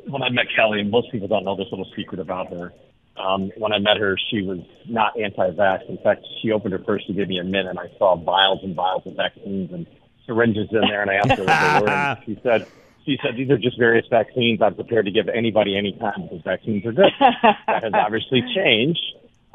when 0.08 0.24
I 0.24 0.30
met 0.30 0.46
Kelly, 0.56 0.84
most 0.84 1.12
people 1.12 1.28
don't 1.28 1.46
know 1.46 1.56
this 1.56 1.68
little 1.72 1.90
secret 1.96 2.20
about 2.20 2.50
her. 2.50 2.74
Um, 3.18 3.52
when 3.58 3.72
I 3.72 3.80
met 3.80 3.98
her, 3.98 4.18
she 4.30 4.42
was 4.42 4.60
not 4.88 5.20
anti-vax. 5.20 5.88
In 5.88 5.98
fact, 6.00 6.26
she 6.42 6.52
opened 6.52 6.74
her 6.74 6.80
purse 6.80 7.06
to 7.06 7.14
give 7.14 7.28
me 7.28 7.38
a 7.38 7.44
mint, 7.44 7.68
and 7.68 7.78
I 7.78 7.88
saw 7.98 8.16
vials 8.16 8.60
and 8.64 8.76
vials 8.76 9.04
of 9.06 9.16
vaccines 9.16 9.72
and 9.72 9.86
syringes 10.26 10.70
in 10.72 10.82
there. 10.82 11.02
And 11.02 11.12
I 11.12 11.16
asked 11.16 11.32
her 11.32 11.44
what 11.44 11.86
they 11.86 11.92
were, 11.92 12.18
she 12.26 12.40
said, 12.44 12.68
"She 13.06 13.20
said 13.22 13.36
these 13.36 13.50
are 13.50 13.58
just 13.58 13.78
various 13.78 14.06
vaccines. 14.10 14.62
I'm 14.62 14.76
prepared 14.76 15.06
to 15.06 15.12
give 15.12 15.30
anybody 15.30 15.78
anytime 15.78 16.24
because 16.24 16.42
vaccines 16.44 16.86
are 16.86 16.92
good." 16.92 17.12
that 17.20 17.84
has 17.84 17.94
obviously 17.94 18.44
changed. 18.56 19.04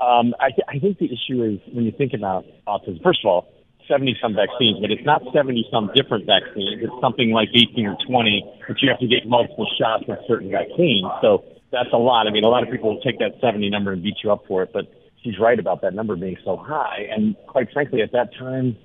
Um, 0.01 0.35
I, 0.39 0.51
th- 0.51 0.67
I 0.69 0.79
think 0.79 0.99
the 0.99 1.07
issue 1.07 1.43
is 1.43 1.59
when 1.75 1.85
you 1.85 1.93
think 1.93 2.13
about 2.15 2.47
autism. 2.69 3.03
First 3.03 3.25
of 3.25 3.29
all, 3.29 3.49
70 3.89 4.17
some 4.23 4.35
vaccines, 4.35 4.79
but 4.81 4.91
it's 4.91 5.05
not 5.05 5.23
70 5.33 5.67
some 5.73 5.91
different 5.95 6.27
vaccines. 6.27 6.83
It's 6.83 7.01
something 7.01 7.31
like 7.31 7.49
18 7.53 7.87
or 7.87 7.97
20, 8.07 8.63
but 8.69 8.81
you 8.81 8.91
have 8.91 9.01
to 9.01 9.09
get 9.09 9.27
multiple 9.27 9.67
shots 9.79 10.05
of 10.09 10.19
certain 10.29 10.51
vaccines. 10.51 11.07
So 11.21 11.45
that's 11.73 11.93
a 11.93 11.97
lot. 11.97 12.29
I 12.29 12.31
mean, 12.31 12.45
a 12.45 12.49
lot 12.49 12.63
of 12.63 12.71
people 12.71 12.95
will 12.95 13.01
take 13.01 13.19
that 13.19 13.41
70 13.41 13.71
number 13.71 13.93
and 13.93 14.03
beat 14.03 14.17
you 14.23 14.31
up 14.31 14.45
for 14.47 14.63
it, 14.63 14.71
but 14.73 14.87
she's 15.23 15.39
right 15.39 15.59
about 15.59 15.83
that 15.83 15.95
number 15.95 16.17
being 16.17 16.37
so 16.45 16.57
high. 16.57 17.09
And 17.11 17.35
quite 17.47 17.73
frankly, 17.73 18.03
at 18.03 18.13
that 18.13 18.35
time, 18.39 18.77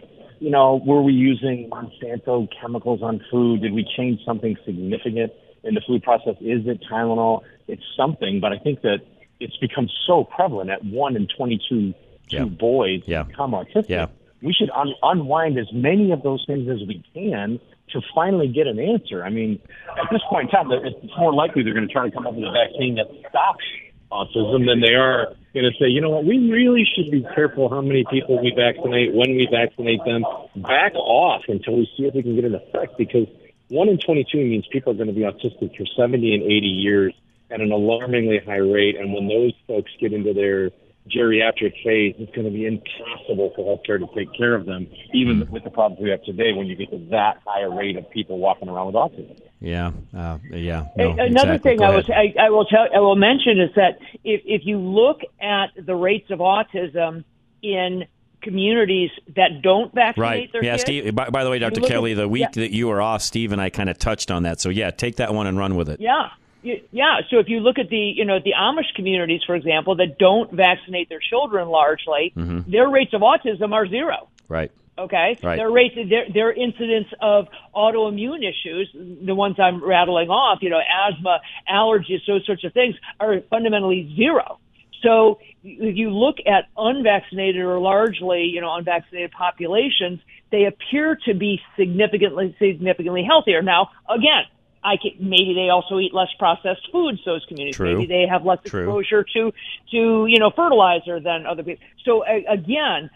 you 0.43 0.49
know, 0.49 0.81
were 0.85 1.01
we 1.01 1.13
using 1.13 1.69
Monsanto 1.69 2.49
chemicals 2.59 3.01
on 3.01 3.23
food? 3.31 3.61
Did 3.61 3.71
we 3.71 3.87
change 3.95 4.19
something 4.25 4.57
significant 4.65 5.31
in 5.63 5.73
the 5.73 5.79
food 5.87 6.03
process? 6.03 6.35
Is 6.41 6.67
it 6.67 6.83
Tylenol? 6.83 7.43
It's 7.69 7.81
something, 7.95 8.41
but 8.41 8.51
I 8.51 8.59
think 8.59 8.81
that 8.81 8.99
it's 9.39 9.55
become 9.55 9.87
so 10.05 10.25
prevalent 10.25 10.69
at 10.69 10.83
one 10.83 11.15
in 11.15 11.27
22 11.27 11.93
two 12.27 12.45
boys 12.47 13.03
become 13.23 13.51
autistic. 13.51 13.87
Yeah. 13.87 14.07
We 14.41 14.51
should 14.51 14.69
un- 14.71 14.95
unwind 15.01 15.57
as 15.57 15.71
many 15.71 16.11
of 16.11 16.23
those 16.23 16.43
things 16.45 16.67
as 16.67 16.85
we 16.85 17.01
can 17.13 17.61
to 17.91 18.01
finally 18.13 18.49
get 18.49 18.67
an 18.67 18.79
answer. 18.79 19.23
I 19.23 19.29
mean, 19.29 19.61
at 19.97 20.09
this 20.11 20.21
point 20.29 20.49
in 20.49 20.51
time, 20.51 20.69
it's 20.71 21.17
more 21.17 21.33
likely 21.33 21.63
they're 21.63 21.73
going 21.73 21.87
to 21.87 21.93
try 21.93 22.09
to 22.09 22.11
come 22.13 22.27
up 22.27 22.33
with 22.33 22.43
a 22.43 22.51
vaccine 22.51 22.95
that 22.95 23.07
stops 23.29 23.63
autism 24.11 24.65
than 24.67 24.81
they 24.81 24.95
are 24.95 25.35
going 25.53 25.71
to 25.71 25.77
say, 25.79 25.87
you 25.87 26.01
know 26.01 26.09
what, 26.09 26.25
we 26.25 26.49
really 26.49 26.85
should 26.95 27.11
be 27.11 27.25
careful 27.35 27.69
how 27.69 27.81
many 27.81 28.03
people 28.09 28.41
we 28.41 28.51
vaccinate, 28.55 29.13
when 29.13 29.35
we 29.35 29.47
vaccinate 29.49 30.03
them. 30.05 30.25
Back 30.55 30.93
off 30.95 31.43
until 31.47 31.77
we 31.77 31.89
see 31.95 32.05
if 32.05 32.15
we 32.15 32.23
can 32.23 32.35
get 32.35 32.45
an 32.45 32.55
effect 32.55 32.97
because 32.97 33.27
one 33.69 33.87
in 33.89 33.97
22 33.97 34.37
means 34.37 34.65
people 34.71 34.93
are 34.93 34.95
going 34.95 35.07
to 35.07 35.13
be 35.13 35.21
autistic 35.21 35.77
for 35.77 35.85
70 35.85 36.33
and 36.33 36.43
80 36.43 36.51
years 36.67 37.13
at 37.51 37.61
an 37.61 37.71
alarmingly 37.71 38.39
high 38.39 38.57
rate. 38.57 38.95
And 38.95 39.13
when 39.13 39.27
those 39.27 39.53
folks 39.67 39.91
get 39.99 40.11
into 40.11 40.33
their 40.33 40.71
geriatric 41.09 41.73
phase, 41.83 42.15
it's 42.17 42.31
going 42.33 42.45
to 42.45 42.51
be 42.51 42.65
impossible 42.65 43.51
for 43.55 43.77
healthcare 43.77 43.99
to 43.99 44.07
take 44.15 44.33
care 44.37 44.55
of 44.55 44.65
them, 44.65 44.87
even 45.13 45.49
with 45.51 45.63
the 45.63 45.69
problems 45.69 46.01
we 46.01 46.09
have 46.09 46.23
today 46.23 46.53
when 46.53 46.67
you 46.67 46.75
get 46.75 46.89
to 46.91 46.97
that 47.11 47.37
high 47.45 47.61
a 47.61 47.69
rate 47.69 47.97
of 47.97 48.09
people 48.11 48.39
walking 48.39 48.69
around 48.69 48.87
with 48.87 48.95
autism. 48.95 49.39
Yeah, 49.59 49.91
uh, 50.17 50.37
yeah. 50.51 50.85
No, 50.97 51.09
A- 51.09 51.11
Another 51.11 51.53
exactly. 51.53 51.57
thing 51.71 51.77
Go 51.79 51.85
I 51.85 51.89
ahead. 51.99 52.07
will 52.07 52.15
I, 52.15 52.45
I 52.45 52.49
will 52.49 52.65
tell 52.65 52.87
I 52.93 52.99
will 52.99 53.15
mention 53.15 53.59
is 53.59 53.69
that 53.75 53.97
if 54.23 54.41
if 54.45 54.61
you 54.65 54.77
look 54.77 55.21
at 55.41 55.67
the 55.85 55.95
rates 55.95 56.29
of 56.31 56.39
autism 56.39 57.23
in 57.61 58.03
communities 58.41 59.09
that 59.37 59.61
don't 59.61 59.93
vaccinate 59.93 60.17
Right. 60.29 60.51
their 60.51 60.63
Yeah, 60.65 60.71
kids, 60.73 60.81
Steve. 60.83 61.15
By, 61.15 61.29
by 61.29 61.45
the 61.45 61.49
way, 61.49 61.59
Dr. 61.59 61.75
look 61.79 61.89
at- 61.89 61.93
Kelly, 61.93 62.13
the 62.13 62.27
week 62.27 62.41
yeah. 62.41 62.61
that 62.63 62.71
you 62.73 62.87
were 62.89 63.01
off, 63.01 63.21
Steve 63.21 63.53
and 63.53 63.61
I 63.61 63.69
kind 63.69 63.89
of 63.89 63.97
touched 63.97 64.31
on 64.31 64.43
that. 64.43 64.59
So 64.59 64.67
yeah, 64.69 64.91
take 64.91 65.15
that 65.17 65.33
one 65.33 65.47
and 65.47 65.57
run 65.57 65.75
with 65.75 65.87
it. 65.87 66.01
Yeah. 66.01 66.29
Yeah. 66.63 67.19
So 67.29 67.39
if 67.39 67.49
you 67.49 67.59
look 67.59 67.77
at 67.77 67.89
the, 67.89 67.97
you 67.97 68.25
know, 68.25 68.39
the 68.39 68.53
Amish 68.57 68.93
communities, 68.95 69.41
for 69.45 69.55
example, 69.55 69.95
that 69.95 70.17
don't 70.17 70.51
vaccinate 70.51 71.09
their 71.09 71.19
children 71.19 71.67
largely, 71.69 72.31
Mhm. 72.35 72.65
their 72.65 72.89
rates 72.89 73.13
of 73.13 73.21
autism 73.21 73.73
are 73.73 73.87
zero. 73.87 74.29
Right. 74.47 74.71
Okay. 74.97 75.37
Right. 75.41 75.57
Their 75.57 75.71
rates, 75.71 75.95
their 75.95 76.29
their 76.29 76.51
incidence 76.51 77.07
of 77.19 77.47
autoimmune 77.75 78.47
issues, 78.47 78.89
the 78.93 79.33
ones 79.33 79.59
I'm 79.59 79.83
rattling 79.83 80.29
off, 80.29 80.61
you 80.61 80.69
know, 80.69 80.79
asthma, 80.79 81.41
allergies, 81.69 82.25
those 82.27 82.45
sorts 82.45 82.63
of 82.63 82.73
things, 82.73 82.95
are 83.19 83.41
fundamentally 83.49 84.13
zero. 84.15 84.59
So 85.01 85.39
if 85.63 85.97
you 85.97 86.11
look 86.11 86.37
at 86.45 86.69
unvaccinated 86.77 87.61
or 87.61 87.79
largely, 87.79 88.43
you 88.43 88.61
know, 88.61 88.73
unvaccinated 88.75 89.31
populations, 89.31 90.19
they 90.51 90.65
appear 90.65 91.17
to 91.25 91.33
be 91.33 91.59
significantly 91.75 92.55
significantly 92.59 93.23
healthier. 93.23 93.61
Now, 93.61 93.89
again. 94.07 94.45
I 94.83 94.97
can, 94.97 95.11
maybe 95.19 95.53
they 95.53 95.69
also 95.69 95.99
eat 95.99 96.13
less 96.13 96.29
processed 96.37 96.89
foods. 96.91 97.19
Those 97.25 97.45
communities, 97.47 97.77
True. 97.77 97.93
maybe 97.93 98.07
they 98.07 98.27
have 98.29 98.45
less 98.45 98.59
True. 98.65 98.81
exposure 98.81 99.25
to 99.35 99.53
to 99.91 100.25
you 100.27 100.39
know 100.39 100.51
fertilizer 100.51 101.19
than 101.19 101.45
other 101.45 101.63
people. 101.63 101.83
So 102.05 102.23
again, 102.25 103.09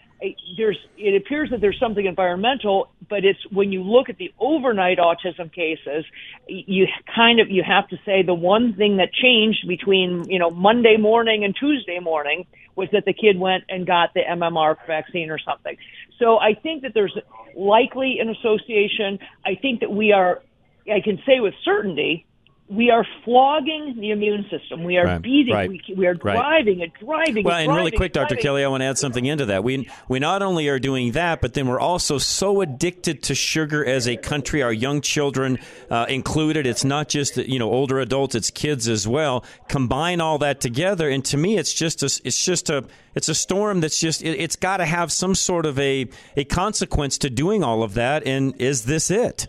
there's 0.56 0.78
it 0.96 1.14
appears 1.14 1.50
that 1.50 1.60
there's 1.60 1.78
something 1.78 2.04
environmental, 2.04 2.90
but 3.08 3.24
it's 3.24 3.38
when 3.52 3.70
you 3.70 3.82
look 3.82 4.08
at 4.08 4.18
the 4.18 4.32
overnight 4.38 4.98
autism 4.98 5.52
cases, 5.52 6.04
you 6.48 6.86
kind 7.14 7.40
of 7.40 7.50
you 7.50 7.62
have 7.62 7.88
to 7.88 7.96
say 8.04 8.22
the 8.22 8.34
one 8.34 8.74
thing 8.74 8.96
that 8.96 9.12
changed 9.12 9.68
between 9.68 10.24
you 10.28 10.38
know 10.38 10.50
Monday 10.50 10.96
morning 10.96 11.44
and 11.44 11.54
Tuesday 11.54 12.00
morning 12.00 12.46
was 12.74 12.88
that 12.92 13.04
the 13.04 13.12
kid 13.12 13.38
went 13.38 13.64
and 13.68 13.86
got 13.86 14.14
the 14.14 14.20
MMR 14.20 14.76
vaccine 14.86 15.30
or 15.30 15.38
something. 15.38 15.76
So 16.18 16.38
I 16.38 16.54
think 16.54 16.82
that 16.82 16.94
there's 16.94 17.16
likely 17.56 18.18
an 18.20 18.28
association. 18.28 19.18
I 19.44 19.54
think 19.54 19.80
that 19.80 19.90
we 19.90 20.12
are 20.12 20.42
I 20.90 21.00
can 21.00 21.20
say 21.26 21.40
with 21.40 21.54
certainty, 21.64 22.24
we 22.70 22.90
are 22.90 23.06
flogging 23.24 23.96
the 23.98 24.10
immune 24.10 24.44
system. 24.50 24.84
We 24.84 24.98
are 24.98 25.06
Right, 25.06 25.22
beating. 25.22 25.54
right, 25.54 25.70
We, 25.70 25.80
we 25.96 26.06
are 26.06 26.12
right. 26.22 26.34
driving 26.36 26.80
it, 26.80 26.92
driving 27.00 27.42
Well, 27.42 27.56
it, 27.58 27.64
and 27.64 27.74
really 27.74 27.90
quick, 27.90 28.12
Dr. 28.12 28.34
driving 28.34 28.42
Kelly, 28.42 28.64
I 28.64 28.68
want 28.68 28.82
to 28.82 28.86
add 28.86 28.98
something 28.98 29.24
into 29.24 29.46
that. 29.46 29.64
We 29.64 29.88
we 30.06 30.18
not 30.18 30.42
only 30.42 30.68
are 30.68 30.78
doing 30.78 31.12
that, 31.12 31.40
but 31.40 31.54
then 31.54 31.66
we're 31.66 31.80
also 31.80 32.18
so 32.18 32.60
addicted 32.60 33.22
to 33.24 33.34
sugar 33.34 33.82
as 33.84 34.06
a 34.06 34.18
country. 34.18 34.62
Our 34.62 34.72
young 34.72 35.00
children 35.00 35.58
uh, 35.90 36.04
included. 36.10 36.66
It's 36.66 36.84
not 36.84 37.08
just 37.08 37.38
you 37.38 37.58
know 37.58 37.70
older 37.72 38.00
adults; 38.00 38.34
it's 38.34 38.50
kids 38.50 38.86
as 38.86 39.08
well. 39.08 39.44
Combine 39.68 40.20
all 40.20 40.36
that 40.38 40.60
together, 40.60 41.08
and 41.08 41.24
to 41.26 41.38
me, 41.38 41.56
it's 41.56 41.72
just 41.72 42.02
a 42.02 42.20
it's 42.22 42.44
just 42.44 42.68
a 42.68 42.84
it's 43.14 43.30
a 43.30 43.34
storm 43.34 43.80
that's 43.80 43.98
just 43.98 44.22
it, 44.22 44.38
it's 44.38 44.56
got 44.56 44.76
to 44.76 44.84
have 44.84 45.10
some 45.10 45.34
sort 45.34 45.64
of 45.64 45.78
a 45.78 46.06
a 46.36 46.44
consequence 46.44 47.16
to 47.18 47.30
doing 47.30 47.64
all 47.64 47.82
of 47.82 47.94
that. 47.94 48.26
And 48.26 48.60
is 48.60 48.84
this 48.84 49.10
it? 49.10 49.46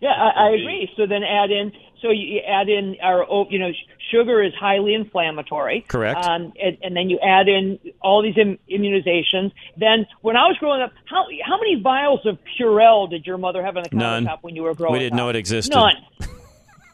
Yeah, 0.00 0.10
I, 0.10 0.48
I 0.48 0.50
agree. 0.50 0.90
So 0.96 1.06
then 1.06 1.22
add 1.22 1.50
in, 1.50 1.72
so 2.02 2.10
you 2.10 2.40
add 2.40 2.68
in 2.68 2.96
our, 3.02 3.24
oh, 3.28 3.46
you 3.50 3.58
know, 3.58 3.70
sugar 4.10 4.42
is 4.42 4.52
highly 4.54 4.94
inflammatory. 4.94 5.80
Correct. 5.88 6.24
Um, 6.24 6.52
and, 6.62 6.76
and 6.82 6.94
then 6.96 7.08
you 7.10 7.18
add 7.20 7.48
in 7.48 7.78
all 8.02 8.22
these 8.22 8.36
Im- 8.38 8.58
immunizations. 8.70 9.52
Then 9.76 10.06
when 10.20 10.36
I 10.36 10.46
was 10.48 10.56
growing 10.58 10.82
up, 10.82 10.92
how 11.06 11.24
how 11.44 11.56
many 11.58 11.80
vials 11.82 12.20
of 12.26 12.38
Purell 12.58 13.08
did 13.10 13.26
your 13.26 13.38
mother 13.38 13.64
have 13.64 13.76
on 13.76 13.84
the 13.90 13.96
None. 13.96 14.26
countertop 14.26 14.38
when 14.42 14.54
you 14.54 14.62
were 14.62 14.74
growing 14.74 14.90
up? 14.90 14.92
We 14.92 14.98
didn't 15.00 15.14
up? 15.14 15.24
know 15.24 15.28
it 15.30 15.36
existed. 15.36 15.74
None. 15.74 15.94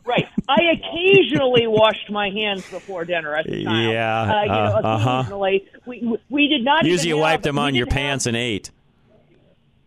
Right. 0.05 0.27
I 0.49 0.59
occasionally 0.73 1.69
washed 1.69 2.11
my 2.11 2.29
hands 2.31 2.69
before 2.69 3.05
dinner 3.05 3.37
as 3.37 3.47
a 3.47 3.63
child. 3.63 3.93
Yeah, 3.93 4.23
Uh, 4.23 4.43
you 4.43 4.49
know, 4.49 4.55
uh, 4.55 4.81
uh-huh. 4.83 5.11
occasionally. 5.21 5.69
We, 5.87 6.01
we, 6.03 6.19
we 6.29 6.49
did 6.49 6.65
not 6.65 6.85
Usually, 6.85 7.11
you 7.11 7.15
have- 7.15 7.23
wiped 7.23 7.45
them 7.45 7.57
on 7.57 7.77
your 7.77 7.87
didn't 7.87 7.99
have- 7.99 8.03
pants 8.09 8.27
and 8.27 8.37
ate. 8.37 8.73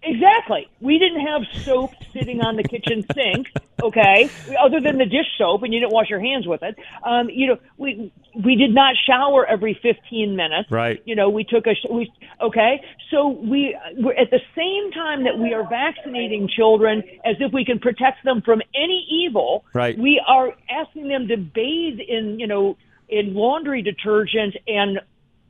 Exactly. 0.05 0.67
We 0.79 0.99
didn't 0.99 1.25
have 1.25 1.41
soap 1.63 1.91
sitting 2.13 2.41
on 2.41 2.55
the 2.55 2.63
kitchen 2.63 3.03
sink, 3.13 3.47
okay, 3.81 4.29
other 4.63 4.79
than 4.79 4.99
the 4.99 5.05
dish 5.05 5.25
soap, 5.37 5.63
and 5.63 5.73
you 5.73 5.79
didn't 5.79 5.93
wash 5.93 6.09
your 6.09 6.19
hands 6.19 6.45
with 6.45 6.61
it. 6.61 6.75
Um, 7.03 7.29
you 7.29 7.47
know, 7.47 7.57
we 7.77 8.13
we 8.35 8.55
did 8.55 8.73
not 8.73 8.95
shower 9.07 9.45
every 9.45 9.73
15 9.81 10.35
minutes. 10.35 10.69
Right. 10.69 11.01
You 11.05 11.15
know, 11.15 11.29
we 11.29 11.43
took 11.43 11.65
a 11.65 11.73
sh- 11.73 11.89
we 11.89 12.11
okay. 12.39 12.81
So 13.09 13.29
we 13.29 13.75
we're 13.97 14.13
at 14.13 14.29
the 14.29 14.41
same 14.55 14.91
time 14.91 15.23
that 15.23 15.39
we 15.39 15.53
are 15.53 15.67
vaccinating 15.67 16.47
children 16.47 17.01
as 17.25 17.37
if 17.39 17.51
we 17.51 17.65
can 17.65 17.79
protect 17.79 18.23
them 18.23 18.43
from 18.43 18.61
any 18.75 19.07
evil. 19.09 19.65
Right. 19.73 19.97
We 19.97 20.21
are 20.25 20.53
asking 20.69 21.07
them 21.07 21.27
to 21.29 21.37
bathe 21.37 21.99
in 21.99 22.39
you 22.39 22.45
know 22.45 22.77
in 23.09 23.33
laundry 23.33 23.81
detergent 23.81 24.55
and 24.67 24.99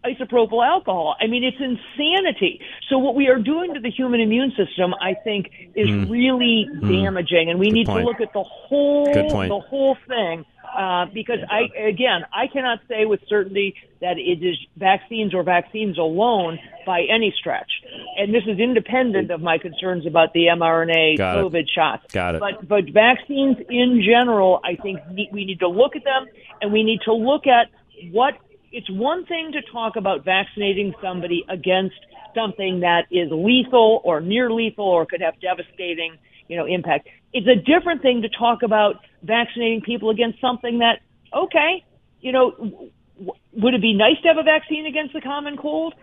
isopropyl 0.07 0.65
alcohol. 0.65 1.15
I 1.19 1.27
mean, 1.27 1.43
it's 1.43 1.57
insanity. 1.59 2.59
So 2.89 2.97
what 2.97 3.15
we 3.15 3.27
are 3.27 3.39
doing 3.39 3.73
to 3.73 3.79
the 3.79 3.89
human 3.89 4.19
immune 4.19 4.51
system, 4.55 4.93
I 5.01 5.13
think, 5.23 5.51
is 5.75 5.87
Mm. 5.87 6.09
really 6.09 6.67
Mm. 6.71 7.03
damaging, 7.03 7.49
and 7.49 7.59
we 7.59 7.67
Good 7.67 7.73
need 7.73 7.87
point. 7.87 7.99
to 8.01 8.05
look 8.05 8.21
at 8.21 8.33
the 8.33 8.43
whole 8.43 9.05
the 9.05 9.59
whole 9.69 9.95
thing. 10.07 10.45
Uh, 10.75 11.05
because 11.13 11.39
I 11.49 11.69
again, 11.79 12.25
I 12.33 12.47
cannot 12.47 12.79
say 12.89 13.05
with 13.05 13.21
certainty 13.29 13.75
that 14.01 14.17
it 14.17 14.43
is 14.43 14.57
vaccines 14.75 15.33
or 15.33 15.41
vaccines 15.43 15.97
alone 15.97 16.59
by 16.85 17.03
any 17.03 17.31
stretch, 17.39 17.71
and 18.17 18.33
this 18.33 18.43
is 18.45 18.59
independent 18.59 19.31
of 19.31 19.41
my 19.41 19.57
concerns 19.57 20.05
about 20.05 20.33
the 20.33 20.47
mRNA 20.47 21.17
Got 21.17 21.37
it. 21.37 21.43
COVID 21.45 21.69
shots. 21.69 22.11
Got 22.13 22.35
it. 22.35 22.39
But 22.41 22.67
but 22.67 22.85
vaccines 22.89 23.57
in 23.69 24.01
general, 24.05 24.59
I 24.65 24.75
think 24.75 24.99
we 25.31 25.45
need 25.45 25.59
to 25.59 25.69
look 25.69 25.95
at 25.95 26.03
them, 26.03 26.25
and 26.61 26.73
we 26.73 26.83
need 26.83 26.99
to 27.05 27.13
look 27.13 27.47
at 27.47 27.69
what 28.11 28.33
it's 28.75 28.89
one 28.89 29.25
thing 29.25 29.53
to 29.53 29.61
talk 29.71 29.95
about 29.95 30.25
vaccinating 30.25 30.93
somebody 31.01 31.45
against 31.47 31.95
something 32.35 32.81
that 32.81 33.03
is 33.09 33.31
lethal 33.31 34.01
or 34.03 34.19
near 34.19 34.51
lethal 34.51 34.83
or 34.83 35.05
could 35.05 35.21
have 35.21 35.39
devastating, 35.39 36.17
you 36.49 36.57
know, 36.57 36.65
impact. 36.65 37.07
It's 37.31 37.47
a 37.47 37.55
different 37.55 38.01
thing 38.01 38.21
to 38.23 38.29
talk 38.29 38.63
about 38.63 38.97
vaccinating 39.23 39.79
people 39.79 40.09
against 40.09 40.41
something 40.41 40.79
that, 40.79 40.99
okay, 41.33 41.85
you 42.19 42.33
know, 42.33 42.51
w- 42.51 42.91
w- 43.17 43.39
would 43.53 43.73
it 43.75 43.81
be 43.81 43.93
nice 43.93 44.21
to 44.23 44.27
have 44.27 44.37
a 44.37 44.43
vaccine 44.43 44.85
against 44.85 45.13
the 45.13 45.21
common 45.21 45.55
cold? 45.55 45.93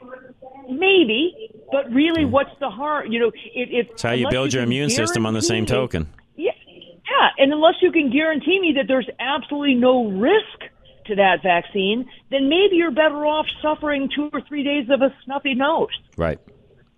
Maybe, 0.71 1.51
but 1.71 1.93
really, 1.93 2.25
hmm. 2.25 2.31
what's 2.31 2.59
the 2.59 2.71
harm? 2.71 3.13
You 3.13 3.21
know, 3.21 3.29
if, 3.29 3.69
if 3.71 3.91
It's 3.91 4.03
how 4.03 4.13
you 4.13 4.31
build 4.31 4.55
your 4.55 4.63
immune 4.63 4.89
system 4.89 5.27
on 5.27 5.35
the 5.35 5.43
same 5.43 5.67
token. 5.67 6.09
yeah, 6.37 6.53
yeah, 6.67 7.29
and 7.37 7.53
unless 7.53 7.75
you 7.83 7.93
can 7.93 8.11
guarantee 8.11 8.59
me 8.59 8.73
that 8.77 8.87
there's 8.89 9.11
absolutely 9.21 9.75
no 9.75 10.09
risk 10.09 10.72
to 11.07 11.17
that 11.17 11.43
vaccine, 11.43 12.09
then 12.31 12.49
maybe 12.49 12.77
you're 12.77 12.91
better 12.91 13.27
off 13.27 13.47
suffering 13.61 14.09
two 14.15 14.31
or 14.33 14.41
three 14.43 14.63
days 14.63 14.89
of 14.91 15.03
a 15.03 15.15
snuffy 15.25 15.55
nose. 15.55 15.89
Right. 16.17 16.39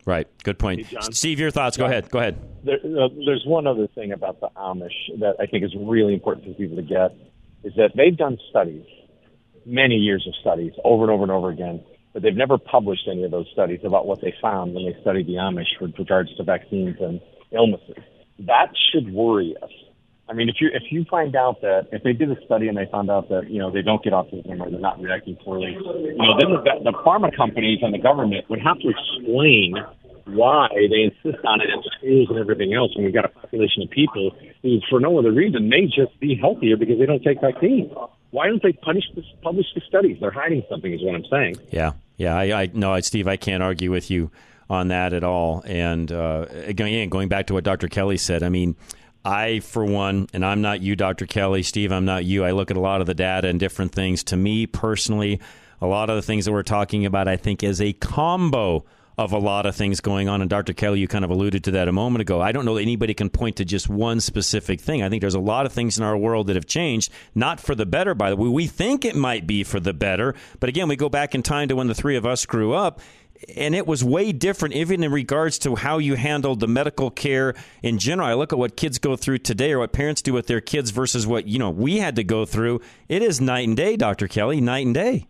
Right. 0.06 0.28
Good 0.42 0.58
point. 0.58 0.86
Steve, 1.12 1.40
your 1.40 1.50
thoughts. 1.50 1.76
Go 1.76 1.86
ahead. 1.86 2.10
Go 2.10 2.18
ahead. 2.18 2.38
There, 2.62 2.76
uh, 2.76 3.08
there's 3.24 3.44
one 3.46 3.66
other 3.66 3.86
thing 3.94 4.12
about 4.12 4.40
the 4.40 4.48
Amish 4.56 5.18
that 5.20 5.36
I 5.40 5.46
think 5.46 5.64
is 5.64 5.74
really 5.80 6.12
important 6.12 6.46
for 6.46 6.52
people 6.54 6.76
to 6.76 6.82
get 6.82 7.16
is 7.62 7.72
that 7.76 7.92
they've 7.96 8.16
done 8.16 8.38
studies, 8.50 8.84
many 9.64 9.94
years 9.94 10.26
of 10.28 10.34
studies, 10.40 10.72
over 10.84 11.04
and 11.04 11.10
over 11.10 11.22
and 11.22 11.32
over 11.32 11.48
again, 11.48 11.82
but 12.12 12.22
they've 12.22 12.36
never 12.36 12.58
published 12.58 13.08
any 13.10 13.24
of 13.24 13.30
those 13.30 13.46
studies 13.52 13.80
about 13.82 14.06
what 14.06 14.20
they 14.20 14.34
found 14.42 14.74
when 14.74 14.84
they 14.84 14.94
studied 15.00 15.26
the 15.26 15.34
Amish 15.34 15.80
with 15.80 15.98
regards 15.98 16.34
to 16.36 16.44
vaccines 16.44 16.96
and 17.00 17.20
illnesses. 17.50 17.96
That 18.40 18.68
should 18.92 19.12
worry 19.12 19.56
us. 19.62 19.70
I 20.28 20.32
mean, 20.32 20.48
if 20.48 20.56
you 20.60 20.70
if 20.72 20.84
you 20.90 21.04
find 21.10 21.36
out 21.36 21.60
that 21.60 21.88
if 21.92 22.02
they 22.02 22.14
did 22.14 22.30
a 22.30 22.44
study 22.46 22.68
and 22.68 22.76
they 22.76 22.86
found 22.90 23.10
out 23.10 23.28
that 23.28 23.50
you 23.50 23.58
know 23.58 23.70
they 23.70 23.82
don't 23.82 24.02
get 24.02 24.12
autism 24.12 24.60
or 24.60 24.70
they're 24.70 24.80
not 24.80 25.00
reacting 25.00 25.36
poorly, 25.36 25.72
you 25.72 26.16
know, 26.16 26.38
then 26.38 26.50
the, 26.50 26.90
the 26.90 26.92
pharma 27.04 27.34
companies 27.36 27.80
and 27.82 27.92
the 27.92 27.98
government 27.98 28.48
would 28.48 28.60
have 28.60 28.78
to 28.80 28.88
explain 28.88 29.76
why 30.26 30.68
they 30.72 31.12
insist 31.12 31.44
on 31.44 31.60
it 31.60 31.68
in 31.68 31.82
schools 31.98 32.28
and 32.30 32.38
everything 32.38 32.72
else 32.72 32.94
when 32.96 33.04
we've 33.04 33.14
got 33.14 33.26
a 33.26 33.28
population 33.28 33.82
of 33.82 33.90
people 33.90 34.34
who, 34.62 34.80
for 34.88 34.98
no 34.98 35.18
other 35.18 35.32
reason, 35.32 35.68
may 35.68 35.86
just 35.86 36.18
be 36.20 36.34
healthier 36.34 36.76
because 36.76 36.98
they 36.98 37.06
don't 37.06 37.22
take 37.22 37.40
vaccines. 37.42 37.92
Why 38.30 38.46
don't 38.46 38.62
they 38.62 38.72
punish 38.72 39.04
this, 39.14 39.26
publish 39.42 39.66
the 39.74 39.82
studies? 39.86 40.16
They're 40.20 40.30
hiding 40.30 40.62
something, 40.70 40.92
is 40.92 41.02
what 41.02 41.14
I'm 41.14 41.26
saying. 41.30 41.56
Yeah, 41.70 41.92
yeah. 42.16 42.36
I, 42.36 42.62
I 42.62 42.70
no, 42.72 42.98
Steve, 43.00 43.28
I 43.28 43.36
can't 43.36 43.62
argue 43.62 43.90
with 43.90 44.10
you 44.10 44.30
on 44.70 44.88
that 44.88 45.12
at 45.12 45.24
all. 45.24 45.62
And 45.66 46.10
uh, 46.10 46.46
again, 46.50 47.08
going 47.10 47.28
back 47.28 47.46
to 47.48 47.54
what 47.54 47.64
Dr. 47.64 47.88
Kelly 47.88 48.16
said, 48.16 48.42
I 48.42 48.48
mean, 48.48 48.76
I, 49.24 49.60
for 49.60 49.84
one, 49.84 50.28
and 50.32 50.44
I'm 50.44 50.60
not 50.60 50.82
you, 50.82 50.96
Dr. 50.96 51.26
Kelly, 51.26 51.62
Steve, 51.62 51.92
I'm 51.92 52.04
not 52.04 52.24
you. 52.24 52.44
I 52.44 52.50
look 52.50 52.70
at 52.70 52.76
a 52.76 52.80
lot 52.80 53.00
of 53.00 53.06
the 53.06 53.14
data 53.14 53.48
and 53.48 53.58
different 53.58 53.92
things. 53.92 54.22
To 54.24 54.36
me 54.36 54.66
personally, 54.66 55.40
a 55.80 55.86
lot 55.86 56.10
of 56.10 56.16
the 56.16 56.22
things 56.22 56.44
that 56.44 56.52
we're 56.52 56.62
talking 56.62 57.06
about, 57.06 57.28
I 57.28 57.36
think, 57.36 57.62
is 57.62 57.80
a 57.80 57.92
combo 57.94 58.84
of 59.16 59.32
a 59.32 59.38
lot 59.38 59.64
of 59.64 59.76
things 59.76 60.00
going 60.00 60.28
on. 60.28 60.40
And 60.40 60.50
Dr. 60.50 60.72
Kelly, 60.72 61.00
you 61.00 61.06
kind 61.06 61.24
of 61.24 61.30
alluded 61.30 61.64
to 61.64 61.70
that 61.72 61.88
a 61.88 61.92
moment 61.92 62.22
ago. 62.22 62.40
I 62.40 62.52
don't 62.52 62.64
know 62.64 62.74
that 62.74 62.82
anybody 62.82 63.14
can 63.14 63.30
point 63.30 63.56
to 63.56 63.64
just 63.64 63.88
one 63.88 64.20
specific 64.20 64.80
thing. 64.80 65.02
I 65.02 65.08
think 65.08 65.20
there's 65.20 65.34
a 65.34 65.40
lot 65.40 65.66
of 65.66 65.72
things 65.72 65.98
in 65.98 66.04
our 66.04 66.16
world 66.16 66.48
that 66.48 66.56
have 66.56 66.66
changed, 66.66 67.12
not 67.34 67.60
for 67.60 67.74
the 67.74 67.86
better, 67.86 68.14
by 68.14 68.30
the 68.30 68.36
way. 68.36 68.48
We 68.48 68.66
think 68.66 69.04
it 69.04 69.14
might 69.14 69.46
be 69.46 69.62
for 69.62 69.78
the 69.78 69.94
better. 69.94 70.34
But 70.58 70.68
again, 70.68 70.88
we 70.88 70.96
go 70.96 71.08
back 71.08 71.34
in 71.34 71.42
time 71.42 71.68
to 71.68 71.76
when 71.76 71.86
the 71.86 71.94
three 71.94 72.16
of 72.16 72.26
us 72.26 72.44
grew 72.44 72.72
up. 72.72 73.00
And 73.56 73.74
it 73.74 73.86
was 73.86 74.02
way 74.02 74.32
different, 74.32 74.74
even 74.74 75.02
in 75.02 75.12
regards 75.12 75.58
to 75.60 75.74
how 75.74 75.98
you 75.98 76.14
handled 76.14 76.60
the 76.60 76.68
medical 76.68 77.10
care 77.10 77.54
in 77.82 77.98
general. 77.98 78.28
I 78.28 78.34
look 78.34 78.52
at 78.52 78.58
what 78.58 78.76
kids 78.76 78.98
go 78.98 79.16
through 79.16 79.38
today, 79.38 79.72
or 79.72 79.80
what 79.80 79.92
parents 79.92 80.22
do 80.22 80.32
with 80.32 80.46
their 80.46 80.60
kids, 80.60 80.90
versus 80.90 81.26
what 81.26 81.46
you 81.46 81.58
know 81.58 81.70
we 81.70 81.98
had 81.98 82.16
to 82.16 82.24
go 82.24 82.44
through. 82.44 82.80
It 83.08 83.22
is 83.22 83.40
night 83.40 83.68
and 83.68 83.76
day, 83.76 83.96
Doctor 83.96 84.28
Kelly, 84.28 84.60
night 84.60 84.86
and 84.86 84.94
day. 84.94 85.26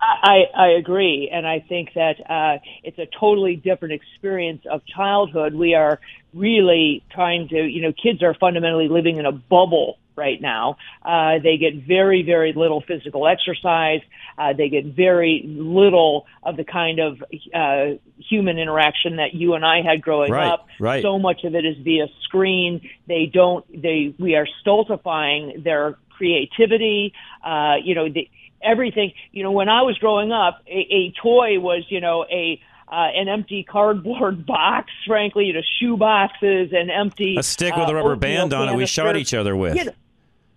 I, 0.00 0.44
I 0.56 0.68
agree, 0.78 1.30
and 1.32 1.46
I 1.46 1.64
think 1.68 1.90
that 1.94 2.16
uh, 2.30 2.58
it's 2.84 2.98
a 2.98 3.06
totally 3.18 3.56
different 3.56 3.94
experience 3.94 4.62
of 4.70 4.82
childhood. 4.86 5.54
We 5.54 5.74
are 5.74 6.00
really 6.34 7.02
trying 7.10 7.48
to, 7.48 7.56
you 7.56 7.82
know, 7.82 7.92
kids 7.92 8.22
are 8.22 8.34
fundamentally 8.34 8.88
living 8.88 9.16
in 9.16 9.26
a 9.26 9.32
bubble 9.32 9.98
right 10.16 10.40
now. 10.40 10.76
Uh, 11.04 11.38
they 11.42 11.56
get 11.56 11.86
very, 11.86 12.22
very 12.22 12.52
little 12.52 12.80
physical 12.80 13.26
exercise. 13.28 14.00
Uh, 14.36 14.52
they 14.52 14.68
get 14.68 14.84
very 14.84 15.44
little 15.46 16.26
of 16.42 16.56
the 16.56 16.64
kind 16.64 16.98
of 16.98 17.22
uh, 17.54 17.96
human 18.28 18.58
interaction 18.58 19.16
that 19.16 19.32
you 19.32 19.54
and 19.54 19.64
I 19.64 19.80
had 19.82 20.02
growing 20.02 20.32
Right, 20.32 20.48
up. 20.52 20.66
right. 20.80 21.02
So 21.02 21.18
much 21.18 21.44
of 21.44 21.54
it 21.54 21.64
is 21.64 21.76
via 21.82 22.06
screen. 22.24 22.88
They 23.06 23.30
don't. 23.32 23.64
They 23.70 24.14
we 24.18 24.34
are 24.34 24.46
stultifying 24.60 25.62
their 25.64 25.96
creativity. 26.10 27.14
Uh, 27.44 27.76
you 27.82 27.94
know, 27.94 28.08
the, 28.08 28.28
everything. 28.62 29.12
You 29.32 29.44
know, 29.44 29.52
when 29.52 29.68
I 29.68 29.82
was 29.82 29.96
growing 29.98 30.32
up, 30.32 30.62
a, 30.66 30.78
a 30.78 31.12
toy 31.22 31.58
was 31.60 31.84
you 31.88 32.00
know 32.00 32.24
a 32.30 32.60
uh, 32.90 33.08
an 33.14 33.28
empty 33.28 33.62
cardboard 33.62 34.46
box, 34.46 34.90
frankly, 35.06 35.46
you 35.46 35.52
know, 35.52 35.62
shoe 35.80 35.96
boxes 35.96 36.72
and 36.72 36.90
empty 36.90 37.36
A 37.38 37.42
stick 37.42 37.74
with 37.76 37.88
a 37.88 37.92
uh, 37.92 37.94
rubber 37.94 38.16
band 38.16 38.52
on 38.52 38.68
it 38.68 38.76
we 38.76 38.86
shot 38.86 39.16
each 39.16 39.34
other 39.34 39.56
with. 39.56 39.76
You 39.76 39.84
know, 39.86 39.92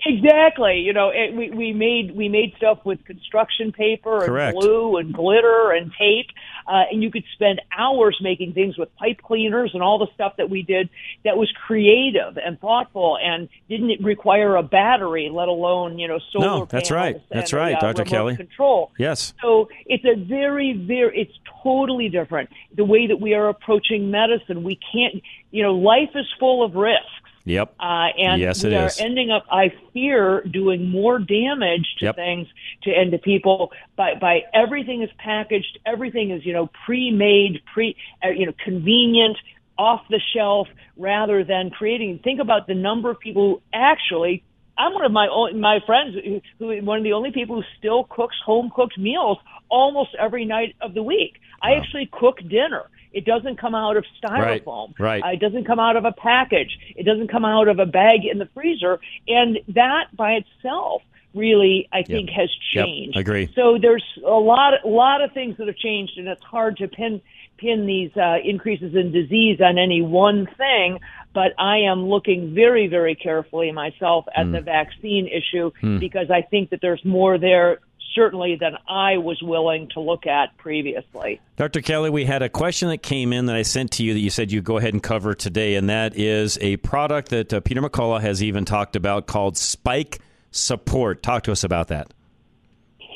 Exactly. 0.04 0.80
You 0.80 0.94
know, 0.94 1.12
it, 1.14 1.36
we 1.36 1.52
we 1.52 1.74
made 1.74 2.16
we 2.16 2.28
made 2.28 2.54
stuff 2.58 2.80
with 2.84 3.04
construction 3.06 3.72
paper 3.72 4.22
Correct. 4.26 4.56
and 4.56 4.62
glue 4.62 4.98
and 4.98 5.14
glitter 5.14 5.72
and 5.72 5.92
tape, 5.92 6.28
uh, 6.68 6.84
and 6.92 7.04
you 7.04 7.12
could 7.12 7.24
spend 7.34 7.62
hours 7.78 8.18
making 8.22 8.54
things 8.54 8.78
with 8.78 8.94
pipe 8.96 9.22
cleaners 9.22 9.72
and 9.74 9.84
all 9.84 10.00
the 10.00 10.08
stuff 10.16 10.34
that 10.38 10.50
we 10.50 10.64
did 10.64 10.90
that 11.24 11.38
was 11.38 11.54
creative 11.68 12.38
and 12.44 12.60
thoughtful 12.60 13.18
and 13.22 13.48
didn't 13.70 14.04
require 14.04 14.56
a 14.56 14.64
battery, 14.64 15.30
let 15.32 15.48
alone 15.48 16.00
you 16.00 16.08
know 16.08 16.20
solar. 16.32 16.46
No, 16.46 16.66
that's 16.66 16.90
right. 16.90 17.14
panels 17.14 17.28
That's 17.32 17.54
right, 17.54 17.76
uh, 17.76 17.94
Dr. 17.94 18.04
Kelly. 18.04 18.36
Control. 18.36 18.92
Yes. 18.98 19.34
So 19.42 19.70
it's 19.86 20.06
a 20.06 20.16
very, 20.16 20.74
very, 20.74 21.22
it's 21.22 21.38
totally 21.62 22.10
different. 22.10 22.50
The 22.76 22.86
way 22.86 23.08
that 23.08 23.20
we 23.20 23.36
are 23.36 23.50
approaching 23.50 24.10
medicine, 24.10 24.64
we 24.64 24.80
can't, 24.92 25.22
you 25.52 25.62
know, 25.64 25.76
life 25.76 26.10
is 26.16 26.26
full 26.40 26.64
of 26.64 26.76
risks. 26.76 27.06
Yep. 27.46 27.74
Uh, 27.80 28.08
and 28.18 28.40
Yes, 28.40 28.64
we 28.64 28.74
it 28.74 28.78
are 28.78 28.88
is. 28.88 29.00
ending 29.00 29.32
up, 29.32 29.46
I 29.52 29.74
fear, 29.94 30.44
doing 30.44 30.90
more 30.90 31.20
damage 31.20 31.96
to 32.00 32.06
Yep. 32.06 32.16
things 32.16 32.48
to 32.84 32.92
and 32.92 33.12
to 33.12 33.18
people 33.18 33.72
by 33.96 34.16
by 34.16 34.44
everything 34.54 35.02
is 35.02 35.10
packaged, 35.18 35.80
everything 35.86 36.32
is 36.32 36.46
you 36.46 36.54
know 36.54 36.70
pre-made, 36.86 37.62
pre 37.74 37.96
uh, 38.24 38.30
you 38.30 38.46
know 38.46 38.54
convenient, 38.64 39.38
off 39.78 40.02
the 40.10 40.22
shelf, 40.34 40.68
rather 40.98 41.44
than 41.44 41.72
creating. 41.72 42.20
Think 42.24 42.40
about 42.40 42.68
the 42.68 42.76
number 42.76 43.10
of 43.10 43.20
people 43.20 43.44
who 43.50 43.62
actually. 43.74 44.44
I'm 44.78 44.94
one 44.94 45.06
of 45.06 45.12
my 45.12 45.28
own, 45.28 45.60
my 45.60 45.80
friends 45.86 46.16
who, 46.16 46.42
who 46.58 46.84
one 46.84 46.98
of 46.98 47.04
the 47.04 47.14
only 47.14 47.32
people 47.32 47.58
who 47.58 47.64
still 47.78 48.06
cooks 48.06 48.36
home 48.44 48.72
cooked 48.74 48.98
meals 48.98 49.38
almost 49.70 50.16
every 50.18 50.46
night 50.46 50.76
of 50.82 50.94
the 50.94 51.04
week. 51.04 51.34
I 51.62 51.74
actually 51.74 52.10
cook 52.12 52.38
dinner. 52.40 52.90
It 53.14 53.26
doesn't 53.26 53.58
come 53.58 53.76
out 53.76 53.98
of 53.98 54.06
styrofoam. 54.24 54.94
right. 55.00 55.24
Uh, 55.24 55.30
it 55.30 55.40
doesn't 55.40 55.66
come 55.66 55.80
out 55.80 55.96
of 55.98 56.06
a 56.06 56.12
package. 56.14 56.78
It 56.96 57.04
doesn't 57.06 57.28
come 57.30 57.44
out 57.46 57.68
of 57.68 57.80
a 57.80 57.86
bag 57.86 58.22
in 58.26 58.38
the 58.40 58.48
freezer. 58.54 59.00
And 59.28 59.60
that 59.70 60.16
by 60.16 60.34
itself 60.34 61.02
really, 61.34 61.88
I 61.94 62.04
think, 62.04 62.30
has 62.30 62.50
Yep, 62.74 62.86
changed. 62.86 63.18
agree. 63.18 63.50
So 63.56 63.78
there's 63.82 64.04
a 64.26 64.30
lot, 64.32 64.74
a 64.84 64.88
lot 64.88 65.22
of 65.22 65.32
things 65.34 65.56
that 65.58 65.68
have 65.68 65.78
changed, 65.78 66.18
and 66.18 66.28
it's 66.28 66.44
hard 66.44 66.78
to 66.78 66.88
pin 66.88 67.22
pin 67.58 67.86
these 67.86 68.10
uh, 68.18 68.38
increases 68.44 68.96
in 68.96 69.12
disease 69.12 69.62
on 69.62 69.78
any 69.78 70.02
one 70.02 70.48
thing. 70.58 71.00
But 71.32 71.54
I 71.60 71.78
am 71.82 72.08
looking 72.10 72.56
very, 72.56 72.88
very 72.88 73.14
carefully 73.14 73.72
myself 73.72 74.26
at 74.36 74.48
Hmm. 74.48 74.52
the 74.54 74.62
vaccine 74.62 75.28
issue 75.28 75.72
Hmm. 75.80 76.00
because 76.00 76.32
I 76.32 76.42
think 76.42 76.72
that 76.72 76.82
there's 76.82 77.06
more 77.06 77.38
there. 77.38 77.80
Certainly, 78.14 78.58
than 78.60 78.74
I 78.88 79.18
was 79.18 79.42
willing 79.42 79.88
to 79.94 80.02
look 80.02 80.28
at 80.28 80.58
previously. 80.58 81.40
Dr. 81.56 81.82
Kelly, 81.82 82.10
we 82.10 82.26
had 82.26 82.42
a 82.42 82.50
question 82.50 82.90
that 82.90 82.98
came 82.98 83.32
in 83.32 83.46
that 83.46 83.56
I 83.56 83.62
sent 83.62 83.92
to 83.94 84.04
you 84.04 84.14
that 84.14 84.20
you 84.20 84.30
said 84.30 84.52
you 84.52 84.62
go 84.62 84.78
ahead 84.78 84.94
and 84.94 85.02
cover 85.02 85.34
today, 85.34 85.76
and 85.76 85.90
that 85.90 86.18
is 86.18 86.58
a 86.62 86.78
product 86.78 87.30
that 87.30 87.54
uh, 87.54 87.62
Peter 87.62 87.82
McCullough 87.82 88.22
has 88.22 88.44
even 88.44 88.66
talked 88.66 88.96
about 88.96 89.28
called 89.28 89.58
Spike 89.58 90.20
Support. 90.52 91.24
Talk 91.24 91.44
to 91.44 91.52
us 91.52 91.64
about 91.64 91.88
that. 91.88 92.14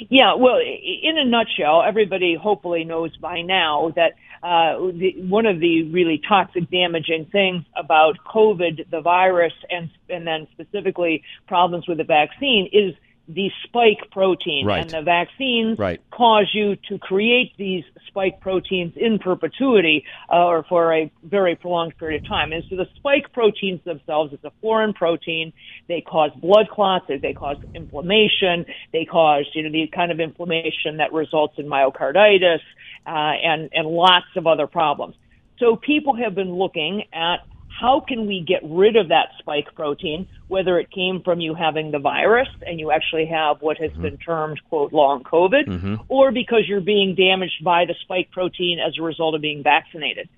Yeah, 0.10 0.36
well, 0.36 0.58
in 0.60 1.18
a 1.18 1.26
nutshell, 1.26 1.84
everybody 1.86 2.36
hopefully 2.36 2.84
knows 2.84 3.16
by 3.18 3.42
now 3.42 3.94
that 3.96 4.14
uh, 4.44 4.92
the, 4.92 5.16
one 5.18 5.46
of 5.46 5.60
the 5.60 5.90
really 5.92 6.22
toxic, 6.28 6.70
damaging 6.70 7.26
things 7.32 7.64
about 7.76 8.18
COVID, 8.26 8.90
the 8.92 9.02
virus, 9.02 9.54
and 9.70 9.90
and 10.10 10.28
then 10.28 10.48
specifically 10.52 11.24
problems 11.48 11.88
with 11.88 11.98
the 11.98 12.04
vaccine 12.04 12.70
is 12.72 12.94
the 13.28 13.50
spike 13.64 14.12
protein. 14.12 14.66
Right. 14.66 14.82
And 14.82 14.90
the 14.90 15.02
vaccines 15.02 15.80
Right. 15.80 16.00
cause 16.12 16.50
you 16.54 16.76
to 16.90 16.98
create 17.00 17.54
these 17.58 17.84
spike 18.08 18.40
proteins 18.40 18.94
in 18.96 19.20
perpetuity 19.20 20.06
uh, 20.32 20.46
or 20.46 20.64
for 20.64 20.94
a 20.94 21.12
very 21.24 21.56
prolonged 21.56 21.98
period 21.98 22.22
of 22.22 22.28
time. 22.28 22.54
And 22.54 22.64
so 22.70 22.76
the 22.76 22.88
spike 22.96 23.34
proteins 23.34 23.84
themselves, 23.84 24.34
it's 24.34 24.44
a 24.44 24.52
foreign 24.62 24.94
protein. 24.94 25.54
They 25.88 26.02
cause 26.02 26.32
blood 26.40 26.70
clots. 26.70 27.06
They, 27.08 27.18
they 27.18 27.34
cause 27.34 27.58
inflammation. 27.74 28.66
They 28.94 29.06
cause, 29.06 29.46
you 29.54 29.64
know, 29.64 29.72
the 29.72 29.88
kind 29.88 30.12
of 30.12 30.20
inflammation 30.20 30.98
that 30.98 31.12
results 31.12 31.56
in 31.58 31.66
myocarditis 31.66 32.60
uh, 33.06 33.10
and, 33.10 33.70
and 33.74 33.88
lots 33.88 34.28
of 34.36 34.48
other 34.48 34.68
problems. 34.68 35.16
So 35.58 35.76
people 35.76 36.16
have 36.16 36.36
been 36.36 36.54
looking 36.54 37.04
at 37.14 37.38
how 37.80 38.00
can 38.00 38.26
we 38.28 38.44
get 38.48 38.62
rid 38.64 38.96
of 38.96 39.10
that 39.10 39.30
spike 39.40 39.68
protein, 39.76 40.28
whether 40.48 40.80
it 40.80 40.90
came 40.92 41.22
from 41.24 41.42
you 41.42 41.54
having 41.54 41.92
the 41.92 42.00
virus 42.00 42.48
and 42.66 42.80
you 42.80 42.92
actually 42.92 43.26
have 43.26 43.62
what 43.62 43.78
has 43.78 43.92
been 43.94 44.18
termed, 44.18 44.62
quote, 44.70 44.94
long 44.94 45.24
COVID, 45.24 45.66
Mm-hmm. 45.68 45.96
or 46.08 46.32
because 46.32 46.64
you're 46.68 46.82
being 46.82 47.16
damaged 47.16 47.64
by 47.64 47.86
the 47.86 47.96
spike 48.02 48.30
protein 48.32 48.80
as 48.80 48.94
a 49.00 49.02
result 49.02 49.36
of 49.36 49.42
being 49.42 49.64
vaccinated. 49.64 50.30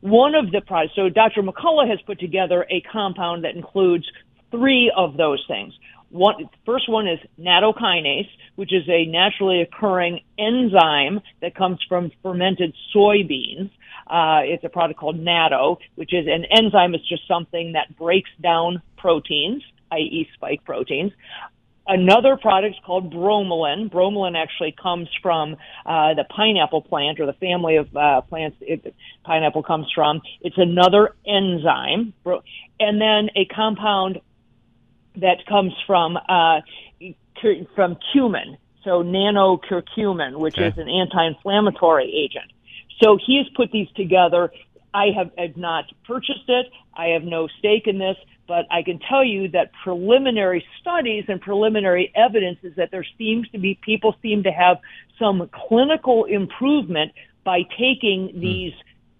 One 0.00 0.34
of 0.34 0.52
the 0.52 0.60
products, 0.60 0.94
so 0.94 1.08
Dr. 1.08 1.42
McCullough 1.42 1.88
has 1.88 2.00
put 2.02 2.20
together 2.20 2.66
a 2.70 2.80
compound 2.82 3.44
that 3.44 3.56
includes 3.56 4.04
three 4.50 4.92
of 4.94 5.16
those 5.16 5.42
things. 5.48 5.72
One, 6.14 6.48
first 6.64 6.88
one 6.88 7.08
is 7.08 7.18
nattokinase, 7.40 8.28
which 8.54 8.72
is 8.72 8.88
a 8.88 9.04
naturally 9.04 9.62
occurring 9.62 10.20
enzyme 10.38 11.20
that 11.42 11.56
comes 11.56 11.80
from 11.88 12.12
fermented 12.22 12.72
soybeans. 12.94 13.68
Uh, 14.06 14.42
it's 14.44 14.62
a 14.62 14.68
product 14.68 15.00
called 15.00 15.18
natto, 15.18 15.78
which 15.96 16.14
is 16.14 16.28
an 16.28 16.44
enzyme 16.56 16.94
is 16.94 17.00
just 17.08 17.26
something 17.26 17.72
that 17.72 17.96
breaks 17.96 18.30
down 18.40 18.80
proteins, 18.96 19.64
i.e. 19.90 20.28
spike 20.34 20.64
proteins. 20.64 21.10
Another 21.88 22.36
product 22.36 22.76
called 22.86 23.12
bromelain. 23.12 23.90
Bromelain 23.90 24.40
actually 24.40 24.72
comes 24.80 25.08
from 25.20 25.56
uh, 25.84 26.14
the 26.14 26.24
pineapple 26.30 26.82
plant 26.82 27.18
or 27.18 27.26
the 27.26 27.32
family 27.32 27.74
of 27.74 27.88
uh, 27.96 28.20
plants 28.20 28.56
it, 28.60 28.94
pineapple 29.24 29.64
comes 29.64 29.88
from. 29.92 30.22
It's 30.42 30.58
another 30.58 31.16
enzyme. 31.26 32.14
And 32.78 33.00
then 33.00 33.30
a 33.34 33.46
compound 33.52 34.20
that 35.16 35.44
comes 35.48 35.72
from 35.86 36.16
uh, 36.16 36.60
from 37.74 37.96
cumin, 38.12 38.56
so 38.84 39.02
nanocurcumin, 39.02 40.38
which 40.38 40.56
Okay. 40.56 40.68
is 40.68 40.78
an 40.78 40.88
anti-inflammatory 40.88 42.12
agent. 42.14 42.50
So 43.02 43.18
he 43.24 43.38
has 43.38 43.46
put 43.56 43.70
these 43.72 43.88
together. 43.96 44.50
I 44.92 45.06
have, 45.16 45.30
have 45.36 45.56
not 45.56 45.84
purchased 46.06 46.48
it. 46.48 46.66
I 46.96 47.06
have 47.08 47.24
no 47.24 47.48
stake 47.58 47.86
in 47.86 47.98
this, 47.98 48.16
but 48.46 48.66
I 48.70 48.82
can 48.82 49.00
tell 49.00 49.24
you 49.24 49.48
that 49.48 49.72
preliminary 49.82 50.64
studies 50.80 51.24
and 51.28 51.40
preliminary 51.40 52.12
evidence 52.14 52.58
is 52.62 52.76
that 52.76 52.90
there 52.92 53.04
seems 53.18 53.48
to 53.50 53.58
be 53.58 53.78
people 53.84 54.14
seem 54.22 54.44
to 54.44 54.52
have 54.52 54.78
some 55.18 55.50
clinical 55.68 56.24
improvement 56.26 57.12
by 57.44 57.62
taking 57.76 58.38
these 58.40 58.72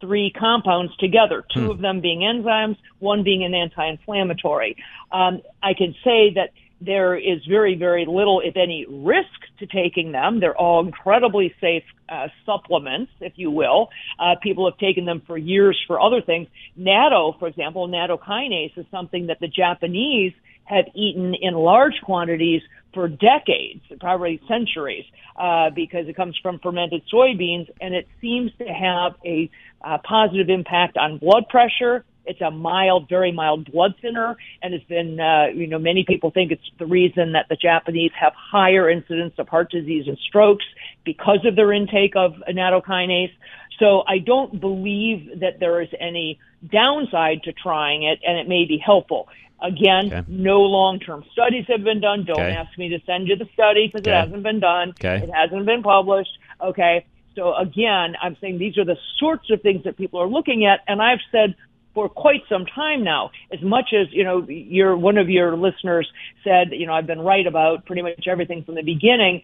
three 0.04 0.30
compounds 0.30 0.94
together, 0.96 1.44
two 1.54 1.64
Hmm. 1.64 1.70
of 1.70 1.78
them 1.80 2.00
being 2.00 2.20
enzymes, 2.20 2.76
one 2.98 3.22
being 3.22 3.42
an 3.44 3.54
anti-inflammatory. 3.54 4.76
Um, 5.10 5.40
I 5.62 5.72
can 5.74 5.94
say 6.04 6.30
that 6.34 6.50
there 6.80 7.16
is 7.16 7.38
very, 7.46 7.74
very 7.76 8.04
little, 8.04 8.40
if 8.40 8.56
any, 8.56 8.84
risk 8.86 9.38
to 9.60 9.66
taking 9.66 10.12
them. 10.12 10.40
They're 10.40 10.56
all 10.56 10.84
incredibly 10.84 11.54
safe 11.60 11.84
uh, 12.10 12.28
supplements, 12.44 13.10
if 13.20 13.32
you 13.36 13.50
will. 13.50 13.88
Uh, 14.18 14.34
people 14.42 14.68
have 14.70 14.78
taken 14.78 15.06
them 15.06 15.22
for 15.26 15.38
years 15.38 15.76
for 15.86 15.98
other 16.00 16.20
things. 16.20 16.46
Natto, 16.78 17.38
for 17.38 17.48
example, 17.48 17.88
natto 17.88 18.18
kinase 18.18 18.76
is 18.76 18.84
something 18.90 19.28
that 19.28 19.40
the 19.40 19.48
Japanese 19.48 20.34
have 20.64 20.86
eaten 20.94 21.34
in 21.34 21.54
large 21.54 21.98
quantities 22.02 22.62
for 22.94 23.08
decades, 23.08 23.82
probably 24.00 24.40
centuries, 24.48 25.04
uh, 25.36 25.70
because 25.70 26.08
it 26.08 26.16
comes 26.16 26.38
from 26.42 26.58
fermented 26.60 27.02
soybeans, 27.12 27.68
and 27.80 27.94
it 27.94 28.06
seems 28.20 28.52
to 28.58 28.64
have 28.64 29.12
a 29.24 29.50
uh, 29.84 29.98
positive 30.08 30.48
impact 30.48 30.96
on 30.96 31.18
blood 31.18 31.48
pressure. 31.48 32.04
It's 32.26 32.40
a 32.40 32.50
mild, 32.50 33.08
very 33.08 33.32
mild 33.32 33.70
blood 33.70 33.94
thinner, 34.00 34.36
and 34.62 34.72
it's 34.72 34.84
been, 34.86 35.20
uh, 35.20 35.46
you 35.54 35.66
know, 35.66 35.78
many 35.78 36.04
people 36.08 36.30
think 36.30 36.52
it's 36.52 36.70
the 36.78 36.86
reason 36.86 37.32
that 37.32 37.46
the 37.50 37.56
Japanese 37.56 38.12
have 38.18 38.32
higher 38.34 38.88
incidence 38.88 39.34
of 39.38 39.48
heart 39.48 39.70
disease 39.70 40.04
and 40.06 40.16
strokes 40.26 40.64
because 41.04 41.44
of 41.44 41.54
their 41.54 41.72
intake 41.72 42.16
of 42.16 42.32
nattokinase. 42.48 43.32
So 43.78 44.04
I 44.06 44.18
don't 44.18 44.58
believe 44.58 45.40
that 45.40 45.60
there 45.60 45.82
is 45.82 45.88
any 46.00 46.38
downside 46.72 47.42
to 47.42 47.52
trying 47.52 48.04
it, 48.04 48.20
and 48.26 48.38
it 48.38 48.48
may 48.48 48.64
be 48.64 48.78
helpful. 48.78 49.28
Again, 49.64 50.06
Okay. 50.12 50.22
no 50.28 50.60
long-term 50.60 51.24
studies 51.32 51.64
have 51.68 51.82
been 51.82 52.00
done. 52.00 52.24
Don't 52.24 52.40
Okay. 52.40 52.52
ask 52.52 52.76
me 52.76 52.90
to 52.90 53.00
send 53.06 53.28
you 53.28 53.36
the 53.36 53.48
study 53.54 53.86
because 53.86 54.06
Okay. 54.06 54.10
it 54.10 54.20
hasn't 54.20 54.42
been 54.42 54.60
done. 54.60 54.90
Okay. 54.90 55.24
It 55.24 55.30
hasn't 55.32 55.64
been 55.64 55.82
published. 55.82 56.36
Okay. 56.60 57.04
So 57.34 57.54
again, 57.54 58.14
I'm 58.20 58.36
saying 58.40 58.58
these 58.58 58.76
are 58.78 58.84
the 58.84 58.98
sorts 59.18 59.50
of 59.50 59.62
things 59.62 59.84
that 59.84 59.96
people 59.96 60.20
are 60.20 60.28
looking 60.28 60.66
at, 60.66 60.80
and 60.86 61.00
I've 61.00 61.22
said 61.32 61.54
for 61.94 62.08
quite 62.08 62.42
some 62.48 62.66
time 62.66 63.04
now. 63.04 63.30
As 63.52 63.62
much 63.62 63.92
as, 63.92 64.08
you 64.12 64.24
know, 64.24 64.44
your, 64.48 64.96
one 64.96 65.16
of 65.16 65.30
your 65.30 65.56
listeners 65.56 66.10
said, 66.42 66.72
you 66.72 66.86
know, 66.86 66.92
I've 66.92 67.06
been 67.06 67.20
right 67.20 67.46
about 67.46 67.86
pretty 67.86 68.02
much 68.02 68.26
everything 68.28 68.64
from 68.64 68.74
the 68.74 68.82
beginning. 68.82 69.42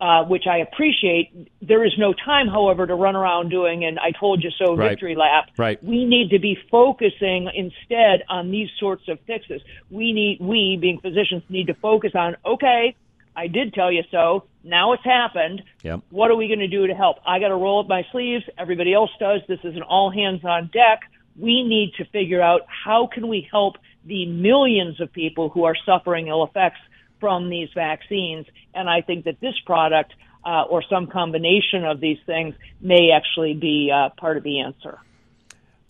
Uh, 0.00 0.24
which 0.24 0.44
I 0.46 0.58
appreciate. 0.58 1.28
There 1.60 1.84
is 1.84 1.92
no 1.98 2.14
time, 2.14 2.48
however, 2.48 2.86
to 2.86 2.94
run 2.94 3.16
around 3.16 3.50
doing 3.50 3.84
an 3.84 3.98
"I 3.98 4.12
told 4.12 4.42
you 4.42 4.50
so" 4.50 4.74
Right. 4.74 4.90
victory 4.90 5.14
lap. 5.14 5.50
Right. 5.58 5.82
We 5.84 6.06
need 6.06 6.30
to 6.30 6.38
be 6.38 6.56
focusing 6.70 7.50
instead 7.54 8.24
on 8.26 8.50
these 8.50 8.70
sorts 8.78 9.08
of 9.08 9.20
fixes. 9.26 9.60
We 9.90 10.14
need, 10.14 10.38
we 10.40 10.78
being 10.80 11.00
physicians, 11.00 11.42
need 11.50 11.66
to 11.66 11.74
focus 11.74 12.12
on. 12.14 12.36
Okay, 12.46 12.96
I 13.36 13.46
did 13.48 13.74
tell 13.74 13.92
you 13.92 14.02
so. 14.10 14.44
Now 14.64 14.94
it's 14.94 15.04
happened. 15.04 15.62
Yep. 15.82 16.00
What 16.08 16.30
are 16.30 16.36
we 16.36 16.46
going 16.48 16.60
to 16.60 16.68
do 16.68 16.86
to 16.86 16.94
help? 16.94 17.18
I 17.26 17.38
got 17.38 17.48
to 17.48 17.56
roll 17.56 17.80
up 17.80 17.88
my 17.88 18.06
sleeves. 18.10 18.44
Everybody 18.56 18.94
else 18.94 19.10
does. 19.20 19.42
This 19.48 19.60
is 19.64 19.76
an 19.76 19.82
all 19.82 20.10
hands 20.10 20.42
on 20.46 20.70
deck. 20.72 21.00
We 21.38 21.62
need 21.62 21.92
to 21.98 22.06
figure 22.06 22.40
out 22.40 22.62
how 22.66 23.06
can 23.06 23.28
we 23.28 23.46
help 23.50 23.76
the 24.06 24.24
millions 24.24 24.98
of 24.98 25.12
people 25.12 25.50
who 25.50 25.64
are 25.64 25.76
suffering 25.84 26.28
ill 26.28 26.42
effects 26.42 26.80
from 27.20 27.50
these 27.50 27.68
vaccines. 27.74 28.46
And 28.74 28.88
I 28.88 29.02
think 29.02 29.26
that 29.26 29.40
this 29.40 29.54
product 29.64 30.14
uh, 30.44 30.62
or 30.62 30.82
some 30.82 31.06
combination 31.06 31.84
of 31.84 32.00
these 32.00 32.18
things 32.26 32.54
may 32.80 33.10
actually 33.10 33.54
be 33.54 33.92
uh, 33.94 34.08
part 34.18 34.36
of 34.36 34.42
the 34.42 34.60
answer. 34.60 34.98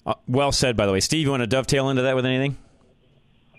Uh, 0.05 0.15
well 0.27 0.53
said, 0.53 0.77
by 0.77 0.87
the 0.87 0.93
way. 0.93 1.01
Steve, 1.01 1.25
you 1.25 1.31
want 1.31 1.43
to 1.43 1.47
dovetail 1.47 1.89
into 1.89 2.03
that 2.03 2.17
with 2.17 2.27
anything? 2.27 2.57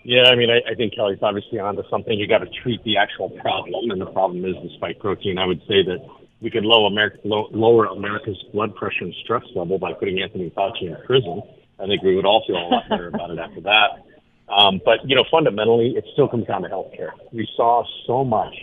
Yeah, 0.04 0.24
I 0.24 0.34
mean, 0.34 0.50
I, 0.50 0.72
I 0.72 0.74
think 0.74 0.94
Kelly's 0.94 1.20
obviously 1.22 1.60
onto 1.60 1.82
something. 1.88 2.18
You 2.18 2.26
got 2.26 2.38
to 2.38 2.50
treat 2.62 2.82
the 2.82 2.96
actual 2.96 3.30
problem, 3.30 3.90
and 3.90 4.00
the 4.00 4.06
problem 4.06 4.44
is 4.44 4.54
the 4.56 4.70
spike 4.74 4.98
protein. 4.98 5.38
I 5.38 5.46
would 5.46 5.60
say 5.60 5.84
that 5.84 6.04
we 6.40 6.50
could 6.50 6.64
lower, 6.64 6.88
America, 6.88 7.18
low, 7.22 7.48
lower 7.52 7.86
America's 7.86 8.42
blood 8.52 8.74
pressure 8.74 9.04
and 9.04 9.14
stress 9.22 9.44
level 9.54 9.78
by 9.78 9.92
putting 9.92 10.20
Anthony 10.20 10.50
Fauci 10.50 10.82
in 10.82 10.96
prison. 11.06 11.42
I 11.78 11.86
think 11.86 12.02
we 12.02 12.16
would 12.16 12.26
all 12.26 12.42
feel 12.46 12.56
a 12.56 12.66
lot 12.66 12.88
better 12.88 13.08
about 13.08 13.30
it 13.30 13.38
after 13.38 13.60
that. 13.62 14.04
Um, 14.52 14.80
but 14.84 14.98
you 15.04 15.16
know, 15.16 15.24
fundamentally, 15.30 15.94
it 15.96 16.04
still 16.12 16.28
comes 16.28 16.46
down 16.46 16.62
to 16.62 16.68
healthcare. 16.68 17.10
We 17.32 17.48
saw 17.56 17.84
so 18.06 18.24
much, 18.24 18.54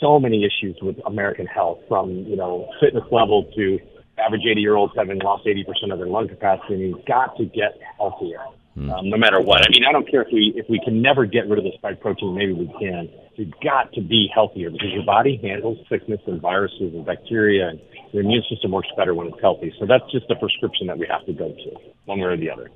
so 0.00 0.18
many 0.18 0.44
issues 0.44 0.76
with 0.82 0.96
American 1.06 1.46
health, 1.46 1.78
from 1.88 2.10
you 2.10 2.36
know 2.36 2.68
fitness 2.80 3.04
level 3.10 3.50
to 3.56 3.78
average 4.18 4.42
80 4.50 4.60
year 4.60 4.74
olds 4.74 4.92
having 4.96 5.18
lost 5.18 5.46
80% 5.46 5.92
of 5.92 5.98
their 5.98 6.08
lung 6.08 6.28
capacity. 6.28 6.74
And 6.74 6.94
we've 6.94 7.06
got 7.06 7.36
to 7.36 7.44
get 7.44 7.78
healthier, 7.98 8.40
um, 8.76 9.10
no 9.10 9.16
matter 9.16 9.40
what. 9.40 9.60
I 9.60 9.70
mean, 9.70 9.84
I 9.88 9.92
don't 9.92 10.10
care 10.10 10.22
if 10.22 10.28
we 10.32 10.52
if 10.56 10.66
we 10.68 10.80
can 10.84 11.00
never 11.00 11.24
get 11.24 11.48
rid 11.48 11.58
of 11.58 11.64
the 11.64 11.72
spike 11.76 12.00
protein. 12.00 12.34
Maybe 12.34 12.52
we 12.52 12.66
can. 12.80 13.08
We've 13.38 13.54
got 13.62 13.92
to 13.92 14.00
be 14.00 14.28
healthier 14.34 14.70
because 14.70 14.88
your 14.92 15.04
body 15.04 15.38
handles 15.42 15.78
sickness 15.88 16.20
and 16.26 16.40
viruses 16.40 16.94
and 16.94 17.06
bacteria, 17.06 17.68
and 17.68 17.80
your 18.12 18.24
immune 18.24 18.42
system 18.50 18.72
works 18.72 18.88
better 18.96 19.14
when 19.14 19.28
it's 19.28 19.40
healthy. 19.40 19.72
So 19.78 19.86
that's 19.86 20.10
just 20.10 20.28
a 20.30 20.36
prescription 20.36 20.88
that 20.88 20.98
we 20.98 21.06
have 21.06 21.24
to 21.26 21.32
go 21.32 21.48
to, 21.48 21.70
one 22.06 22.18
way 22.18 22.26
or 22.26 22.36
the 22.36 22.50
other. 22.50 22.70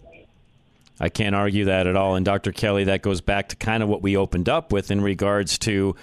I 1.01 1.09
can't 1.09 1.35
argue 1.35 1.65
that 1.65 1.87
at 1.87 1.97
all. 1.97 2.15
And 2.15 2.25
Dr. 2.25 2.53
Kelly, 2.53 2.85
that 2.85 3.01
goes 3.01 3.23
back 3.23 3.49
to 3.49 3.57
kind 3.57 3.83
of 3.83 3.89
what 3.89 4.03
we 4.03 4.17
opened 4.17 4.49
up 4.49 4.71
with 4.71 4.91
in 4.91 5.01
regards 5.01 5.59
to 5.61 5.97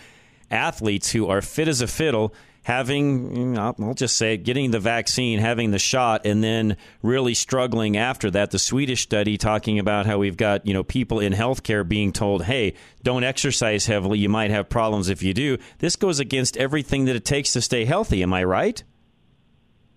athletes 0.50 1.12
who 1.12 1.28
are 1.30 1.42
fit 1.42 1.68
as 1.68 1.82
a 1.82 1.88
fiddle, 1.88 2.34
having, 2.64 3.36
you 3.36 3.46
know, 3.46 3.76
I'll 3.80 3.94
just 3.94 4.18
say, 4.18 4.34
it, 4.34 4.38
getting 4.38 4.72
the 4.72 4.80
vaccine, 4.80 5.40
having 5.40 5.72
the 5.72 5.80
shot, 5.80 6.26
and 6.26 6.44
then 6.44 6.78
really 7.04 7.36
struggling 7.36 7.96
after 7.96 8.32
that. 8.32 8.52
The 8.52 8.60
Swedish 8.60 9.04
study 9.04 9.38
talking 9.38 9.78
about 9.78 10.08
how 10.08 10.18
we've 10.18 10.36
got, 10.36 10.66
you 10.66 10.74
know, 10.74 10.84
people 10.84 11.20
in 11.20 11.32
healthcare 11.32 11.88
being 11.88 12.12
told, 12.12 12.44
hey, 12.44 12.74
don't 13.04 13.24
exercise 13.24 13.86
heavily. 13.86 14.18
You 14.18 14.30
might 14.30 14.50
have 14.50 14.68
problems 14.68 15.10
if 15.10 15.22
you 15.22 15.34
do. 15.34 15.60
This 15.78 15.96
goes 15.96 16.20
against 16.20 16.58
everything 16.58 17.06
that 17.06 17.16
it 17.16 17.24
takes 17.24 17.54
to 17.54 17.62
stay 17.62 17.86
healthy. 17.86 18.24
Am 18.24 18.34
I 18.34 18.44
right? 18.44 18.84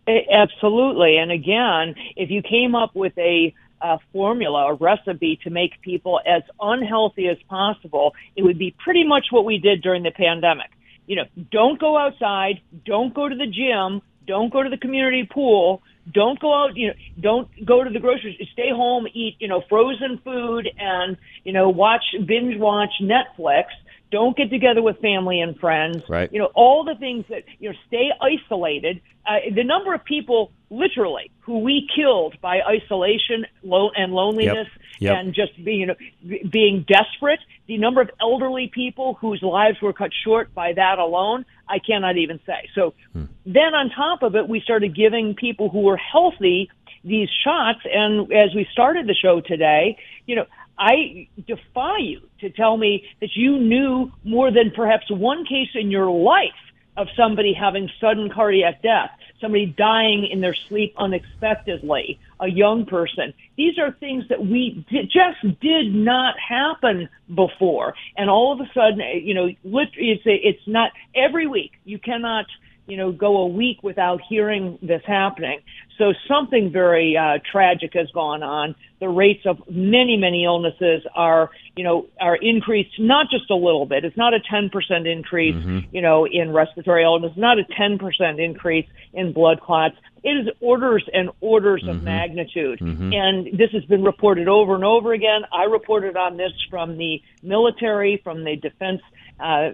Absolutely. 0.07 1.17
And 1.17 1.31
again, 1.31 1.95
if 2.17 2.31
you 2.31 2.43
came 2.43 2.75
up 2.75 2.95
with 2.95 3.17
a, 3.19 3.55
a 3.81 3.99
formula, 4.13 4.73
a 4.73 4.75
recipe 4.75 5.39
to 5.45 5.51
make 5.51 5.81
people 5.83 6.21
as 6.27 6.43
unhealthy 6.61 7.29
as 7.29 7.39
possible, 7.49 8.15
it 8.37 8.43
would 8.43 8.59
be 8.59 8.75
pretty 8.83 9.05
much 9.05 9.27
what 9.31 9.45
we 9.45 9.59
did 9.59 9.83
during 9.83 10.03
the 10.03 10.11
pandemic. 10.11 10.71
You 11.07 11.17
know, 11.17 11.25
don't 11.51 11.79
go 11.79 11.97
outside, 11.97 12.61
don't 12.85 13.13
go 13.13 13.29
to 13.29 13.35
the 13.35 13.47
gym, 13.47 14.03
don't 14.27 14.53
go 14.53 14.63
to 14.63 14.71
the 14.71 14.77
community 14.77 15.29
pool, 15.31 15.83
don't 16.13 16.39
go 16.39 16.55
out, 16.55 16.77
you 16.77 16.89
know, 16.89 16.95
don't 17.21 17.67
go 17.67 17.83
to 17.83 17.91
the 17.91 17.99
grocery 17.99 18.35
store, 18.35 18.47
stay 18.53 18.71
home, 18.71 19.07
eat, 19.13 19.37
you 19.39 19.49
know, 19.49 19.63
frozen 19.69 20.21
food 20.25 20.69
and, 20.79 21.17
you 21.45 21.53
know, 21.53 21.69
watch, 21.69 22.05
binge 22.27 22.59
watch 22.59 22.91
Netflix. 23.03 23.65
Don't 24.11 24.37
get 24.37 24.51
together 24.51 24.83
with 24.83 24.99
family 25.01 25.41
and 25.41 25.59
friends. 25.59 26.03
Right. 26.09 26.33
You 26.33 26.41
know, 26.41 26.51
all 26.55 26.85
the 26.85 26.95
things 26.97 27.25
that, 27.29 27.45
you 27.59 27.71
know, 27.71 27.77
stay 27.87 28.11
isolated. 28.21 29.01
Uh, 29.27 29.37
the 29.55 29.65
number 29.65 29.95
of 29.95 30.05
people 30.05 30.51
literally 30.71 31.31
who 31.41 31.61
we 31.61 31.89
killed 31.95 32.41
by 32.41 32.61
isolation 32.63 33.47
lo- 33.63 33.91
and 33.97 34.13
loneliness 34.13 34.69
Yep. 35.01 35.17
and 35.17 35.35
just 35.35 35.65
being, 35.65 35.81
you 35.81 35.87
know, 35.87 35.95
b- 36.27 36.43
being 36.51 36.85
desperate, 36.87 37.41
the 37.67 37.79
number 37.79 38.03
of 38.03 38.11
elderly 38.21 38.69
people 38.69 39.15
whose 39.15 39.43
lives 39.43 39.81
were 39.81 39.93
cut 39.95 40.11
short 40.25 40.53
by 40.55 40.75
that 40.75 40.99
alone, 40.99 41.47
I 41.69 41.79
cannot 41.79 42.17
even 42.19 42.39
say. 42.45 42.69
So 42.75 42.93
then 43.15 43.75
on 43.75 43.91
top 43.91 44.23
of 44.23 44.37
it, 44.37 44.47
we 44.49 44.61
started 44.61 44.95
giving 44.95 45.35
people 45.35 45.71
who 45.71 45.81
were 45.81 45.97
healthy 45.97 46.71
these 47.03 47.31
shots. 47.43 47.81
And 47.91 48.31
as 48.31 48.55
we 48.55 48.67
started 48.73 49.07
the 49.07 49.15
show 49.15 49.41
today, 49.41 49.97
you 50.27 50.37
know, 50.37 50.45
I 50.81 51.29
defy 51.47 51.99
you 51.99 52.23
to 52.41 52.49
tell 52.49 52.79
me 52.79 53.05
that 53.21 53.37
you 53.37 53.59
knew 53.59 54.11
more 54.25 54.51
than 54.51 54.73
perhaps 54.75 55.11
one 55.11 55.45
case 55.45 55.69
in 55.75 55.91
your 55.91 56.11
life 56.11 56.55
of 56.97 57.07
somebody 57.17 57.53
having 57.53 57.91
sudden 58.01 58.31
cardiac 58.31 58.83
death, 58.83 59.11
somebody 59.41 59.67
dying 59.67 60.27
in 60.27 60.41
their 60.41 60.57
sleep 60.69 60.95
unexpectedly, 60.97 62.19
a 62.41 62.49
young 62.49 62.87
person. 62.87 63.35
These 63.57 63.79
are 63.79 63.93
things 63.93 64.25
that 64.29 64.45
we 64.45 64.85
just 64.91 65.61
did 65.61 65.95
not 65.95 66.35
happen 66.39 67.11
before. 67.35 67.95
And 68.17 68.31
all 68.31 68.53
of 68.53 68.61
a 68.61 68.71
sudden, 68.73 69.01
you 69.23 69.35
know, 69.35 69.51
it's, 69.65 70.23
it's 70.25 70.67
not 70.67 70.93
every 71.15 71.47
week. 71.47 71.73
You 71.85 71.99
cannot, 71.99 72.47
you 72.91 72.97
know, 72.97 73.13
go 73.13 73.39
a 73.39 73.47
week 73.47 73.83
without 73.83 74.21
hearing 74.29 74.79
this 74.83 75.03
happening. 75.07 75.61
So 75.97 76.13
something 76.27 76.73
very 76.73 77.17
uh, 77.17 77.39
tragic 77.51 77.93
has 77.95 78.11
gone 78.11 78.43
on. 78.43 78.75
The 79.01 79.09
rates 79.09 79.47
of 79.47 79.59
many, 79.71 80.17
many 80.17 80.45
illnesses 80.45 81.07
are, 81.15 81.51
you 81.77 81.85
know, 81.85 82.07
are 82.21 82.37
increased 82.37 82.99
not 82.99 83.27
just 83.31 83.51
a 83.51 83.55
little 83.55 83.87
bit. 83.87 84.05
It's 84.05 84.17
not 84.17 84.35
a 84.35 84.41
10% 84.41 84.71
increase, 85.07 85.55
you 85.93 86.03
know, 86.03 86.27
in 86.27 86.53
respiratory 86.53 87.05
illness, 87.05 87.33
not 87.37 87.59
a 87.59 87.65
10% 87.65 88.45
increase 88.45 88.87
in 89.13 89.33
blood 89.33 89.61
clots. 89.61 89.97
It 90.23 90.31
is 90.31 90.49
orders 90.61 91.09
and 91.13 91.31
orders 91.41 91.87
of 91.87 92.03
magnitude. 92.03 92.81
Mhm. 92.81 93.15
And 93.15 93.59
this 93.59 93.71
has 93.73 93.85
been 93.85 94.03
reported 94.03 94.49
over 94.49 94.75
and 94.75 94.85
over 94.85 95.13
again. 95.13 95.45
I 95.53 95.65
reported 95.65 96.17
on 96.17 96.37
this 96.37 96.53
from 96.69 96.99
the 96.99 97.23
military, 97.43 98.19
from 98.19 98.45
the 98.45 98.57
defense, 98.57 99.01
uh, 99.39 99.71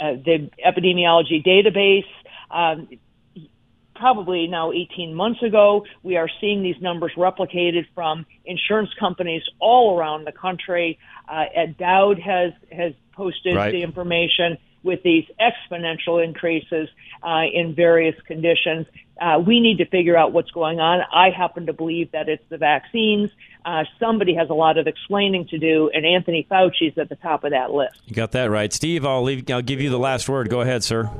uh, 0.00 0.12
the 0.24 0.50
epidemiology 0.64 1.42
database. 1.44 2.04
Um, 2.50 2.88
probably 3.94 4.46
now 4.46 4.72
18 4.72 5.14
months 5.14 5.42
ago. 5.42 5.84
We 6.02 6.16
are 6.16 6.28
seeing 6.40 6.62
these 6.62 6.80
numbers 6.80 7.12
replicated 7.16 7.86
from 7.94 8.26
insurance 8.44 8.90
companies 9.00 9.42
all 9.58 9.98
around 9.98 10.26
the 10.26 10.32
country. 10.32 10.98
Uh, 11.28 11.44
Ed 11.54 11.76
Dowd 11.78 12.18
has 12.18 12.52
has 12.70 12.92
posted 13.14 13.56
Right. 13.56 13.72
the 13.72 13.82
information 13.82 14.58
with 14.82 15.02
these 15.02 15.24
exponential 15.40 16.22
increases 16.22 16.88
uh, 17.22 17.42
in 17.52 17.74
various 17.74 18.14
conditions. 18.26 18.86
Uh, 19.20 19.42
we 19.44 19.58
need 19.60 19.78
to 19.78 19.86
figure 19.86 20.16
out 20.16 20.32
what's 20.32 20.50
going 20.50 20.78
on. 20.78 21.00
I 21.12 21.30
happen 21.30 21.66
to 21.66 21.72
believe 21.72 22.12
that 22.12 22.28
it's 22.28 22.44
the 22.50 22.58
vaccines. 22.58 23.30
Uh, 23.64 23.84
somebody 23.98 24.34
has 24.34 24.50
a 24.50 24.54
lot 24.54 24.76
of 24.76 24.86
explaining 24.86 25.48
to 25.48 25.58
do, 25.58 25.90
and 25.92 26.04
Anthony 26.04 26.46
Fauci 26.48 26.92
is 26.92 26.98
at 26.98 27.08
the 27.08 27.16
top 27.16 27.42
of 27.42 27.50
that 27.50 27.72
list. 27.72 28.00
You 28.04 28.14
got 28.14 28.32
that 28.32 28.50
right. 28.50 28.72
Steve, 28.72 29.04
I'll, 29.06 29.22
leave, 29.22 29.50
I'll 29.50 29.62
give 29.62 29.80
you 29.80 29.88
the 29.90 29.98
last 29.98 30.28
word. 30.28 30.50
Go 30.50 30.60
ahead, 30.60 30.84
sir. 30.84 31.10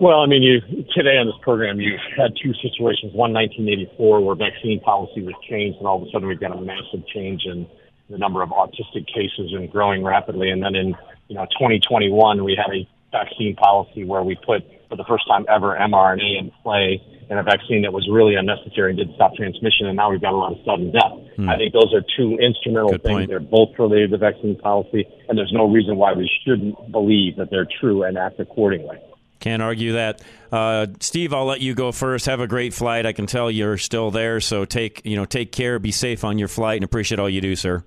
Well, 0.00 0.20
I 0.20 0.26
mean, 0.26 0.42
you 0.42 0.60
today 0.92 1.18
on 1.18 1.26
this 1.26 1.38
program, 1.42 1.80
you've 1.80 2.00
had 2.16 2.34
two 2.42 2.52
situations. 2.54 3.14
One, 3.14 3.32
1984, 3.32 4.20
where 4.20 4.34
vaccine 4.34 4.80
policy 4.80 5.22
was 5.22 5.34
changed, 5.48 5.78
and 5.78 5.86
all 5.86 6.02
of 6.02 6.08
a 6.08 6.10
sudden 6.10 6.26
we've 6.26 6.40
got 6.40 6.56
a 6.56 6.60
massive 6.60 7.06
change 7.06 7.42
in 7.46 7.66
the 8.10 8.18
number 8.18 8.42
of 8.42 8.50
autistic 8.50 9.06
cases 9.06 9.52
and 9.52 9.70
growing 9.70 10.02
rapidly. 10.02 10.50
And 10.50 10.62
then 10.62 10.74
in 10.74 10.94
you 11.28 11.36
know 11.36 11.46
2021, 11.58 12.42
we 12.42 12.58
had 12.58 12.74
a 12.74 12.88
vaccine 13.12 13.54
policy 13.54 14.04
where 14.04 14.22
we 14.22 14.34
put 14.34 14.62
for 14.88 14.96
the 14.96 15.04
first 15.04 15.26
time 15.28 15.46
ever 15.48 15.76
mRNA 15.78 16.38
in 16.38 16.52
play 16.62 17.00
in 17.30 17.38
a 17.38 17.42
vaccine 17.42 17.82
that 17.82 17.92
was 17.92 18.06
really 18.10 18.34
unnecessary 18.34 18.90
and 18.90 18.98
did 18.98 19.14
stop 19.14 19.34
transmission. 19.34 19.86
And 19.86 19.96
now 19.96 20.10
we've 20.10 20.20
got 20.20 20.32
a 20.32 20.36
lot 20.36 20.52
of 20.52 20.58
sudden 20.64 20.92
death. 20.92 21.14
Hmm. 21.36 21.48
I 21.48 21.56
think 21.56 21.72
those 21.72 21.94
are 21.94 22.02
two 22.16 22.36
instrumental 22.42 22.90
Good 22.90 23.02
things. 23.02 23.14
point. 23.14 23.30
They're 23.30 23.40
both 23.40 23.70
related 23.78 24.10
to 24.10 24.18
vaccine 24.18 24.56
policy, 24.56 25.06
and 25.28 25.38
there's 25.38 25.52
no 25.52 25.70
reason 25.70 25.96
why 25.96 26.12
we 26.12 26.28
shouldn't 26.44 26.90
believe 26.90 27.36
that 27.36 27.50
they're 27.50 27.68
true 27.80 28.02
and 28.02 28.18
act 28.18 28.40
accordingly. 28.40 28.98
Can't 29.40 29.62
argue 29.62 29.92
that. 29.94 30.22
Uh, 30.50 30.86
Steve, 31.00 31.34
I'll 31.34 31.44
let 31.44 31.60
you 31.60 31.74
go 31.74 31.92
first. 31.92 32.26
Have 32.26 32.40
a 32.40 32.46
great 32.46 32.72
flight. 32.72 33.04
I 33.04 33.12
can 33.12 33.26
tell 33.26 33.50
you're 33.50 33.76
still 33.76 34.10
there, 34.10 34.40
so 34.40 34.64
take 34.64 35.02
you 35.04 35.16
know 35.16 35.24
take 35.24 35.52
care. 35.52 35.78
Be 35.78 35.92
safe 35.92 36.24
on 36.24 36.38
your 36.38 36.48
flight, 36.48 36.76
and 36.76 36.84
appreciate 36.84 37.18
all 37.18 37.28
you 37.28 37.40
do, 37.40 37.56
sir. 37.56 37.84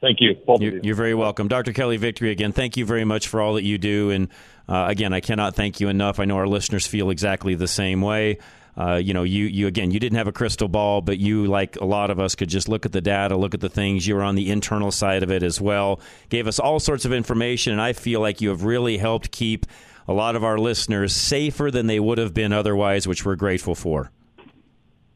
Thank 0.00 0.20
you. 0.20 0.34
Both 0.46 0.60
you 0.60 0.80
you're 0.82 0.94
very 0.94 1.14
welcome, 1.14 1.48
Dr. 1.48 1.72
Kelly 1.72 1.96
Victory. 1.96 2.30
Again, 2.30 2.52
thank 2.52 2.76
you 2.76 2.84
very 2.84 3.04
much 3.04 3.28
for 3.28 3.40
all 3.40 3.54
that 3.54 3.64
you 3.64 3.78
do, 3.78 4.10
and 4.10 4.28
uh, 4.68 4.86
again, 4.88 5.12
I 5.12 5.20
cannot 5.20 5.54
thank 5.56 5.80
you 5.80 5.88
enough. 5.88 6.20
I 6.20 6.24
know 6.24 6.36
our 6.36 6.46
listeners 6.46 6.86
feel 6.86 7.10
exactly 7.10 7.54
the 7.54 7.68
same 7.68 8.02
way. 8.02 8.38
uh, 8.78 8.94
you 8.94 9.12
know, 9.12 9.24
you, 9.24 9.46
you 9.46 9.66
again, 9.66 9.90
you 9.90 9.98
didn't 9.98 10.18
have 10.18 10.28
a 10.28 10.32
crystal 10.32 10.68
ball, 10.68 11.00
but 11.00 11.18
you, 11.18 11.46
like 11.46 11.76
a 11.80 11.84
lot 11.84 12.10
of 12.10 12.20
us, 12.20 12.36
could 12.36 12.48
just 12.48 12.68
look 12.68 12.86
at 12.86 12.92
the 12.92 13.00
data, 13.00 13.36
look 13.36 13.52
at 13.54 13.60
the 13.60 13.68
things. 13.68 14.06
You 14.06 14.14
were 14.14 14.22
on 14.22 14.36
the 14.36 14.50
internal 14.50 14.92
side 14.92 15.24
of 15.24 15.32
it 15.32 15.42
as 15.42 15.60
well. 15.60 16.00
Gave 16.28 16.46
us 16.46 16.60
all 16.60 16.78
sorts 16.78 17.04
of 17.04 17.12
information, 17.12 17.72
and 17.72 17.82
I 17.82 17.92
feel 17.92 18.20
like 18.20 18.40
you 18.40 18.50
have 18.50 18.62
really 18.62 18.96
helped 18.98 19.32
keep 19.32 19.66
a 20.08 20.12
lot 20.12 20.34
of 20.34 20.42
our 20.42 20.58
listeners 20.58 21.14
safer 21.14 21.70
than 21.70 21.86
they 21.86 22.00
would 22.00 22.18
have 22.18 22.34
been 22.34 22.52
otherwise, 22.52 23.06
which 23.06 23.24
we're 23.24 23.36
grateful 23.36 23.74
for. 23.74 24.10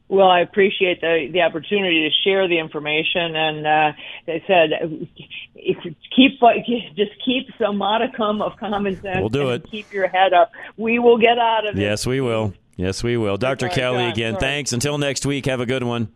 Well, 0.07 0.29
I 0.29 0.41
appreciate 0.41 1.01
the 1.01 1.29
the 1.31 1.41
opportunity 1.41 2.07
to 2.07 2.29
share 2.29 2.47
the 2.47 2.59
information, 2.59 3.35
and 3.35 3.65
uh, 3.65 3.91
I 4.27 4.43
said, 4.45 4.69
if 5.55 5.77
you 5.83 5.95
keep 6.15 6.39
just 6.95 7.11
keep 7.25 7.47
some 7.57 7.77
modicum 7.77 8.41
of 8.41 8.55
common 8.57 9.01
sense. 9.01 9.19
We'll 9.19 9.29
do 9.29 9.49
and 9.49 9.63
it. 9.63 9.71
Keep 9.71 9.91
your 9.91 10.07
head 10.07 10.33
up. 10.33 10.51
We 10.77 10.99
will 10.99 11.17
get 11.17 11.39
out 11.39 11.67
of 11.67 11.75
it. 11.75 11.81
Yes, 11.81 12.05
we 12.05 12.21
will. 12.21 12.53
Yes, 12.75 13.03
we 13.03 13.17
will. 13.17 13.37
Dr. 13.37 13.67
Sorry, 13.67 13.73
Kelly, 13.73 14.05
again, 14.05 14.33
sorry. 14.33 14.41
thanks. 14.41 14.73
Until 14.73 14.97
next 14.99 15.25
week, 15.25 15.45
have 15.45 15.61
a 15.61 15.65
good 15.65 15.83
one. 15.83 16.11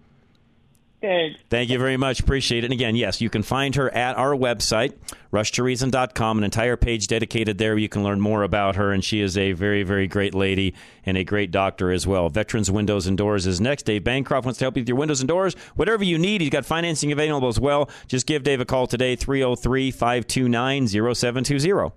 Thanks. 0.99 1.39
Thank 1.49 1.69
you 1.69 1.77
very 1.77 1.95
much. 1.95 2.19
Appreciate 2.19 2.63
it. 2.63 2.65
And 2.65 2.73
again, 2.73 2.95
yes, 2.95 3.21
you 3.21 3.29
can 3.29 3.43
find 3.43 3.75
her 3.75 3.93
at 3.93 4.17
our 4.17 4.31
website, 4.31 4.93
rushtoreason.com, 5.31 6.39
an 6.39 6.43
entire 6.43 6.75
page 6.75 7.05
dedicated 7.05 7.59
there. 7.59 7.77
You 7.77 7.87
can 7.87 8.03
learn 8.03 8.19
more 8.19 8.41
about 8.41 8.77
her, 8.77 8.91
and 8.91 9.03
she 9.03 9.21
is 9.21 9.37
a 9.37 9.51
very, 9.51 9.83
very 9.83 10.07
great 10.07 10.33
lady 10.33 10.73
and 11.05 11.15
a 11.15 11.23
great 11.23 11.51
doctor 11.51 11.91
as 11.91 12.07
well. 12.07 12.29
Veterans 12.29 12.71
Windows 12.71 13.05
and 13.05 13.15
Doors 13.15 13.45
is 13.45 13.61
next. 13.61 13.83
Dave 13.83 14.03
Bancroft 14.03 14.45
wants 14.45 14.57
to 14.57 14.65
help 14.65 14.75
you 14.75 14.81
with 14.81 14.89
your 14.89 14.97
windows 14.97 15.21
and 15.21 15.27
doors. 15.27 15.53
Whatever 15.75 16.03
you 16.03 16.17
need, 16.17 16.41
he's 16.41 16.49
got 16.49 16.65
financing 16.65 17.11
available 17.11 17.47
as 17.47 17.59
well. 17.59 17.91
Just 18.07 18.25
give 18.25 18.41
Dave 18.41 18.59
a 18.59 18.65
call 18.65 18.87
today, 18.87 19.15
303 19.15 19.91
529 19.91 20.87
0720. 20.87 21.91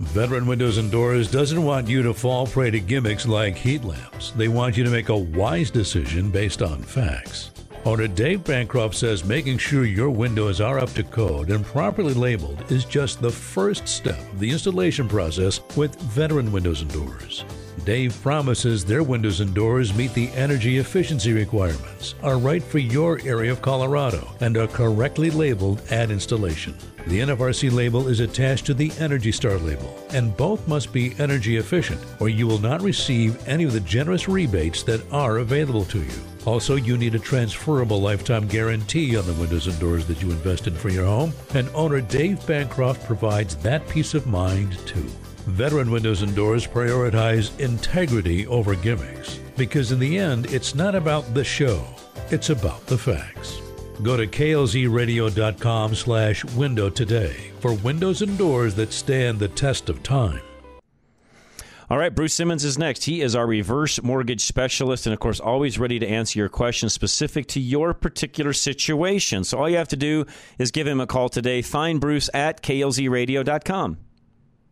Veteran 0.00 0.46
Windows 0.46 0.76
and 0.76 0.90
Doors 0.90 1.30
doesn't 1.30 1.62
want 1.62 1.88
you 1.88 2.02
to 2.02 2.12
fall 2.12 2.46
prey 2.46 2.70
to 2.70 2.80
gimmicks 2.80 3.26
like 3.26 3.56
heat 3.56 3.84
lamps. 3.84 4.30
They 4.32 4.48
want 4.48 4.76
you 4.76 4.84
to 4.84 4.90
make 4.90 5.08
a 5.08 5.16
wise 5.16 5.70
decision 5.70 6.30
based 6.30 6.62
on 6.62 6.82
facts. 6.82 7.50
Owner 7.86 8.08
Dave 8.08 8.44
Bancroft 8.44 8.94
says 8.94 9.24
making 9.24 9.56
sure 9.56 9.86
your 9.86 10.10
windows 10.10 10.60
are 10.60 10.78
up 10.78 10.92
to 10.92 11.02
code 11.02 11.50
and 11.50 11.64
properly 11.64 12.12
labeled 12.12 12.62
is 12.70 12.84
just 12.84 13.22
the 13.22 13.30
first 13.30 13.88
step 13.88 14.18
of 14.18 14.38
the 14.38 14.50
installation 14.50 15.08
process 15.08 15.60
with 15.76 15.98
Veteran 16.00 16.52
Windows 16.52 16.82
and 16.82 16.92
Doors. 16.92 17.44
Dave 17.84 18.20
promises 18.22 18.84
their 18.84 19.02
windows 19.02 19.40
and 19.40 19.54
doors 19.54 19.94
meet 19.94 20.12
the 20.14 20.28
energy 20.30 20.78
efficiency 20.78 21.32
requirements, 21.32 22.14
are 22.22 22.38
right 22.38 22.62
for 22.62 22.78
your 22.78 23.20
area 23.24 23.50
of 23.50 23.62
Colorado, 23.62 24.28
and 24.40 24.56
are 24.56 24.66
correctly 24.66 25.30
labeled 25.30 25.80
at 25.90 26.10
installation. 26.10 26.74
The 27.06 27.20
NFRC 27.20 27.72
label 27.72 28.08
is 28.08 28.20
attached 28.20 28.66
to 28.66 28.74
the 28.74 28.92
Energy 28.98 29.32
Star 29.32 29.56
label, 29.58 29.98
and 30.12 30.36
both 30.36 30.68
must 30.68 30.92
be 30.92 31.14
energy 31.18 31.56
efficient, 31.56 32.00
or 32.20 32.28
you 32.28 32.46
will 32.46 32.58
not 32.58 32.82
receive 32.82 33.48
any 33.48 33.64
of 33.64 33.72
the 33.72 33.80
generous 33.80 34.28
rebates 34.28 34.82
that 34.82 35.00
are 35.10 35.38
available 35.38 35.86
to 35.86 35.98
you. 35.98 36.20
Also, 36.46 36.76
you 36.76 36.96
need 36.96 37.14
a 37.14 37.18
transferable 37.18 38.00
lifetime 38.00 38.46
guarantee 38.46 39.16
on 39.16 39.26
the 39.26 39.34
windows 39.34 39.66
and 39.66 39.78
doors 39.78 40.06
that 40.06 40.22
you 40.22 40.30
invest 40.30 40.66
in 40.66 40.74
for 40.74 40.88
your 40.90 41.06
home, 41.06 41.32
and 41.54 41.68
owner 41.74 42.00
Dave 42.00 42.46
Bancroft 42.46 43.04
provides 43.06 43.56
that 43.56 43.86
peace 43.88 44.14
of 44.14 44.26
mind 44.26 44.78
too. 44.86 45.08
Veteran 45.50 45.90
Windows 45.90 46.22
and 46.22 46.34
Doors 46.34 46.66
prioritize 46.66 47.58
integrity 47.60 48.46
over 48.46 48.74
gimmicks 48.74 49.38
because 49.56 49.92
in 49.92 49.98
the 49.98 50.18
end, 50.18 50.46
it's 50.46 50.74
not 50.74 50.94
about 50.94 51.34
the 51.34 51.44
show, 51.44 51.84
it's 52.30 52.50
about 52.50 52.86
the 52.86 52.96
facts. 52.96 53.60
Go 54.02 54.16
to 54.16 54.26
klzradio.com 54.26 55.94
slash 55.94 56.44
window 56.44 56.88
today 56.88 57.50
for 57.60 57.74
windows 57.74 58.22
and 58.22 58.38
doors 58.38 58.74
that 58.76 58.92
stand 58.92 59.38
the 59.38 59.48
test 59.48 59.88
of 59.88 60.02
time. 60.02 60.40
All 61.90 61.98
right, 61.98 62.14
Bruce 62.14 62.34
Simmons 62.34 62.64
is 62.64 62.78
next. 62.78 63.04
He 63.04 63.20
is 63.20 63.34
our 63.34 63.48
reverse 63.48 64.00
mortgage 64.00 64.42
specialist 64.42 65.06
and, 65.06 65.12
of 65.12 65.18
course, 65.18 65.40
always 65.40 65.76
ready 65.76 65.98
to 65.98 66.06
answer 66.06 66.38
your 66.38 66.48
questions 66.48 66.92
specific 66.92 67.48
to 67.48 67.60
your 67.60 67.94
particular 67.94 68.52
situation. 68.52 69.42
So 69.42 69.58
all 69.58 69.68
you 69.68 69.76
have 69.76 69.88
to 69.88 69.96
do 69.96 70.24
is 70.56 70.70
give 70.70 70.86
him 70.86 71.00
a 71.00 71.06
call 71.08 71.28
today. 71.28 71.62
Find 71.62 72.00
Bruce 72.00 72.30
at 72.32 72.62
klzradio.com. 72.62 73.98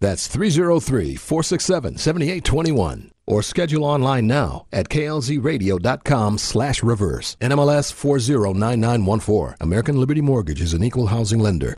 That's 0.00 0.26
303 0.26 1.16
467 1.16 1.98
7821. 1.98 3.10
Or 3.26 3.42
schedule 3.42 3.84
online 3.84 4.26
now 4.26 4.66
at 4.70 4.88
klzradio.com 4.88 6.38
slash 6.38 6.82
reverse. 6.82 7.36
NMLS 7.40 7.92
409914. 7.92 9.56
American 9.60 9.98
Liberty 9.98 10.20
Mortgage 10.20 10.60
is 10.60 10.74
an 10.74 10.84
equal 10.84 11.06
housing 11.06 11.40
lender. 11.40 11.76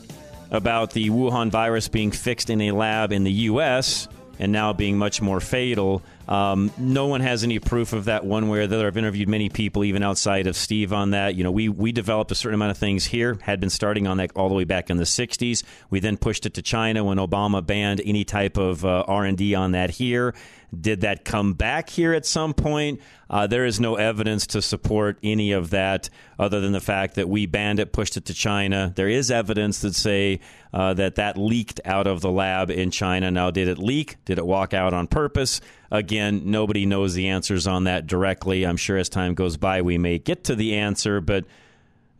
about 0.50 0.92
the 0.92 1.10
Wuhan 1.10 1.50
virus 1.50 1.88
being 1.88 2.12
fixed 2.12 2.48
in 2.48 2.62
a 2.62 2.70
lab 2.70 3.12
in 3.12 3.24
the 3.24 3.32
U.S. 3.50 4.08
and 4.42 4.50
now 4.50 4.72
being 4.72 4.98
much 4.98 5.22
more 5.22 5.38
fatal. 5.38 6.02
Um, 6.26 6.72
no 6.76 7.06
one 7.06 7.20
has 7.20 7.44
any 7.44 7.60
proof 7.60 7.92
of 7.92 8.06
that 8.06 8.24
one 8.24 8.48
way 8.48 8.58
or 8.58 8.66
the 8.66 8.74
other. 8.74 8.88
I've 8.88 8.96
interviewed 8.96 9.28
many 9.28 9.48
people, 9.48 9.84
even 9.84 10.02
outside 10.02 10.48
of 10.48 10.56
Steve, 10.56 10.92
on 10.92 11.12
that. 11.12 11.36
You 11.36 11.44
know, 11.44 11.52
we 11.52 11.68
we 11.68 11.92
developed 11.92 12.32
a 12.32 12.34
certain 12.34 12.56
amount 12.56 12.72
of 12.72 12.78
things 12.78 13.06
here, 13.06 13.38
had 13.42 13.60
been 13.60 13.70
starting 13.70 14.08
on 14.08 14.16
that 14.16 14.32
all 14.34 14.48
the 14.48 14.56
way 14.56 14.64
back 14.64 14.90
in 14.90 14.96
the 14.96 15.04
'60s. 15.04 15.62
We 15.90 16.00
then 16.00 16.16
pushed 16.16 16.44
it 16.44 16.54
to 16.54 16.62
China 16.62 17.04
when 17.04 17.18
Obama 17.18 17.64
banned 17.64 18.02
any 18.04 18.24
type 18.24 18.56
of 18.56 18.84
uh, 18.84 19.04
R 19.06 19.24
and 19.24 19.38
D 19.38 19.54
on 19.54 19.72
that 19.72 19.90
here. 19.90 20.34
Did 20.78 21.02
that 21.02 21.24
come 21.24 21.52
back 21.52 21.90
here 21.90 22.14
at 22.14 22.24
some 22.24 22.54
point? 22.54 23.00
Uh, 23.28 23.46
there 23.46 23.66
is 23.66 23.78
no 23.78 23.96
evidence 23.96 24.46
to 24.48 24.62
support 24.62 25.18
any 25.22 25.52
of 25.52 25.70
that, 25.70 26.08
other 26.38 26.60
than 26.60 26.72
the 26.72 26.80
fact 26.80 27.16
that 27.16 27.28
we 27.28 27.44
banned 27.44 27.78
it, 27.78 27.92
pushed 27.92 28.16
it 28.16 28.24
to 28.26 28.34
China. 28.34 28.90
There 28.94 29.08
is 29.08 29.30
evidence 29.30 29.80
that 29.82 29.94
say 29.94 30.40
uh, 30.72 30.94
that 30.94 31.16
that 31.16 31.36
leaked 31.36 31.80
out 31.84 32.06
of 32.06 32.22
the 32.22 32.30
lab 32.30 32.70
in 32.70 32.90
China. 32.90 33.30
Now, 33.30 33.50
did 33.50 33.68
it 33.68 33.78
leak? 33.78 34.16
Did 34.24 34.38
it 34.38 34.46
walk 34.46 34.72
out 34.72 34.94
on 34.94 35.08
purpose? 35.08 35.60
Again, 35.90 36.42
nobody 36.46 36.86
knows 36.86 37.12
the 37.12 37.28
answers 37.28 37.66
on 37.66 37.84
that 37.84 38.06
directly. 38.06 38.64
I'm 38.64 38.78
sure 38.78 38.96
as 38.96 39.10
time 39.10 39.34
goes 39.34 39.58
by, 39.58 39.82
we 39.82 39.98
may 39.98 40.18
get 40.18 40.44
to 40.44 40.54
the 40.54 40.76
answer, 40.76 41.20
but 41.20 41.44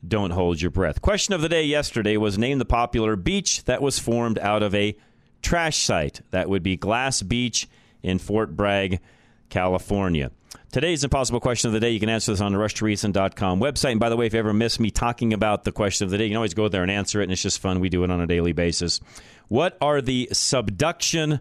don't 0.06 0.30
hold 0.30 0.60
your 0.60 0.70
breath. 0.70 1.00
Question 1.00 1.32
of 1.32 1.40
the 1.40 1.48
day 1.48 1.64
yesterday 1.64 2.18
was 2.18 2.36
name 2.36 2.58
the 2.58 2.64
popular 2.66 3.16
beach 3.16 3.64
that 3.64 3.80
was 3.80 3.98
formed 3.98 4.38
out 4.40 4.62
of 4.62 4.74
a 4.74 4.96
trash 5.40 5.78
site. 5.78 6.20
That 6.32 6.50
would 6.50 6.62
be 6.62 6.76
Glass 6.76 7.22
Beach 7.22 7.66
in 8.02 8.18
Fort 8.18 8.56
Bragg, 8.56 9.00
California. 9.48 10.30
Today's 10.70 11.04
impossible 11.04 11.40
question 11.40 11.68
of 11.68 11.74
the 11.74 11.80
day. 11.80 11.90
You 11.90 12.00
can 12.00 12.08
answer 12.08 12.32
this 12.32 12.40
on 12.40 12.52
the 12.52 12.58
rushtoreason.com 12.58 13.60
website. 13.60 13.92
And 13.92 14.00
by 14.00 14.08
the 14.08 14.16
way, 14.16 14.26
if 14.26 14.32
you 14.32 14.38
ever 14.38 14.52
miss 14.52 14.80
me 14.80 14.90
talking 14.90 15.32
about 15.32 15.64
the 15.64 15.72
question 15.72 16.04
of 16.04 16.10
the 16.10 16.18
day, 16.18 16.24
you 16.24 16.30
can 16.30 16.36
always 16.36 16.54
go 16.54 16.68
there 16.68 16.82
and 16.82 16.90
answer 16.90 17.20
it, 17.20 17.24
and 17.24 17.32
it's 17.32 17.42
just 17.42 17.60
fun. 17.60 17.80
We 17.80 17.88
do 17.88 18.04
it 18.04 18.10
on 18.10 18.20
a 18.20 18.26
daily 18.26 18.52
basis. 18.52 19.00
What 19.48 19.76
are 19.80 20.00
the 20.00 20.28
subduction 20.32 21.40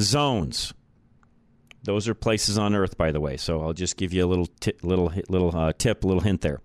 zones? 0.00 0.72
Those 1.82 2.08
are 2.08 2.14
places 2.14 2.58
on 2.58 2.74
Earth, 2.74 2.96
by 2.96 3.12
the 3.12 3.20
way. 3.20 3.36
So 3.36 3.62
I'll 3.62 3.72
just 3.72 3.96
give 3.96 4.12
you 4.12 4.24
a 4.24 4.28
little 4.28 4.46
t- 4.60 4.74
little 4.82 5.12
little 5.28 5.56
uh, 5.56 5.72
tip, 5.76 6.04
little 6.04 6.20
hint 6.20 6.40
there. 6.42 6.60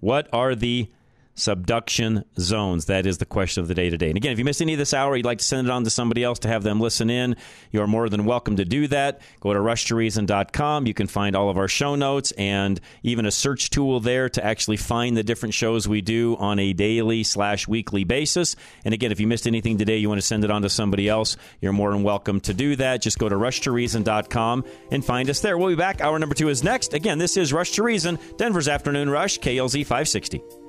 What 0.00 0.28
are 0.32 0.54
the 0.54 0.90
subduction 1.34 2.24
zones? 2.38 2.86
That 2.86 3.06
is 3.06 3.18
the 3.18 3.26
question 3.26 3.62
of 3.62 3.68
the 3.68 3.74
day 3.74 3.90
today. 3.90 4.08
And 4.08 4.16
again, 4.16 4.32
if 4.32 4.38
you 4.38 4.44
missed 4.44 4.62
any 4.62 4.72
of 4.72 4.78
this 4.78 4.94
hour, 4.94 5.16
you'd 5.16 5.26
like 5.26 5.38
to 5.38 5.44
send 5.44 5.66
it 5.66 5.70
on 5.70 5.84
to 5.84 5.90
somebody 5.90 6.22
else 6.22 6.38
to 6.40 6.48
have 6.48 6.62
them 6.62 6.80
listen 6.80 7.10
in, 7.10 7.36
you're 7.70 7.86
more 7.86 8.08
than 8.08 8.24
welcome 8.24 8.56
to 8.56 8.64
do 8.64 8.86
that. 8.88 9.20
Go 9.40 9.52
to 9.52 9.58
rushtoreason.com. 9.58 10.86
You 10.86 10.94
can 10.94 11.06
find 11.06 11.36
all 11.36 11.50
of 11.50 11.58
our 11.58 11.68
show 11.68 11.94
notes 11.94 12.32
and 12.32 12.80
even 13.02 13.26
a 13.26 13.30
search 13.30 13.70
tool 13.70 14.00
there 14.00 14.28
to 14.30 14.44
actually 14.44 14.76
find 14.76 15.16
the 15.16 15.22
different 15.22 15.54
shows 15.54 15.88
we 15.88 16.00
do 16.00 16.36
on 16.36 16.58
a 16.58 16.72
daily 16.72 17.22
slash 17.22 17.66
weekly 17.68 18.04
basis. 18.04 18.56
And 18.84 18.94
again, 18.94 19.12
if 19.12 19.20
you 19.20 19.26
missed 19.26 19.46
anything 19.46 19.78
today, 19.78 19.98
you 19.98 20.08
want 20.08 20.20
to 20.20 20.26
send 20.26 20.44
it 20.44 20.50
on 20.50 20.62
to 20.62 20.68
somebody 20.68 21.08
else, 21.08 21.36
you're 21.60 21.72
more 21.72 21.92
than 21.92 22.02
welcome 22.02 22.40
to 22.40 22.54
do 22.54 22.76
that. 22.76 23.02
Just 23.02 23.18
go 23.18 23.28
to 23.28 23.36
rushtoreason.com 23.36 24.64
and 24.90 25.04
find 25.04 25.30
us 25.30 25.40
there. 25.40 25.58
We'll 25.58 25.68
be 25.68 25.74
back. 25.74 26.00
Hour 26.00 26.18
number 26.18 26.34
two 26.34 26.48
is 26.48 26.62
next. 26.62 26.94
Again, 26.94 27.18
this 27.18 27.36
is 27.36 27.52
Rush 27.52 27.72
to 27.72 27.82
Reason, 27.82 28.18
Denver's 28.36 28.68
Afternoon 28.68 29.10
Rush, 29.10 29.38
KLZ 29.38 29.82
560. 29.82 30.63